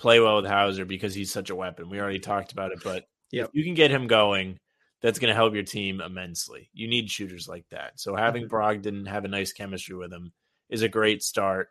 play 0.00 0.18
well 0.18 0.36
with 0.36 0.46
Hauser 0.46 0.84
because 0.84 1.14
he's 1.14 1.32
such 1.32 1.50
a 1.50 1.54
weapon. 1.54 1.90
We 1.90 2.00
already 2.00 2.18
talked 2.18 2.52
about 2.52 2.72
it, 2.72 2.80
but 2.82 3.04
yep. 3.30 3.48
if 3.48 3.54
you 3.54 3.64
can 3.64 3.74
get 3.74 3.90
him 3.90 4.06
going, 4.06 4.58
that's 5.02 5.18
going 5.18 5.28
to 5.28 5.34
help 5.34 5.54
your 5.54 5.62
team 5.62 6.00
immensely. 6.00 6.70
You 6.72 6.88
need 6.88 7.10
shooters 7.10 7.46
like 7.46 7.66
that. 7.70 8.00
So 8.00 8.16
having 8.16 8.44
mm-hmm. 8.44 8.54
Brogdon 8.54 9.06
have 9.06 9.24
a 9.24 9.28
nice 9.28 9.52
chemistry 9.52 9.96
with 9.96 10.12
him 10.12 10.32
is 10.70 10.82
a 10.82 10.88
great 10.88 11.22
start, 11.22 11.68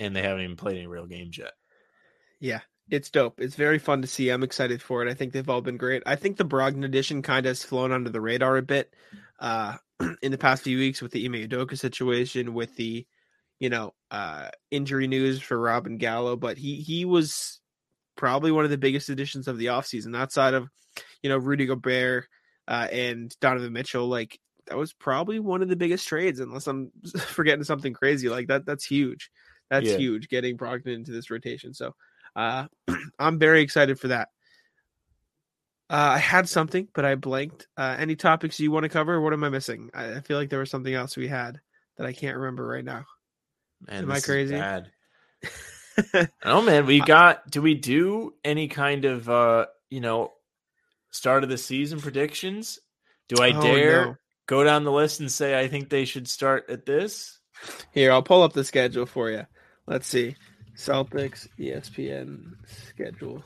and 0.00 0.16
they 0.16 0.22
haven't 0.22 0.44
even 0.44 0.56
played 0.56 0.78
any 0.78 0.86
real 0.86 1.06
games 1.06 1.36
yet. 1.36 1.52
Yeah, 2.40 2.60
it's 2.90 3.10
dope. 3.10 3.40
It's 3.40 3.54
very 3.54 3.78
fun 3.78 4.02
to 4.02 4.08
see. 4.08 4.30
I'm 4.30 4.42
excited 4.42 4.82
for 4.82 5.04
it. 5.04 5.10
I 5.10 5.14
think 5.14 5.32
they've 5.32 5.48
all 5.48 5.60
been 5.60 5.76
great. 5.76 6.02
I 6.06 6.16
think 6.16 6.36
the 6.36 6.44
Brogdon 6.44 6.84
edition 6.84 7.22
kind 7.22 7.44
of 7.46 7.50
has 7.50 7.64
flown 7.64 7.92
under 7.92 8.10
the 8.10 8.20
radar 8.20 8.56
a 8.56 8.62
bit 8.62 8.94
uh, 9.40 9.76
in 10.22 10.32
the 10.32 10.38
past 10.38 10.64
few 10.64 10.78
weeks 10.78 11.02
with 11.02 11.12
the 11.12 11.24
Ime 11.24 11.48
Udoka 11.48 11.78
situation, 11.78 12.54
with 12.54 12.74
the 12.76 13.06
you 13.62 13.70
know, 13.70 13.94
uh, 14.10 14.48
injury 14.72 15.06
news 15.06 15.40
for 15.40 15.56
Rob 15.56 15.86
and 15.86 16.00
Gallo, 16.00 16.34
but 16.34 16.58
he 16.58 16.80
he 16.80 17.04
was 17.04 17.60
probably 18.16 18.50
one 18.50 18.64
of 18.64 18.72
the 18.72 18.76
biggest 18.76 19.08
additions 19.08 19.46
of 19.46 19.56
the 19.56 19.66
offseason 19.66 20.16
outside 20.16 20.52
of, 20.52 20.68
you 21.22 21.30
know, 21.30 21.38
Rudy 21.38 21.66
Gobert 21.66 22.26
uh, 22.66 22.88
and 22.90 23.32
Donovan 23.38 23.72
Mitchell. 23.72 24.08
Like 24.08 24.40
that 24.66 24.76
was 24.76 24.92
probably 24.92 25.38
one 25.38 25.62
of 25.62 25.68
the 25.68 25.76
biggest 25.76 26.08
trades, 26.08 26.40
unless 26.40 26.66
I'm 26.66 26.90
forgetting 27.18 27.62
something 27.62 27.92
crazy. 27.92 28.28
Like 28.28 28.48
that, 28.48 28.66
that's 28.66 28.84
huge. 28.84 29.30
That's 29.70 29.90
yeah. 29.90 29.96
huge 29.96 30.28
getting 30.28 30.58
Brogdon 30.58 30.96
into 30.96 31.12
this 31.12 31.30
rotation. 31.30 31.72
So 31.72 31.94
uh, 32.34 32.66
I'm 33.20 33.38
very 33.38 33.62
excited 33.62 34.00
for 34.00 34.08
that. 34.08 34.30
Uh, 35.88 36.16
I 36.16 36.18
had 36.18 36.48
something, 36.48 36.88
but 36.94 37.04
I 37.04 37.14
blanked. 37.14 37.68
Uh, 37.76 37.94
any 37.96 38.16
topics 38.16 38.58
you 38.58 38.72
want 38.72 38.82
to 38.82 38.88
cover? 38.88 39.20
what 39.20 39.32
am 39.32 39.44
I 39.44 39.50
missing? 39.50 39.88
I, 39.94 40.14
I 40.14 40.20
feel 40.20 40.36
like 40.36 40.50
there 40.50 40.58
was 40.58 40.70
something 40.70 40.92
else 40.92 41.16
we 41.16 41.28
had 41.28 41.60
that 41.96 42.08
I 42.08 42.12
can't 42.12 42.36
remember 42.36 42.66
right 42.66 42.84
now. 42.84 43.04
Man, 43.88 44.04
Am 44.04 44.12
I 44.12 44.20
crazy? 44.20 44.54
Bad. 44.54 44.90
oh 46.44 46.62
man, 46.62 46.86
we 46.86 47.00
got. 47.00 47.50
Do 47.50 47.62
we 47.62 47.74
do 47.74 48.34
any 48.44 48.68
kind 48.68 49.04
of 49.04 49.28
uh, 49.28 49.66
you 49.90 50.00
know, 50.00 50.32
start 51.10 51.42
of 51.42 51.50
the 51.50 51.58
season 51.58 52.00
predictions? 52.00 52.78
Do 53.28 53.42
I 53.42 53.52
oh, 53.52 53.62
dare 53.62 54.06
no. 54.06 54.16
go 54.46 54.64
down 54.64 54.84
the 54.84 54.92
list 54.92 55.20
and 55.20 55.30
say 55.30 55.58
I 55.58 55.68
think 55.68 55.88
they 55.88 56.04
should 56.04 56.28
start 56.28 56.66
at 56.68 56.86
this? 56.86 57.38
Here, 57.92 58.12
I'll 58.12 58.22
pull 58.22 58.42
up 58.42 58.52
the 58.52 58.64
schedule 58.64 59.06
for 59.06 59.30
you. 59.30 59.46
Let's 59.86 60.06
see. 60.06 60.36
Celtics 60.76 61.48
ESPN 61.58 62.54
schedule. 62.66 63.42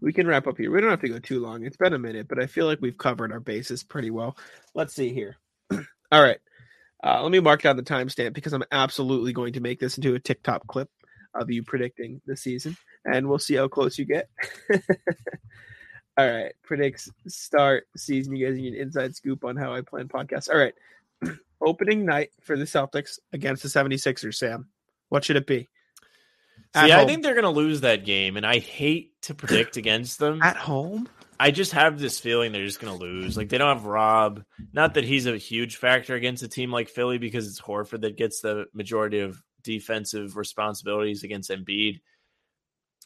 We 0.00 0.12
can 0.12 0.26
wrap 0.26 0.46
up 0.46 0.58
here. 0.58 0.70
We 0.70 0.80
don't 0.80 0.90
have 0.90 1.00
to 1.00 1.08
go 1.08 1.18
too 1.18 1.40
long. 1.40 1.64
It's 1.64 1.76
been 1.76 1.94
a 1.94 1.98
minute, 1.98 2.28
but 2.28 2.38
I 2.38 2.46
feel 2.46 2.66
like 2.66 2.80
we've 2.80 2.98
covered 2.98 3.32
our 3.32 3.40
bases 3.40 3.82
pretty 3.82 4.10
well. 4.10 4.36
Let's 4.74 4.94
see 4.94 5.12
here. 5.12 5.36
All 6.12 6.22
right. 6.22 6.38
Uh, 7.04 7.22
let 7.22 7.30
me 7.30 7.40
mark 7.40 7.62
down 7.62 7.76
the 7.76 7.82
timestamp 7.82 8.32
because 8.32 8.52
I'm 8.52 8.64
absolutely 8.72 9.32
going 9.32 9.52
to 9.54 9.60
make 9.60 9.78
this 9.78 9.96
into 9.96 10.14
a 10.14 10.20
TikTok 10.20 10.66
clip 10.66 10.88
of 11.34 11.50
you 11.50 11.62
predicting 11.62 12.20
the 12.26 12.36
season, 12.36 12.76
and 13.04 13.28
we'll 13.28 13.38
see 13.38 13.54
how 13.54 13.68
close 13.68 13.98
you 13.98 14.04
get. 14.04 14.28
All 16.18 16.26
right, 16.26 16.52
predicts 16.62 17.10
start 17.28 17.86
season. 17.96 18.34
You 18.34 18.46
guys 18.46 18.56
need 18.56 18.72
an 18.72 18.80
inside 18.80 19.14
scoop 19.14 19.44
on 19.44 19.56
how 19.56 19.74
I 19.74 19.82
plan 19.82 20.08
podcasts. 20.08 20.48
All 20.48 20.58
right, 20.58 20.74
opening 21.60 22.06
night 22.06 22.30
for 22.40 22.56
the 22.56 22.64
Celtics 22.64 23.18
against 23.32 23.62
the 23.62 23.68
76ers, 23.68 24.34
Sam. 24.34 24.68
What 25.10 25.24
should 25.24 25.36
it 25.36 25.46
be? 25.46 25.68
See, 26.74 26.92
I 26.92 27.04
think 27.06 27.22
they're 27.22 27.34
going 27.34 27.44
to 27.44 27.50
lose 27.50 27.82
that 27.82 28.04
game, 28.04 28.36
and 28.36 28.46
I 28.46 28.58
hate 28.58 29.12
to 29.22 29.34
predict 29.34 29.76
against 29.78 30.18
them. 30.18 30.42
At 30.42 30.56
home? 30.56 31.08
I 31.38 31.50
just 31.50 31.72
have 31.72 31.98
this 31.98 32.18
feeling 32.18 32.52
they're 32.52 32.64
just 32.64 32.80
going 32.80 32.96
to 32.96 33.04
lose. 33.04 33.36
Like 33.36 33.48
they 33.48 33.58
don't 33.58 33.76
have 33.76 33.86
Rob. 33.86 34.44
Not 34.72 34.94
that 34.94 35.04
he's 35.04 35.26
a 35.26 35.36
huge 35.36 35.76
factor 35.76 36.14
against 36.14 36.42
a 36.42 36.48
team 36.48 36.70
like 36.70 36.88
Philly 36.88 37.18
because 37.18 37.46
it's 37.48 37.60
Horford 37.60 38.02
that 38.02 38.16
gets 38.16 38.40
the 38.40 38.66
majority 38.72 39.20
of 39.20 39.42
defensive 39.62 40.36
responsibilities 40.36 41.24
against 41.24 41.50
Embiid. 41.50 42.00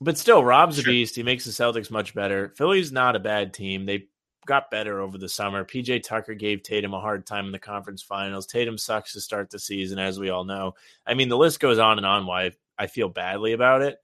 But 0.00 0.18
still, 0.18 0.44
Rob's 0.44 0.76
sure. 0.76 0.90
a 0.90 0.92
beast. 0.92 1.16
He 1.16 1.22
makes 1.22 1.44
the 1.44 1.50
Celtics 1.50 1.90
much 1.90 2.14
better. 2.14 2.52
Philly's 2.56 2.92
not 2.92 3.16
a 3.16 3.20
bad 3.20 3.52
team. 3.52 3.84
They 3.84 4.06
got 4.46 4.70
better 4.70 5.00
over 5.00 5.18
the 5.18 5.28
summer. 5.28 5.64
PJ 5.64 6.02
Tucker 6.02 6.34
gave 6.34 6.62
Tatum 6.62 6.94
a 6.94 7.00
hard 7.00 7.26
time 7.26 7.46
in 7.46 7.52
the 7.52 7.58
conference 7.58 8.02
finals. 8.02 8.46
Tatum 8.46 8.78
sucks 8.78 9.12
to 9.12 9.20
start 9.20 9.50
the 9.50 9.58
season, 9.58 9.98
as 9.98 10.18
we 10.18 10.30
all 10.30 10.44
know. 10.44 10.74
I 11.06 11.14
mean, 11.14 11.28
the 11.28 11.36
list 11.36 11.60
goes 11.60 11.78
on 11.78 11.98
and 11.98 12.06
on 12.06 12.26
why 12.26 12.52
I 12.78 12.86
feel 12.86 13.08
badly 13.08 13.52
about 13.52 13.82
it. 13.82 13.98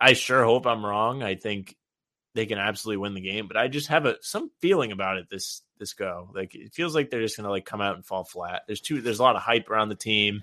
I 0.00 0.12
sure 0.12 0.44
hope 0.44 0.66
I'm 0.66 0.84
wrong. 0.84 1.22
I 1.22 1.36
think 1.36 1.76
they 2.34 2.46
can 2.46 2.58
absolutely 2.58 2.98
win 2.98 3.14
the 3.14 3.20
game. 3.20 3.46
But 3.46 3.56
I 3.56 3.68
just 3.68 3.88
have 3.88 4.06
a 4.06 4.16
some 4.20 4.50
feeling 4.60 4.92
about 4.92 5.18
it 5.18 5.28
this 5.30 5.62
this 5.78 5.92
go. 5.92 6.30
Like 6.34 6.54
it 6.54 6.72
feels 6.72 6.94
like 6.94 7.10
they're 7.10 7.22
just 7.22 7.36
gonna 7.36 7.50
like 7.50 7.64
come 7.64 7.80
out 7.80 7.96
and 7.96 8.04
fall 8.04 8.24
flat. 8.24 8.62
There's 8.66 8.80
two 8.80 9.00
there's 9.00 9.18
a 9.18 9.22
lot 9.22 9.36
of 9.36 9.42
hype 9.42 9.70
around 9.70 9.88
the 9.88 9.94
team. 9.94 10.42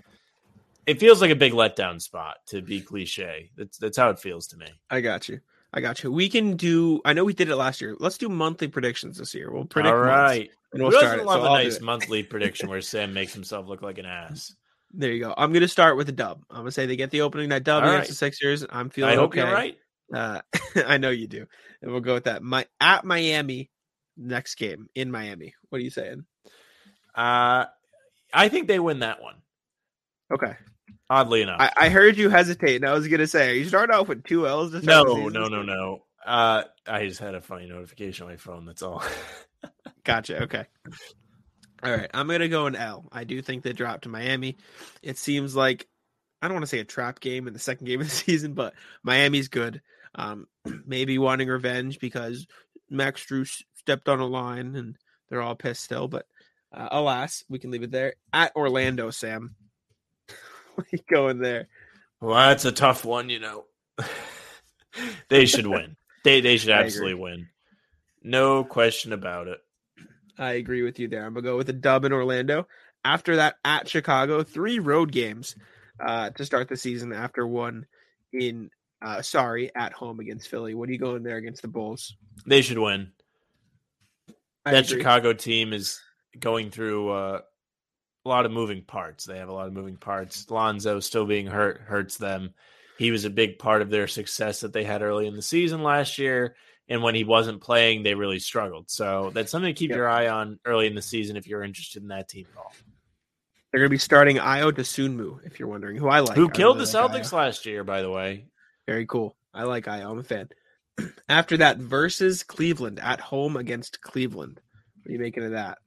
It 0.86 0.99
feels 0.99 1.21
like 1.21 1.32
a 1.32 1.36
big 1.36 1.54
letdown 1.54 2.02
spot 2.02 2.38
to 2.47 2.62
be 2.62 2.81
cliche. 2.81 3.52
That's 3.56 3.77
that's 3.77 3.98
how 3.98 4.10
it 4.10 4.19
feels 4.19 4.48
to 4.48 4.58
me. 4.58 4.67
I 4.90 5.02
got 5.02 5.29
you. 5.29 5.40
I 5.71 5.81
got 5.81 6.04
you. 6.04 6.12
We 6.12 6.29
can 6.29 6.56
do. 6.56 7.00
I 7.06 7.13
know 7.13 7.23
we 7.23 7.33
did 7.33 7.50
it 7.50 7.56
last 7.56 7.79
year. 7.79 7.96
Let's 8.00 8.17
do 8.17 8.27
monthly 8.27 8.67
predictions 8.67 9.17
this 9.17 9.35
year. 9.35 9.52
We'll 9.52 9.65
predict. 9.65 9.94
All 9.94 10.00
right. 10.00 10.50
And 10.73 10.81
we'll 10.81 10.92
Who 10.92 10.98
start 10.98 11.25
love 11.25 11.42
so 11.42 11.54
a 11.54 11.63
nice 11.63 11.79
monthly 11.79 12.23
prediction 12.29 12.69
where 12.69 12.81
Sam 12.81 13.13
makes 13.13 13.33
himself 13.33 13.67
look 13.67 13.81
like 13.81 13.98
an 13.98 14.06
ass? 14.06 14.56
There 14.92 15.12
you 15.12 15.19
go. 15.19 15.33
I'm 15.37 15.52
going 15.52 15.62
to 15.62 15.67
start 15.67 15.98
with 15.98 16.10
a 16.10 16.12
dub. 16.12 16.44
I'm 16.50 16.58
going 16.58 16.67
to 16.67 16.71
say 16.71 16.87
they 16.87 16.96
get 16.96 17.12
the 17.12 17.21
opening 17.21 17.50
night 17.50 17.63
dub 17.63 17.83
All 17.83 17.90
against 17.90 18.06
right. 18.06 18.10
the 18.10 18.15
Sixers. 18.15 18.65
I'm 18.71 18.90
feeling. 18.90 19.12
I 19.12 19.15
hope 19.15 19.31
okay. 19.31 19.42
you're 19.42 19.52
right. 19.52 19.77
Uh, 20.14 20.42
I 20.76 20.98
know 20.98 21.10
you 21.10 21.28
do, 21.28 21.46
and 21.82 21.92
we'll 21.92 22.02
go 22.02 22.14
with 22.14 22.26
that. 22.26 22.44
My 22.44 22.66
at 22.80 23.06
Miami 23.06 23.70
next 24.18 24.56
game 24.56 24.88
in 24.96 25.12
Miami. 25.12 25.54
What 25.70 25.80
are 25.80 25.84
you 25.84 25.90
saying? 25.90 26.26
Uh 27.16 27.66
I 28.34 28.50
think 28.50 28.68
they 28.68 28.80
win 28.80 29.00
that 29.00 29.22
one. 29.22 29.36
Okay. 30.32 30.56
Oddly 31.10 31.42
enough. 31.42 31.60
I, 31.60 31.72
I 31.76 31.90
heard 31.90 32.18
you 32.18 32.30
hesitate, 32.30 32.76
and 32.76 32.86
I 32.86 32.94
was 32.94 33.08
gonna 33.08 33.28
say, 33.28 33.58
you 33.58 33.66
start 33.66 33.90
off 33.90 34.08
with 34.08 34.24
two 34.24 34.48
L's. 34.48 34.72
No, 34.84 35.04
no, 35.04 35.48
no, 35.48 35.64
no. 35.64 36.04
Uh, 36.26 36.64
I 36.86 37.08
just 37.08 37.20
had 37.20 37.34
a 37.34 37.42
funny 37.42 37.68
notification 37.68 38.26
on 38.26 38.32
my 38.32 38.38
phone. 38.38 38.66
That's 38.66 38.84
all. 38.84 39.04
Gotcha. 40.04 40.44
Okay. 40.44 40.66
All 41.82 41.92
right. 41.92 42.10
I'm 42.14 42.28
gonna 42.28 42.48
go 42.48 42.68
an 42.68 42.76
L. 42.76 43.08
I 43.12 43.24
do 43.24 43.42
think 43.42 43.64
they 43.64 43.74
dropped 43.74 44.04
to 44.04 44.10
Miami. 44.10 44.58
It 45.02 45.18
seems 45.18 45.56
like 45.56 45.88
I 46.42 46.48
don't 46.48 46.56
want 46.56 46.64
to 46.64 46.70
say 46.70 46.80
a 46.80 46.86
trap 46.86 47.20
game 47.20 47.48
in 47.48 47.54
the 47.54 47.60
second 47.60 47.88
game 47.88 48.02
of 48.02 48.08
the 48.08 48.16
season, 48.16 48.54
but 48.54 48.74
Miami's 49.04 49.48
good. 49.48 49.82
Um, 50.16 50.48
maybe 50.86 51.18
wanting 51.18 51.48
revenge 51.48 52.00
because 52.00 52.48
Max 52.90 53.26
Strus 53.26 53.62
stepped 53.76 54.10
on 54.10 54.20
a 54.20 54.26
line 54.26 54.76
and 54.76 54.96
they're 55.30 55.42
all 55.42 55.56
pissed 55.56 55.84
still. 55.84 56.08
But 56.08 56.26
uh, 56.74 56.90
alas, 56.92 57.44
we 57.50 57.60
can 57.60 57.72
leave 57.72 57.84
it 57.84 57.92
there. 57.92 58.14
At 58.34 58.56
Orlando, 58.56 59.10
Sam. 59.12 59.56
what 60.76 60.88
are 60.88 60.90
you 60.92 61.00
going 61.10 61.40
there? 61.40 61.68
well, 62.22 62.36
that's 62.36 62.66
a 62.66 62.72
tough 62.72 63.06
one, 63.06 63.30
you 63.30 63.40
know. 63.40 63.66
they 65.30 65.46
should 65.46 65.68
win. 65.68 65.96
They 66.24 66.42
they 66.42 66.58
should 66.58 66.70
absolutely 66.72 67.16
win. 67.16 67.48
No 68.22 68.64
question 68.64 69.14
about 69.14 69.48
it. 69.48 69.60
I 70.38 70.54
agree 70.54 70.84
with 70.84 71.00
you 71.00 71.08
there. 71.08 71.26
I'm 71.26 71.34
gonna 71.34 71.44
go 71.44 71.58
with 71.58 71.70
a 71.70 71.74
dub 71.74 72.06
in 72.06 72.14
Orlando. 72.14 72.68
After 73.04 73.38
that, 73.38 73.56
at 73.64 73.88
Chicago, 73.88 74.44
three 74.44 74.80
road 74.80 75.12
games 75.12 75.56
uh, 76.00 76.32
to 76.32 76.46
start 76.46 76.68
the 76.68 76.78
season. 76.78 77.14
After 77.14 77.48
one 77.48 77.86
in 78.34 78.70
uh, 79.02 79.21
sorry 79.21 79.73
at 79.75 79.93
home 79.93 80.19
against 80.19 80.50
Philly. 80.50 80.73
What 80.73 80.89
are 80.89 80.91
you 80.91 81.00
going 81.00 81.23
there 81.23 81.37
against 81.37 81.62
the 81.62 81.67
Bulls? 81.67 82.15
They 82.45 82.62
should 82.62 82.79
win. 82.79 83.12
I 84.65 84.71
that 84.71 84.85
agree. 84.85 85.00
Chicago 85.00 85.33
team 85.33 85.73
is 85.73 86.00
going 86.39 86.69
through 86.69 87.10
uh, 87.10 87.41
a 88.25 88.29
lot 88.29 88.45
of 88.45 88.52
moving 88.52 88.83
parts. 88.83 89.25
They 89.25 89.37
have 89.37 89.50
a 89.50 89.54
lot 89.54 89.67
of 89.67 89.73
moving 89.73 89.97
parts. 89.97 90.50
Lonzo 90.50 91.00
still 91.00 91.25
being 91.25 91.47
hurt 91.47 91.81
hurts 91.81 92.17
them. 92.17 92.54
He 92.97 93.12
was 93.12 93.23
a 93.23 93.29
big 93.29 93.60
part 93.60 93.81
of 93.81 93.89
their 93.89 94.08
success 94.08 94.60
that 94.60 94.73
they 94.73 94.83
had 94.83 95.02
early 95.02 95.27
in 95.27 95.35
the 95.35 95.41
season 95.41 95.83
last 95.83 96.17
year. 96.17 96.56
And 96.89 97.02
when 97.02 97.15
he 97.15 97.23
wasn't 97.23 97.62
playing, 97.62 98.04
they 98.04 98.15
really 98.15 98.39
struggled. 98.39 98.89
So 98.89 99.31
that's 99.33 99.52
something 99.52 99.73
to 99.73 99.77
keep 99.77 99.91
Yep. 99.91 99.95
your 99.97 100.10
eye 100.10 100.27
on 100.27 100.60
early 100.65 100.87
in 100.87 100.95
the 100.95 101.02
season 101.02 101.37
if 101.37 101.47
you're 101.47 101.63
interested 101.63 102.02
in 102.02 102.10
that 102.10 102.27
team 102.27 102.47
at 102.52 102.58
all. 102.58 102.73
They're 103.71 103.79
going 103.79 103.89
to 103.89 103.93
be 103.93 104.00
starting 104.00 104.37
Ayo 104.37 104.71
Dosunmu, 104.71 105.45
if 105.45 105.60
you're 105.60 105.69
wondering 105.69 105.95
who 105.97 106.10
I 106.10 106.19
like. 106.19 106.35
Who 106.35 106.50
I 106.50 106.52
killed 106.52 106.77
the 106.79 106.85
really 106.85 107.19
Celtics 107.21 107.31
last 107.31 107.65
year, 107.67 107.83
by 107.83 108.02
the 108.02 108.10
way? 108.10 108.47
Very 108.90 109.06
cool. 109.06 109.37
I 109.54 109.65
like 109.65 109.85
Ayo. 109.85 110.10
I'm 110.10 110.17
a 110.17 110.23
fan. 110.23 110.50
After 111.29 111.58
that, 111.58 111.77
versus 111.77 112.42
Cleveland 112.42 113.00
at 113.00 113.19
home 113.19 113.56
against 113.56 114.02
Cleveland. 114.02 114.60
What 115.04 115.10
are 115.10 115.13
you 115.13 115.19
making 115.19 115.44
of 115.44 115.52
that? 115.52 115.77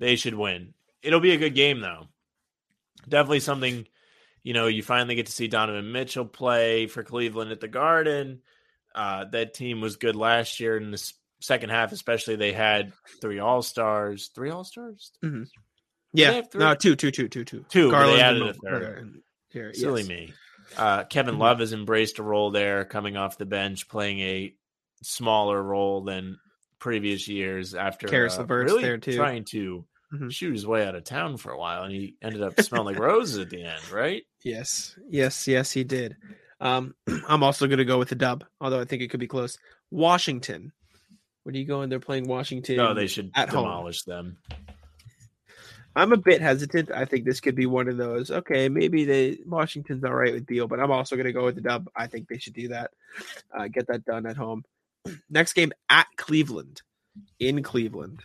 They 0.00 0.16
should 0.16 0.32
win. 0.32 0.72
It'll 1.02 1.20
be 1.20 1.32
a 1.32 1.38
good 1.38 1.54
game, 1.54 1.80
though. 1.80 2.06
Definitely 3.06 3.40
something, 3.40 3.86
you 4.42 4.54
know, 4.54 4.68
you 4.68 4.82
finally 4.82 5.16
get 5.16 5.26
to 5.26 5.32
see 5.32 5.48
Donovan 5.48 5.92
Mitchell 5.92 6.24
play 6.24 6.86
for 6.86 7.02
Cleveland 7.02 7.52
at 7.52 7.60
the 7.60 7.68
Garden. 7.68 8.40
Uh, 8.94 9.26
that 9.32 9.52
team 9.52 9.82
was 9.82 9.96
good 9.96 10.16
last 10.16 10.60
year 10.60 10.78
in 10.78 10.90
the 10.90 11.12
second 11.42 11.68
half, 11.68 11.92
especially. 11.92 12.36
They 12.36 12.54
had 12.54 12.94
three 13.20 13.38
All 13.38 13.60
Stars. 13.60 14.30
Three 14.34 14.48
All 14.48 14.64
Stars? 14.64 15.12
Yeah, 16.14 16.32
have 16.32 16.50
three? 16.50 16.60
no, 16.60 16.74
two, 16.74 16.96
two, 16.96 17.10
two, 17.10 17.28
two, 17.28 17.44
two. 17.44 17.66
Two, 17.68 17.90
but 17.90 17.98
they 17.98 18.16
Garland 18.16 18.22
added 18.22 18.42
and 18.42 18.50
a 18.50 18.54
third. 18.54 19.14
here, 19.50 19.74
Silly 19.74 20.00
yes. 20.00 20.08
me. 20.08 20.32
Uh, 20.76 21.04
Kevin 21.04 21.36
Mhm. 21.36 21.40
Love 21.40 21.58
has 21.60 21.72
embraced 21.72 22.18
a 22.18 22.22
role 22.22 22.50
there, 22.50 22.84
coming 22.84 23.16
off 23.16 23.38
the 23.38 23.46
bench, 23.46 23.88
playing 23.88 24.20
a 24.20 24.54
smaller 25.02 25.62
role 25.62 26.02
than 26.02 26.38
previous 26.78 27.26
years. 27.28 27.74
After 27.74 28.06
Caris 28.06 28.36
uh, 28.36 28.40
LeVert's 28.42 28.72
really 28.72 28.82
there, 28.84 28.98
too. 28.98 29.14
trying 29.16 29.44
to 29.46 29.84
Mhm. 30.12 30.32
shoot 30.32 30.52
his 30.52 30.66
way 30.66 30.86
out 30.86 30.94
of 30.94 31.04
town 31.04 31.36
for 31.36 31.52
a 31.52 31.58
while, 31.58 31.82
and 31.84 31.92
he 31.92 32.16
ended 32.22 32.42
up 32.42 32.60
smelling 32.60 32.94
like 32.94 33.02
roses 33.02 33.38
at 33.38 33.50
the 33.50 33.62
end, 33.62 33.90
right? 33.90 34.24
Yes, 34.44 34.96
yes, 35.08 35.46
yes, 35.48 35.72
he 35.72 35.84
did. 35.84 36.16
Um, 36.60 36.94
I'm 37.28 37.42
also 37.42 37.66
going 37.66 37.78
to 37.78 37.84
go 37.84 37.98
with 37.98 38.08
the 38.08 38.14
dub, 38.14 38.44
although 38.60 38.80
I 38.80 38.84
think 38.84 39.02
it 39.02 39.08
could 39.08 39.20
be 39.20 39.26
close. 39.28 39.58
Washington. 39.90 40.72
What 41.44 41.54
are 41.54 41.58
you 41.58 41.64
going? 41.64 41.88
They're 41.88 41.98
playing 42.00 42.28
Washington. 42.28 42.76
No, 42.76 42.94
they 42.94 43.06
should 43.06 43.30
at 43.34 43.48
home. 43.48 43.64
demolish 43.64 44.02
them. 44.02 44.38
I'm 45.98 46.12
a 46.12 46.16
bit 46.16 46.40
hesitant. 46.40 46.92
I 46.92 47.04
think 47.04 47.24
this 47.24 47.40
could 47.40 47.56
be 47.56 47.66
one 47.66 47.88
of 47.88 47.96
those. 47.96 48.30
Okay, 48.30 48.68
maybe 48.68 49.04
they 49.04 49.38
Washington's 49.44 50.04
all 50.04 50.14
right 50.14 50.32
with 50.32 50.46
Beal, 50.46 50.68
but 50.68 50.78
I'm 50.78 50.92
also 50.92 51.16
going 51.16 51.26
to 51.26 51.32
go 51.32 51.44
with 51.44 51.56
the 51.56 51.60
dub. 51.60 51.88
I 51.96 52.06
think 52.06 52.28
they 52.28 52.38
should 52.38 52.54
do 52.54 52.68
that. 52.68 52.92
Uh, 53.56 53.66
get 53.66 53.88
that 53.88 54.04
done 54.04 54.24
at 54.24 54.36
home. 54.36 54.64
Next 55.30 55.54
game 55.54 55.72
at 55.88 56.06
Cleveland, 56.16 56.82
in 57.40 57.64
Cleveland. 57.64 58.22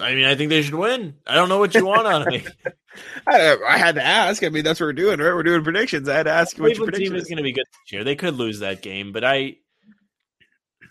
I 0.00 0.14
mean, 0.14 0.24
I 0.24 0.34
think 0.34 0.48
they 0.48 0.62
should 0.62 0.74
win. 0.74 1.14
I 1.26 1.34
don't 1.34 1.50
know 1.50 1.58
what 1.58 1.74
you 1.74 1.84
want 1.84 2.06
of 2.06 2.26
me. 2.26 2.46
I, 3.26 3.56
I 3.66 3.76
had 3.76 3.96
to 3.96 4.04
ask. 4.04 4.42
I 4.42 4.48
mean, 4.48 4.64
that's 4.64 4.80
what 4.80 4.86
we're 4.86 4.92
doing, 4.94 5.18
right? 5.18 5.34
We're 5.34 5.42
doing 5.42 5.64
predictions. 5.64 6.08
I 6.08 6.14
had 6.16 6.24
to 6.24 6.32
ask 6.32 6.56
you 6.56 6.62
what 6.62 6.76
your 6.76 6.86
Cleveland 6.86 7.04
team 7.04 7.14
is 7.14 7.22
is. 7.22 7.28
going 7.28 7.38
to 7.38 7.42
be 7.42 7.52
good 7.52 7.66
this 7.66 7.92
year. 7.92 8.04
They 8.04 8.16
could 8.16 8.34
lose 8.36 8.60
that 8.60 8.80
game, 8.80 9.12
but 9.12 9.24
I, 9.24 9.56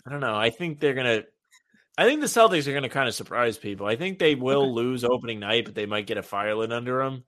I 0.06 0.10
don't 0.10 0.20
know. 0.20 0.36
I 0.36 0.50
think 0.50 0.78
they're 0.78 0.94
going 0.94 1.22
to. 1.22 1.26
I 1.98 2.04
think 2.04 2.20
the 2.20 2.26
Celtics 2.28 2.66
are 2.68 2.70
going 2.70 2.84
to 2.84 2.88
kind 2.88 3.08
of 3.08 3.14
surprise 3.14 3.58
people. 3.58 3.86
I 3.86 3.96
think 3.96 4.18
they 4.18 4.34
will 4.36 4.62
Okay. 4.62 4.70
lose 4.72 5.04
opening 5.04 5.40
night, 5.40 5.64
but 5.64 5.74
they 5.74 5.84
might 5.86 6.06
get 6.06 6.16
a 6.16 6.22
fire 6.22 6.54
lit 6.54 6.72
under 6.72 7.02
them 7.02 7.24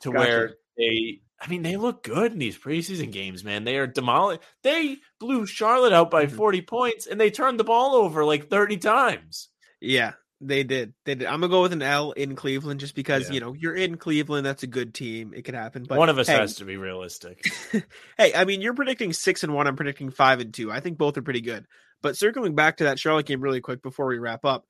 to 0.00 0.10
Gotcha. 0.10 0.18
where 0.18 0.54
they. 0.76 1.20
I 1.40 1.48
mean, 1.48 1.62
they 1.62 1.76
look 1.76 2.02
good 2.04 2.32
in 2.32 2.38
these 2.38 2.56
preseason 2.56 3.10
games, 3.12 3.42
man. 3.44 3.64
They 3.64 3.76
are 3.76 3.86
demolished. 3.88 4.42
They 4.62 4.98
blew 5.18 5.44
Charlotte 5.44 5.92
out 5.92 6.10
by 6.10 6.26
Mhm. 6.26 6.32
40 6.36 6.62
points, 6.62 7.06
and 7.06 7.20
they 7.20 7.30
turned 7.32 7.58
the 7.60 7.64
ball 7.64 7.96
over 7.96 8.24
like 8.24 8.48
30 8.48 8.76
times. 8.76 9.48
Yeah, 9.80 10.12
they 10.40 10.62
did. 10.62 10.94
They 11.04 11.16
did. 11.16 11.26
I'm 11.26 11.40
gonna 11.40 11.48
go 11.50 11.62
with 11.62 11.72
an 11.72 11.82
L 11.82 12.12
in 12.12 12.36
Cleveland 12.36 12.78
just 12.80 12.94
because 12.94 13.26
Yeah. 13.28 13.34
you 13.34 13.40
know 13.40 13.54
you're 13.54 13.74
in 13.74 13.96
Cleveland. 13.96 14.46
That's 14.46 14.62
a 14.62 14.68
good 14.68 14.94
team. 14.94 15.34
It 15.34 15.42
could 15.42 15.54
happen. 15.56 15.84
But 15.88 15.98
One 15.98 16.08
of 16.08 16.18
us 16.18 16.28
hey, 16.28 16.36
has 16.36 16.54
to 16.56 16.64
be 16.64 16.76
realistic. 16.76 17.44
hey, 18.16 18.32
I 18.34 18.44
mean, 18.44 18.60
you're 18.62 18.74
predicting 18.74 19.12
six 19.12 19.42
and 19.42 19.52
one. 19.52 19.66
I'm 19.66 19.76
predicting 19.76 20.10
five 20.10 20.38
and 20.40 20.54
two. 20.54 20.70
I 20.70 20.78
think 20.80 20.96
both 20.96 21.16
are 21.18 21.22
pretty 21.22 21.40
good. 21.42 21.66
But 22.02 22.16
circling 22.16 22.54
back 22.54 22.76
to 22.78 22.84
that 22.84 22.98
Charlotte 22.98 23.26
game 23.26 23.40
really 23.40 23.60
quick 23.60 23.82
before 23.82 24.06
we 24.06 24.18
wrap 24.18 24.44
up, 24.44 24.66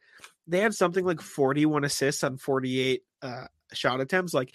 they 0.46 0.60
had 0.60 0.74
something 0.74 1.04
like 1.04 1.20
41 1.20 1.84
assists 1.84 2.24
on 2.24 2.36
48 2.36 3.02
uh, 3.22 3.46
shot 3.72 4.00
attempts. 4.00 4.34
Like 4.34 4.52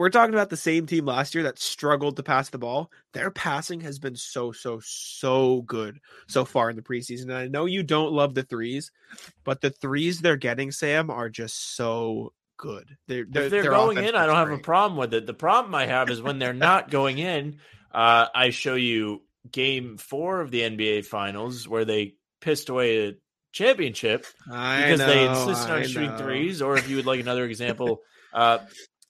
we're 0.00 0.08
talking 0.08 0.34
about 0.34 0.48
the 0.48 0.56
same 0.56 0.86
team 0.86 1.04
last 1.04 1.34
year 1.34 1.44
that 1.44 1.58
struggled 1.58 2.16
to 2.16 2.22
pass 2.22 2.48
the 2.48 2.58
ball. 2.58 2.90
Their 3.12 3.30
passing 3.30 3.80
has 3.80 3.98
been 3.98 4.16
so, 4.16 4.50
so, 4.50 4.80
so 4.82 5.62
good 5.62 6.00
so 6.26 6.44
far 6.44 6.70
in 6.70 6.76
the 6.76 6.82
preseason. 6.82 7.24
And 7.24 7.34
I 7.34 7.48
know 7.48 7.66
you 7.66 7.82
don't 7.82 8.12
love 8.12 8.34
the 8.34 8.42
threes, 8.42 8.90
but 9.44 9.60
the 9.60 9.68
threes 9.68 10.20
they're 10.20 10.36
getting, 10.36 10.70
Sam, 10.70 11.10
are 11.10 11.28
just 11.28 11.76
so 11.76 12.32
good. 12.56 12.96
They're, 13.08 13.26
they're, 13.28 13.44
if 13.44 13.50
they're 13.50 13.64
going 13.64 13.98
in, 13.98 14.14
I 14.14 14.24
don't 14.26 14.36
have 14.36 14.50
a 14.50 14.58
problem 14.58 14.98
with 14.98 15.12
it. 15.12 15.26
The 15.26 15.34
problem 15.34 15.74
I 15.74 15.86
have 15.86 16.08
is 16.10 16.22
when 16.22 16.38
they're 16.38 16.52
not 16.52 16.90
going 16.90 17.18
in. 17.18 17.58
Uh, 17.92 18.26
I 18.34 18.50
show 18.50 18.76
you 18.76 19.22
game 19.50 19.96
four 19.96 20.40
of 20.40 20.50
the 20.50 20.62
NBA 20.62 21.04
Finals 21.04 21.68
where 21.68 21.84
they 21.84 22.14
pissed 22.40 22.68
away 22.68 23.08
a 23.08 23.14
championship 23.52 24.26
I 24.50 24.82
because 24.82 25.00
they 25.00 25.26
know, 25.26 25.32
insisted 25.32 25.72
on 25.72 25.78
I 25.80 25.82
shooting 25.82 26.10
know. 26.10 26.18
threes. 26.18 26.62
Or 26.62 26.76
if 26.76 26.88
you 26.88 26.96
would 26.96 27.06
like 27.06 27.20
another 27.20 27.44
example, 27.44 28.00
uh, 28.32 28.58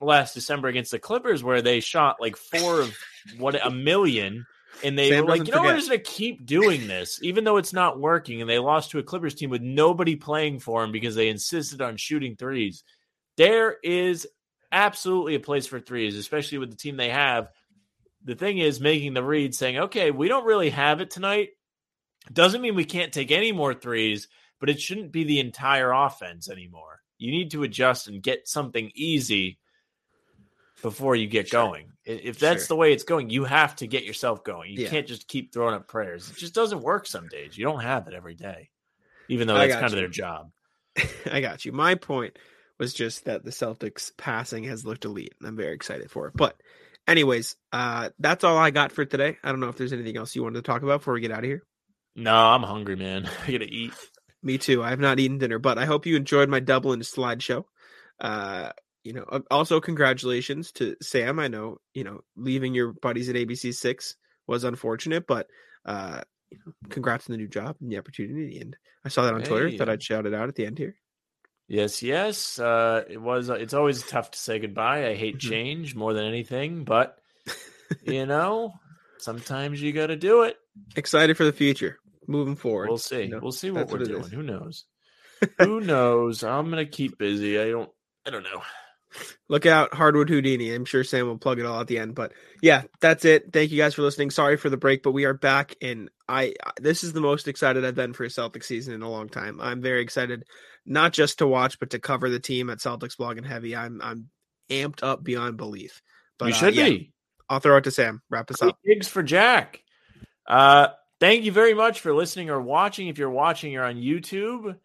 last 0.00 0.34
December 0.34 0.68
against 0.68 0.90
the 0.90 0.98
Clippers 0.98 1.44
where 1.44 1.62
they 1.62 1.80
shot 1.80 2.20
like 2.20 2.36
four 2.36 2.80
of 2.80 2.96
what 3.38 3.54
a 3.64 3.70
million. 3.70 4.46
And 4.82 4.98
they 4.98 5.10
Sam 5.10 5.24
were 5.24 5.30
like, 5.30 5.46
you 5.46 5.52
know, 5.52 5.60
we're 5.60 5.68
forget. 5.68 5.78
just 5.78 5.88
going 5.90 6.00
to 6.00 6.10
keep 6.10 6.46
doing 6.46 6.86
this, 6.86 7.20
even 7.22 7.44
though 7.44 7.58
it's 7.58 7.74
not 7.74 8.00
working. 8.00 8.40
And 8.40 8.48
they 8.48 8.58
lost 8.58 8.92
to 8.92 8.98
a 8.98 9.02
Clippers 9.02 9.34
team 9.34 9.50
with 9.50 9.60
nobody 9.60 10.16
playing 10.16 10.60
for 10.60 10.80
them 10.80 10.92
because 10.92 11.14
they 11.14 11.28
insisted 11.28 11.82
on 11.82 11.98
shooting 11.98 12.36
threes. 12.36 12.82
There 13.36 13.76
is 13.82 14.26
absolutely 14.72 15.34
a 15.34 15.40
place 15.40 15.66
for 15.66 15.80
threes, 15.80 16.16
especially 16.16 16.58
with 16.58 16.70
the 16.70 16.76
team 16.76 16.96
they 16.96 17.10
have. 17.10 17.48
The 18.24 18.34
thing 18.34 18.58
is, 18.58 18.80
making 18.80 19.14
the 19.14 19.22
read 19.22 19.54
saying, 19.54 19.78
okay, 19.78 20.10
we 20.10 20.28
don't 20.28 20.44
really 20.44 20.70
have 20.70 21.00
it 21.00 21.10
tonight. 21.10 21.50
Doesn't 22.32 22.60
mean 22.60 22.74
we 22.74 22.84
can't 22.84 23.12
take 23.12 23.30
any 23.30 23.50
more 23.52 23.72
threes, 23.72 24.28
but 24.58 24.68
it 24.68 24.80
shouldn't 24.80 25.10
be 25.12 25.24
the 25.24 25.40
entire 25.40 25.90
offense 25.90 26.50
anymore. 26.50 27.00
You 27.18 27.30
need 27.30 27.50
to 27.52 27.62
adjust 27.62 28.08
and 28.08 28.22
get 28.22 28.46
something 28.48 28.90
easy 28.94 29.58
before 30.82 31.14
you 31.16 31.26
get 31.26 31.48
Sure. 31.48 31.64
going. 31.64 31.92
If 32.04 32.38
that's 32.38 32.62
Sure. 32.62 32.68
the 32.68 32.76
way 32.76 32.92
it's 32.92 33.04
going, 33.04 33.30
you 33.30 33.44
have 33.44 33.76
to 33.76 33.86
get 33.86 34.04
yourself 34.04 34.42
going. 34.44 34.72
You 34.72 34.84
Yeah. 34.84 34.90
can't 34.90 35.06
just 35.06 35.28
keep 35.28 35.52
throwing 35.52 35.74
up 35.74 35.88
prayers. 35.88 36.30
It 36.30 36.36
just 36.36 36.54
doesn't 36.54 36.80
work 36.80 37.06
some 37.06 37.28
days. 37.28 37.56
You 37.56 37.64
don't 37.64 37.80
have 37.80 38.08
it 38.08 38.14
every 38.14 38.34
day, 38.34 38.70
even 39.28 39.46
though 39.46 39.54
that's 39.58 39.74
kind 39.74 39.84
of 39.86 39.92
their 39.92 40.08
job. 40.08 40.52
I 41.30 41.40
got 41.40 41.64
you. 41.64 41.72
My 41.72 41.94
point 41.94 42.38
was 42.78 42.94
just 42.94 43.26
that 43.26 43.44
the 43.44 43.50
Celtics 43.50 44.16
passing 44.16 44.64
has 44.64 44.86
looked 44.86 45.04
elite, 45.04 45.34
and 45.38 45.48
I'm 45.48 45.56
very 45.56 45.74
excited 45.74 46.10
for 46.10 46.26
it. 46.28 46.32
But, 46.34 46.60
anyways, 47.10 47.56
uh, 47.72 48.10
that's 48.18 48.44
all 48.44 48.56
I 48.56 48.70
got 48.70 48.92
for 48.92 49.04
today. 49.04 49.36
I 49.42 49.50
don't 49.50 49.60
know 49.60 49.68
if 49.68 49.76
there's 49.76 49.92
anything 49.92 50.16
else 50.16 50.34
you 50.34 50.42
wanted 50.42 50.56
to 50.56 50.62
talk 50.62 50.82
about 50.82 51.00
before 51.00 51.14
we 51.14 51.20
get 51.20 51.32
out 51.32 51.40
of 51.40 51.44
here. 51.44 51.62
No, 52.16 52.34
I'm 52.34 52.62
hungry, 52.62 52.96
man. 52.96 53.28
I 53.46 53.52
gotta 53.52 53.64
eat. 53.64 53.92
Me 54.42 54.56
too. 54.56 54.82
I 54.82 54.90
have 54.90 55.00
not 55.00 55.18
eaten 55.18 55.38
dinner, 55.38 55.58
but 55.58 55.76
I 55.76 55.84
hope 55.84 56.06
you 56.06 56.16
enjoyed 56.16 56.48
my 56.48 56.60
Dublin 56.60 57.00
slideshow. 57.00 57.64
Uh, 58.18 58.70
you 59.04 59.12
know, 59.12 59.24
uh, 59.30 59.40
also 59.50 59.80
congratulations 59.80 60.72
to 60.72 60.96
Sam. 61.02 61.38
I 61.38 61.48
know, 61.48 61.78
you 61.94 62.04
know, 62.04 62.20
leaving 62.36 62.74
your 62.74 62.92
buddies 62.92 63.28
at 63.28 63.36
ABC 63.36 63.74
six 63.74 64.16
was 64.46 64.64
unfortunate, 64.64 65.26
but 65.26 65.46
uh, 65.84 66.20
you 66.50 66.58
know, 66.64 66.72
congrats 66.88 67.28
on 67.28 67.32
the 67.32 67.38
new 67.38 67.48
job 67.48 67.76
and 67.80 67.90
the 67.90 67.98
opportunity. 67.98 68.58
And 68.60 68.76
I 69.04 69.08
saw 69.08 69.24
that 69.24 69.34
on 69.34 69.42
Twitter. 69.42 69.68
Hey, 69.68 69.76
Thought 69.78 69.88
I'd 69.88 70.02
shout 70.02 70.26
it 70.26 70.34
out 70.34 70.48
at 70.48 70.54
the 70.54 70.66
end 70.66 70.78
here. 70.78 70.96
Yes, 71.72 72.02
yes. 72.02 72.58
Uh, 72.58 73.04
it 73.08 73.18
was. 73.22 73.48
It's 73.48 73.74
always 73.74 74.02
tough 74.02 74.32
to 74.32 74.38
say 74.38 74.58
goodbye. 74.58 75.06
I 75.06 75.14
hate 75.14 75.36
Mhm. 75.36 75.48
change 75.50 75.94
more 75.94 76.12
than 76.12 76.24
anything, 76.24 76.82
but 76.82 77.16
you 78.02 78.26
know, 78.26 78.74
sometimes 79.18 79.80
you 79.80 79.92
got 79.92 80.08
to 80.08 80.16
do 80.16 80.42
it. 80.42 80.56
Excited 80.96 81.36
for 81.36 81.44
the 81.44 81.52
future, 81.52 82.00
moving 82.26 82.56
forward. 82.56 82.88
We'll 82.88 82.98
see. 82.98 83.22
you 83.22 83.28
know, 83.28 83.38
we'll 83.40 83.52
see 83.52 83.70
what 83.70 83.86
we're 83.88 84.00
what 84.00 84.08
doing. 84.08 84.22
is. 84.24 84.30
Who 84.32 84.42
knows? 84.42 84.84
Who 85.60 85.80
knows? 85.80 86.42
I'm 86.42 86.70
gonna 86.70 86.86
keep 86.86 87.16
busy. 87.18 87.56
I 87.60 87.70
don't. 87.70 87.90
I 88.26 88.30
don't 88.30 88.42
know. 88.42 88.62
Look 89.48 89.66
out, 89.66 89.94
Hardwood 89.94 90.28
Houdini. 90.28 90.72
I'm 90.72 90.84
sure 90.84 91.04
Sam 91.04 91.26
will 91.26 91.38
plug 91.38 91.58
it 91.58 91.66
all 91.66 91.80
at 91.80 91.86
the 91.86 91.98
end. 91.98 92.14
But 92.14 92.32
yeah, 92.62 92.82
that's 93.00 93.24
it. 93.24 93.52
Thank 93.52 93.70
you 93.70 93.78
guys 93.78 93.94
for 93.94 94.02
listening. 94.02 94.30
Sorry 94.30 94.56
for 94.56 94.70
the 94.70 94.76
break, 94.76 95.02
but 95.02 95.12
we 95.12 95.24
are 95.24 95.34
back, 95.34 95.76
and 95.82 96.10
I 96.28 96.54
this 96.80 97.02
is 97.04 97.12
the 97.12 97.20
most 97.20 97.48
excited 97.48 97.84
I've 97.84 97.94
been 97.94 98.12
for 98.12 98.24
a 98.24 98.28
Celtics 98.28 98.64
season 98.64 98.94
in 98.94 99.02
a 99.02 99.10
long 99.10 99.28
time. 99.28 99.60
I'm 99.60 99.80
very 99.80 100.02
excited, 100.02 100.44
not 100.86 101.12
just 101.12 101.38
to 101.38 101.46
watch, 101.46 101.78
but 101.78 101.90
to 101.90 101.98
cover 101.98 102.30
the 102.30 102.40
team 102.40 102.70
at 102.70 102.78
Celtics 102.78 103.16
Blog 103.16 103.38
and 103.38 103.46
Heavy. 103.46 103.74
I'm 103.74 104.00
I'm 104.02 104.30
amped 104.70 105.02
up 105.02 105.22
beyond 105.24 105.56
belief. 105.56 106.00
But 106.38 106.46
we 106.46 106.52
uh, 106.52 106.56
should 106.56 106.74
yeah, 106.74 106.88
be. 106.88 107.12
I'll 107.48 107.60
throw 107.60 107.76
it 107.76 107.84
to 107.84 107.90
Sam. 107.90 108.22
Wrap 108.30 108.50
us 108.50 108.62
up. 108.62 108.78
gigs 108.86 109.08
for 109.08 109.22
Jack. 109.22 109.82
Uh, 110.46 110.88
thank 111.18 111.44
you 111.44 111.52
very 111.52 111.74
much 111.74 112.00
for 112.00 112.14
listening 112.14 112.48
or 112.48 112.60
watching. 112.60 113.08
If 113.08 113.18
you're 113.18 113.30
watching, 113.30 113.72
you're 113.72 113.84
on 113.84 113.96
YouTube, 113.96 114.76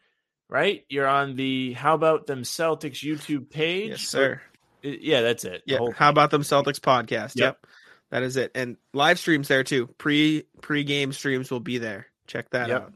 right? 0.56 0.86
You're 0.90 1.08
on 1.08 1.36
the 1.36 1.74
How 1.74 1.94
About 1.96 2.28
Them 2.28 2.44
Celtics 2.44 3.04
YouTube 3.04 3.50
page. 3.50 3.90
Yes, 3.90 4.02
sir. 4.08 4.42
Uh, 4.84 4.88
Yeah, 5.02 5.22
that's 5.22 5.44
it. 5.44 5.64
Yeah. 5.66 5.80
How 5.96 6.10
about 6.10 6.32
them 6.32 6.44
Celtics 6.44 6.80
podcast? 6.80 7.34
Yep. 7.36 7.58
Yep. 7.62 7.68
That 8.12 8.24
is 8.24 8.38
it. 8.38 8.52
And 8.56 8.78
live 8.94 9.20
streams 9.20 9.48
there 9.50 9.64
too. 9.64 9.88
Pre 9.98 10.44
pre 10.62 10.84
game 10.86 11.12
streams 11.12 11.52
will 11.52 11.60
be 11.60 11.80
there. 11.80 12.08
Check 12.28 12.52
that 12.52 12.70
Yep. 12.70 12.82
out. 12.82 12.94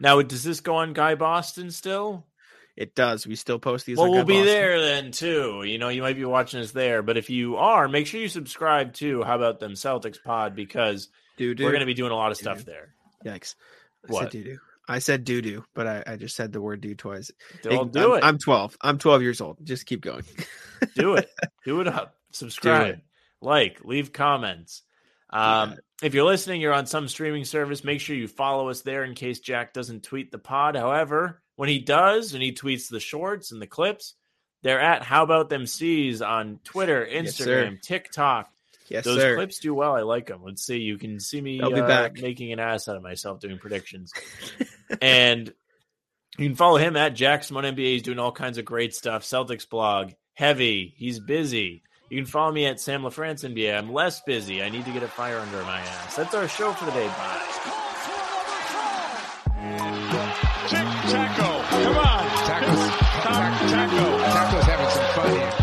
now? 0.00 0.20
Does 0.22 0.42
this 0.42 0.60
go 0.60 0.76
on 0.76 0.92
Guy 0.94 1.14
Boston 1.14 1.70
still? 1.70 2.26
It 2.76 2.94
does. 2.94 3.26
We 3.26 3.34
still 3.36 3.58
post 3.58 3.84
these. 3.86 3.98
well, 3.98 4.10
we'll 4.10 4.24
be 4.24 4.34
Boston. 4.34 4.46
there 4.46 4.80
then 4.80 5.12
too. 5.12 5.62
You 5.64 5.76
know, 5.78 5.90
you 5.90 6.00
might 6.02 6.16
be 6.16 6.24
watching 6.24 6.60
us 6.60 6.72
there, 6.72 7.02
but 7.02 7.16
if 7.18 7.28
you 7.30 7.56
are, 7.56 7.86
make 7.86 8.06
sure 8.06 8.20
you 8.20 8.28
subscribe 8.28 8.94
to 8.94 9.22
How 9.22 9.36
About 9.36 9.60
Them 9.60 9.72
Celtics 9.72 10.20
Pod 10.22 10.56
because 10.56 11.08
doo. 11.36 11.54
we're 11.58 11.70
going 11.72 11.80
to 11.80 11.86
be 11.86 11.94
doing 11.94 12.10
a 12.12 12.16
lot 12.16 12.30
of 12.32 12.38
stuff 12.38 12.64
there. 12.64 12.94
Yikes. 13.24 13.54
I 14.08 14.12
What? 14.12 14.32
said. 14.32 14.58
I 14.90 14.98
said 14.98 15.24
doo 15.24 15.40
doo, 15.40 15.64
but 15.72 15.86
I, 15.86 16.02
I 16.04 16.16
just 16.16 16.34
said 16.34 16.52
the 16.52 16.60
word 16.60 16.80
doo 16.80 16.96
twice. 16.96 17.30
They'll 17.62 17.82
I'm, 17.82 17.90
do 17.90 18.14
it. 18.14 18.24
I'm 18.24 18.38
12. 18.38 18.76
I'm 18.80 18.98
12 18.98 19.22
years 19.22 19.40
old. 19.40 19.58
Just 19.62 19.86
keep 19.86 20.00
going. 20.00 20.24
do 20.96 21.14
it. 21.14 21.30
Do 21.64 21.80
it 21.80 21.86
up. 21.86 22.16
Subscribe, 22.32 23.00
like, 23.40 23.84
leave 23.84 24.12
comments. 24.12 24.82
Um, 25.30 25.76
if 26.02 26.12
you're 26.12 26.24
listening, 26.24 26.60
you're 26.60 26.72
on 26.72 26.86
some 26.86 27.06
streaming 27.06 27.44
service. 27.44 27.84
Make 27.84 28.00
sure 28.00 28.16
you 28.16 28.26
follow 28.26 28.68
us 28.68 28.82
there 28.82 29.04
in 29.04 29.14
case 29.14 29.38
Jack 29.38 29.72
doesn't 29.72 30.02
tweet 30.02 30.32
the 30.32 30.38
pod. 30.38 30.74
However, 30.74 31.40
when 31.54 31.68
he 31.68 31.78
does 31.78 32.34
and 32.34 32.42
he 32.42 32.52
tweets 32.52 32.88
the 32.88 32.98
shorts 32.98 33.52
and 33.52 33.62
the 33.62 33.68
clips, 33.68 34.14
they're 34.62 34.80
at 34.80 35.04
How 35.04 35.22
About 35.22 35.48
Them 35.50 35.66
C's 35.66 36.20
on 36.20 36.58
Twitter, 36.64 37.06
Yes. 37.08 37.40
Instagram, 37.40 37.80
TikTok. 37.80 38.50
Yes, 38.90 39.04
Those 39.04 39.20
sir. 39.20 39.36
clips 39.36 39.58
do 39.60 39.72
well. 39.72 39.94
I 39.94 40.02
like 40.02 40.26
them. 40.26 40.42
Let's 40.44 40.62
see. 40.62 40.78
You 40.78 40.98
can 40.98 41.18
see 41.20 41.40
me 41.40 41.60
I'll 41.60 41.70
be 41.72 41.80
uh, 41.80 41.86
back. 41.86 42.20
making 42.20 42.52
an 42.52 42.58
ass 42.58 42.88
out 42.88 42.96
of 42.96 43.02
myself 43.02 43.40
doing 43.40 43.58
predictions. 43.58 44.12
and 45.00 45.52
you 46.38 46.48
can 46.48 46.56
follow 46.56 46.76
him 46.76 46.96
at 46.96 47.14
Jack 47.14 47.44
Simone 47.44 47.64
NBA. 47.64 47.78
He's 47.78 48.02
doing 48.02 48.18
all 48.18 48.32
kinds 48.32 48.58
of 48.58 48.64
great 48.64 48.94
stuff. 48.94 49.22
Celtics 49.22 49.68
blog, 49.68 50.12
heavy. 50.34 50.92
He's 50.96 51.18
busy. 51.18 51.82
You 52.10 52.18
can 52.18 52.26
follow 52.26 52.50
me 52.50 52.66
at 52.66 52.80
Sam 52.80 53.02
LaFrance 53.02 53.48
NBA. 53.48 53.76
I'm 53.76 53.92
less 53.92 54.20
busy. 54.22 54.62
I 54.62 54.68
need 54.68 54.84
to 54.84 54.92
get 54.92 55.04
a 55.04 55.08
fire 55.08 55.38
under 55.38 55.62
my 55.62 55.78
ass. 55.80 56.16
That's 56.16 56.34
our 56.34 56.48
show 56.48 56.72
for 56.72 56.84
the 56.86 56.90
day. 56.90 57.06
Bye. 57.06 57.46
Tic 60.68 60.78
Taco. 61.10 61.62
Come 61.68 61.96
on. 61.98 62.26
Taco's, 62.46 62.90
Taco. 63.22 63.68
Taco. 63.68 64.18
Taco's 64.18 64.64
having 64.64 64.90
some 64.90 65.04
fun 65.14 65.30
here. 65.36 65.59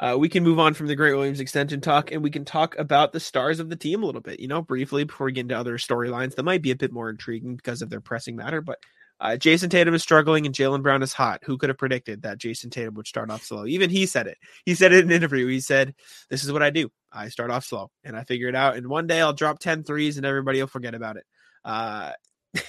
Uh, 0.00 0.16
we 0.18 0.28
can 0.28 0.42
move 0.42 0.58
on 0.58 0.74
from 0.74 0.88
the 0.88 0.96
Grant 0.96 1.16
Williams 1.16 1.40
extension 1.40 1.80
talk 1.80 2.10
and 2.10 2.22
we 2.22 2.30
can 2.30 2.44
talk 2.44 2.76
about 2.78 3.12
the 3.12 3.20
stars 3.20 3.60
of 3.60 3.68
the 3.68 3.76
team 3.76 4.02
a 4.02 4.06
little 4.06 4.20
bit, 4.20 4.40
you 4.40 4.48
know, 4.48 4.60
briefly 4.60 5.04
before 5.04 5.26
we 5.26 5.32
get 5.32 5.42
into 5.42 5.56
other 5.56 5.78
storylines 5.78 6.34
that 6.34 6.42
might 6.42 6.62
be 6.62 6.72
a 6.72 6.76
bit 6.76 6.92
more 6.92 7.10
intriguing 7.10 7.54
because 7.54 7.80
of 7.80 7.90
their 7.90 8.00
pressing 8.00 8.34
matter. 8.34 8.60
But 8.60 8.78
uh, 9.20 9.36
Jayson 9.36 9.70
Tatum 9.70 9.94
is 9.94 10.02
struggling 10.02 10.46
and 10.46 10.54
Jaylen 10.54 10.82
Brown 10.82 11.02
is 11.02 11.12
hot. 11.12 11.40
Who 11.44 11.56
could 11.56 11.68
have 11.68 11.78
predicted 11.78 12.22
that 12.22 12.38
Jayson 12.38 12.70
Tatum 12.70 12.94
would 12.94 13.06
start 13.06 13.30
off 13.30 13.44
slow? 13.44 13.66
Even 13.66 13.88
he 13.88 14.06
said 14.06 14.26
it. 14.26 14.36
He 14.66 14.74
said 14.74 14.92
it 14.92 15.04
in 15.04 15.10
an 15.10 15.16
interview. 15.16 15.46
He 15.46 15.60
said, 15.60 15.94
This 16.28 16.42
is 16.42 16.50
what 16.50 16.62
I 16.62 16.70
do. 16.70 16.90
I 17.12 17.28
start 17.28 17.52
off 17.52 17.64
slow 17.64 17.90
and 18.02 18.16
I 18.16 18.24
figure 18.24 18.48
it 18.48 18.56
out. 18.56 18.76
And 18.76 18.88
one 18.88 19.06
day 19.06 19.20
I'll 19.20 19.32
drop 19.32 19.60
10 19.60 19.84
threes 19.84 20.16
and 20.16 20.26
everybody 20.26 20.58
will 20.58 20.66
forget 20.66 20.94
about 20.96 21.16
it. 21.16 21.24
Uh, 21.64 22.10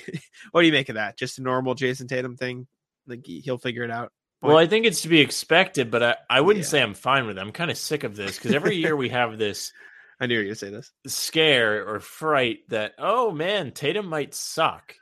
what 0.52 0.62
do 0.62 0.68
you 0.68 0.74
make 0.74 0.90
of 0.90 0.96
that? 0.96 1.18
Just 1.18 1.40
a 1.40 1.42
normal 1.42 1.74
Jayson 1.74 2.08
Tatum 2.08 2.38
thing? 2.38 2.68
Like 3.08 3.26
he'll 3.26 3.58
figure 3.58 3.84
it 3.84 3.92
out. 3.92 4.12
Well, 4.42 4.58
I 4.58 4.68
think 4.68 4.86
it's 4.86 5.02
to 5.02 5.10
be 5.10 5.22
expected, 5.22 5.90
but 5.90 6.04
I, 6.04 6.16
I 6.30 6.42
wouldn't 6.42 6.66
Yeah. 6.66 6.70
say 6.70 6.82
I'm 6.82 6.94
fine 6.94 7.26
with 7.26 7.38
it. 7.38 7.42
I'm 7.42 7.52
kind 7.52 7.72
of 7.72 7.78
sick 7.78 8.04
of 8.04 8.16
this 8.16 8.38
because 8.38 8.54
every 8.54 8.76
year 8.76 8.96
we 8.96 9.10
have 9.10 9.38
this 9.38 9.74
I 10.20 10.28
knew 10.28 10.36
you 10.36 10.40
were 10.40 10.44
going 10.46 10.54
to 10.56 10.60
say 10.60 10.70
this. 10.70 10.92
scare 11.08 11.88
or 11.90 12.00
fright 12.00 12.60
that, 12.70 12.94
oh 12.98 13.32
man, 13.32 13.72
Tatum 13.72 14.08
might 14.08 14.34
suck. 14.34 14.96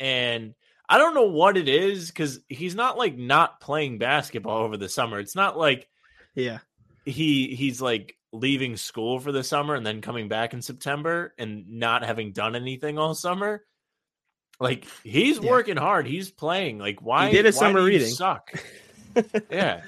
And 0.00 0.54
I 0.88 0.96
don't 0.98 1.14
know 1.14 1.28
what 1.28 1.56
it 1.56 1.68
is 1.68 2.06
because 2.08 2.40
he's 2.48 2.74
not 2.74 2.96
like 2.96 3.16
not 3.16 3.60
playing 3.60 3.98
basketball 3.98 4.62
over 4.62 4.76
the 4.76 4.88
summer. 4.88 5.18
It's 5.18 5.34
not 5.36 5.58
like 5.58 5.88
Yeah. 6.34 6.58
he 7.04 7.54
he's 7.54 7.80
like 7.82 8.16
leaving 8.32 8.76
school 8.76 9.20
for 9.20 9.32
the 9.32 9.44
summer 9.44 9.74
and 9.74 9.86
then 9.86 10.00
coming 10.00 10.28
back 10.28 10.54
in 10.54 10.62
September 10.62 11.32
and 11.38 11.68
not 11.68 12.04
having 12.04 12.32
done 12.32 12.56
anything 12.56 12.98
all 12.98 13.14
summer. 13.14 13.64
Like 14.60 14.86
he's 15.02 15.38
Yeah. 15.38 15.50
working 15.50 15.76
hard. 15.76 16.06
He's 16.06 16.30
playing. 16.30 16.78
Like 16.78 17.00
why 17.02 17.30
did 17.30 17.44
his 17.44 17.56
why 17.56 17.60
summer 17.68 17.82
reading. 17.84 18.08
Suck. 18.08 18.52
yeah. 19.50 19.82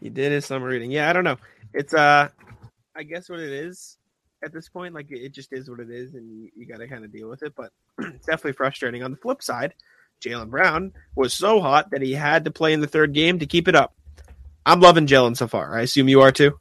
He 0.00 0.10
did 0.10 0.32
his 0.32 0.44
summer 0.46 0.66
reading. 0.68 0.90
Yeah, 0.90 1.08
I 1.08 1.12
don't 1.12 1.24
know. 1.24 1.36
It's 1.72 1.94
uh 1.94 2.28
I 2.96 3.02
guess 3.02 3.28
what 3.28 3.40
it 3.40 3.50
is 3.50 3.96
at 4.44 4.52
this 4.52 4.68
point. 4.68 4.94
Like 4.94 5.10
it 5.10 5.32
just 5.32 5.52
is 5.52 5.68
what 5.68 5.80
it 5.80 5.90
is, 5.90 6.14
and 6.14 6.30
you, 6.30 6.50
you 6.54 6.66
got 6.66 6.78
to 6.78 6.88
kind 6.88 7.04
of 7.04 7.12
deal 7.12 7.28
with 7.28 7.42
it. 7.42 7.54
But 7.56 7.72
it's 7.98 8.26
definitely 8.26 8.52
frustrating. 8.52 9.02
On 9.02 9.10
the 9.10 9.16
flip 9.16 9.42
side, 9.42 9.74
Jaylen 10.24 10.50
Brown 10.50 10.92
was 11.16 11.34
so 11.34 11.60
hot 11.60 11.90
that 11.90 12.02
he 12.02 12.12
had 12.12 12.44
to 12.44 12.50
play 12.50 12.72
in 12.72 12.80
the 12.80 12.86
third 12.86 13.12
game 13.12 13.38
to 13.40 13.46
keep 13.46 13.66
it 13.66 13.74
up. 13.74 13.94
I'm 14.66 14.80
loving 14.80 15.06
Jalen 15.06 15.36
so 15.36 15.46
far. 15.48 15.76
I 15.76 15.82
assume 15.82 16.08
you 16.08 16.20
are 16.20 16.32
too. 16.32 16.58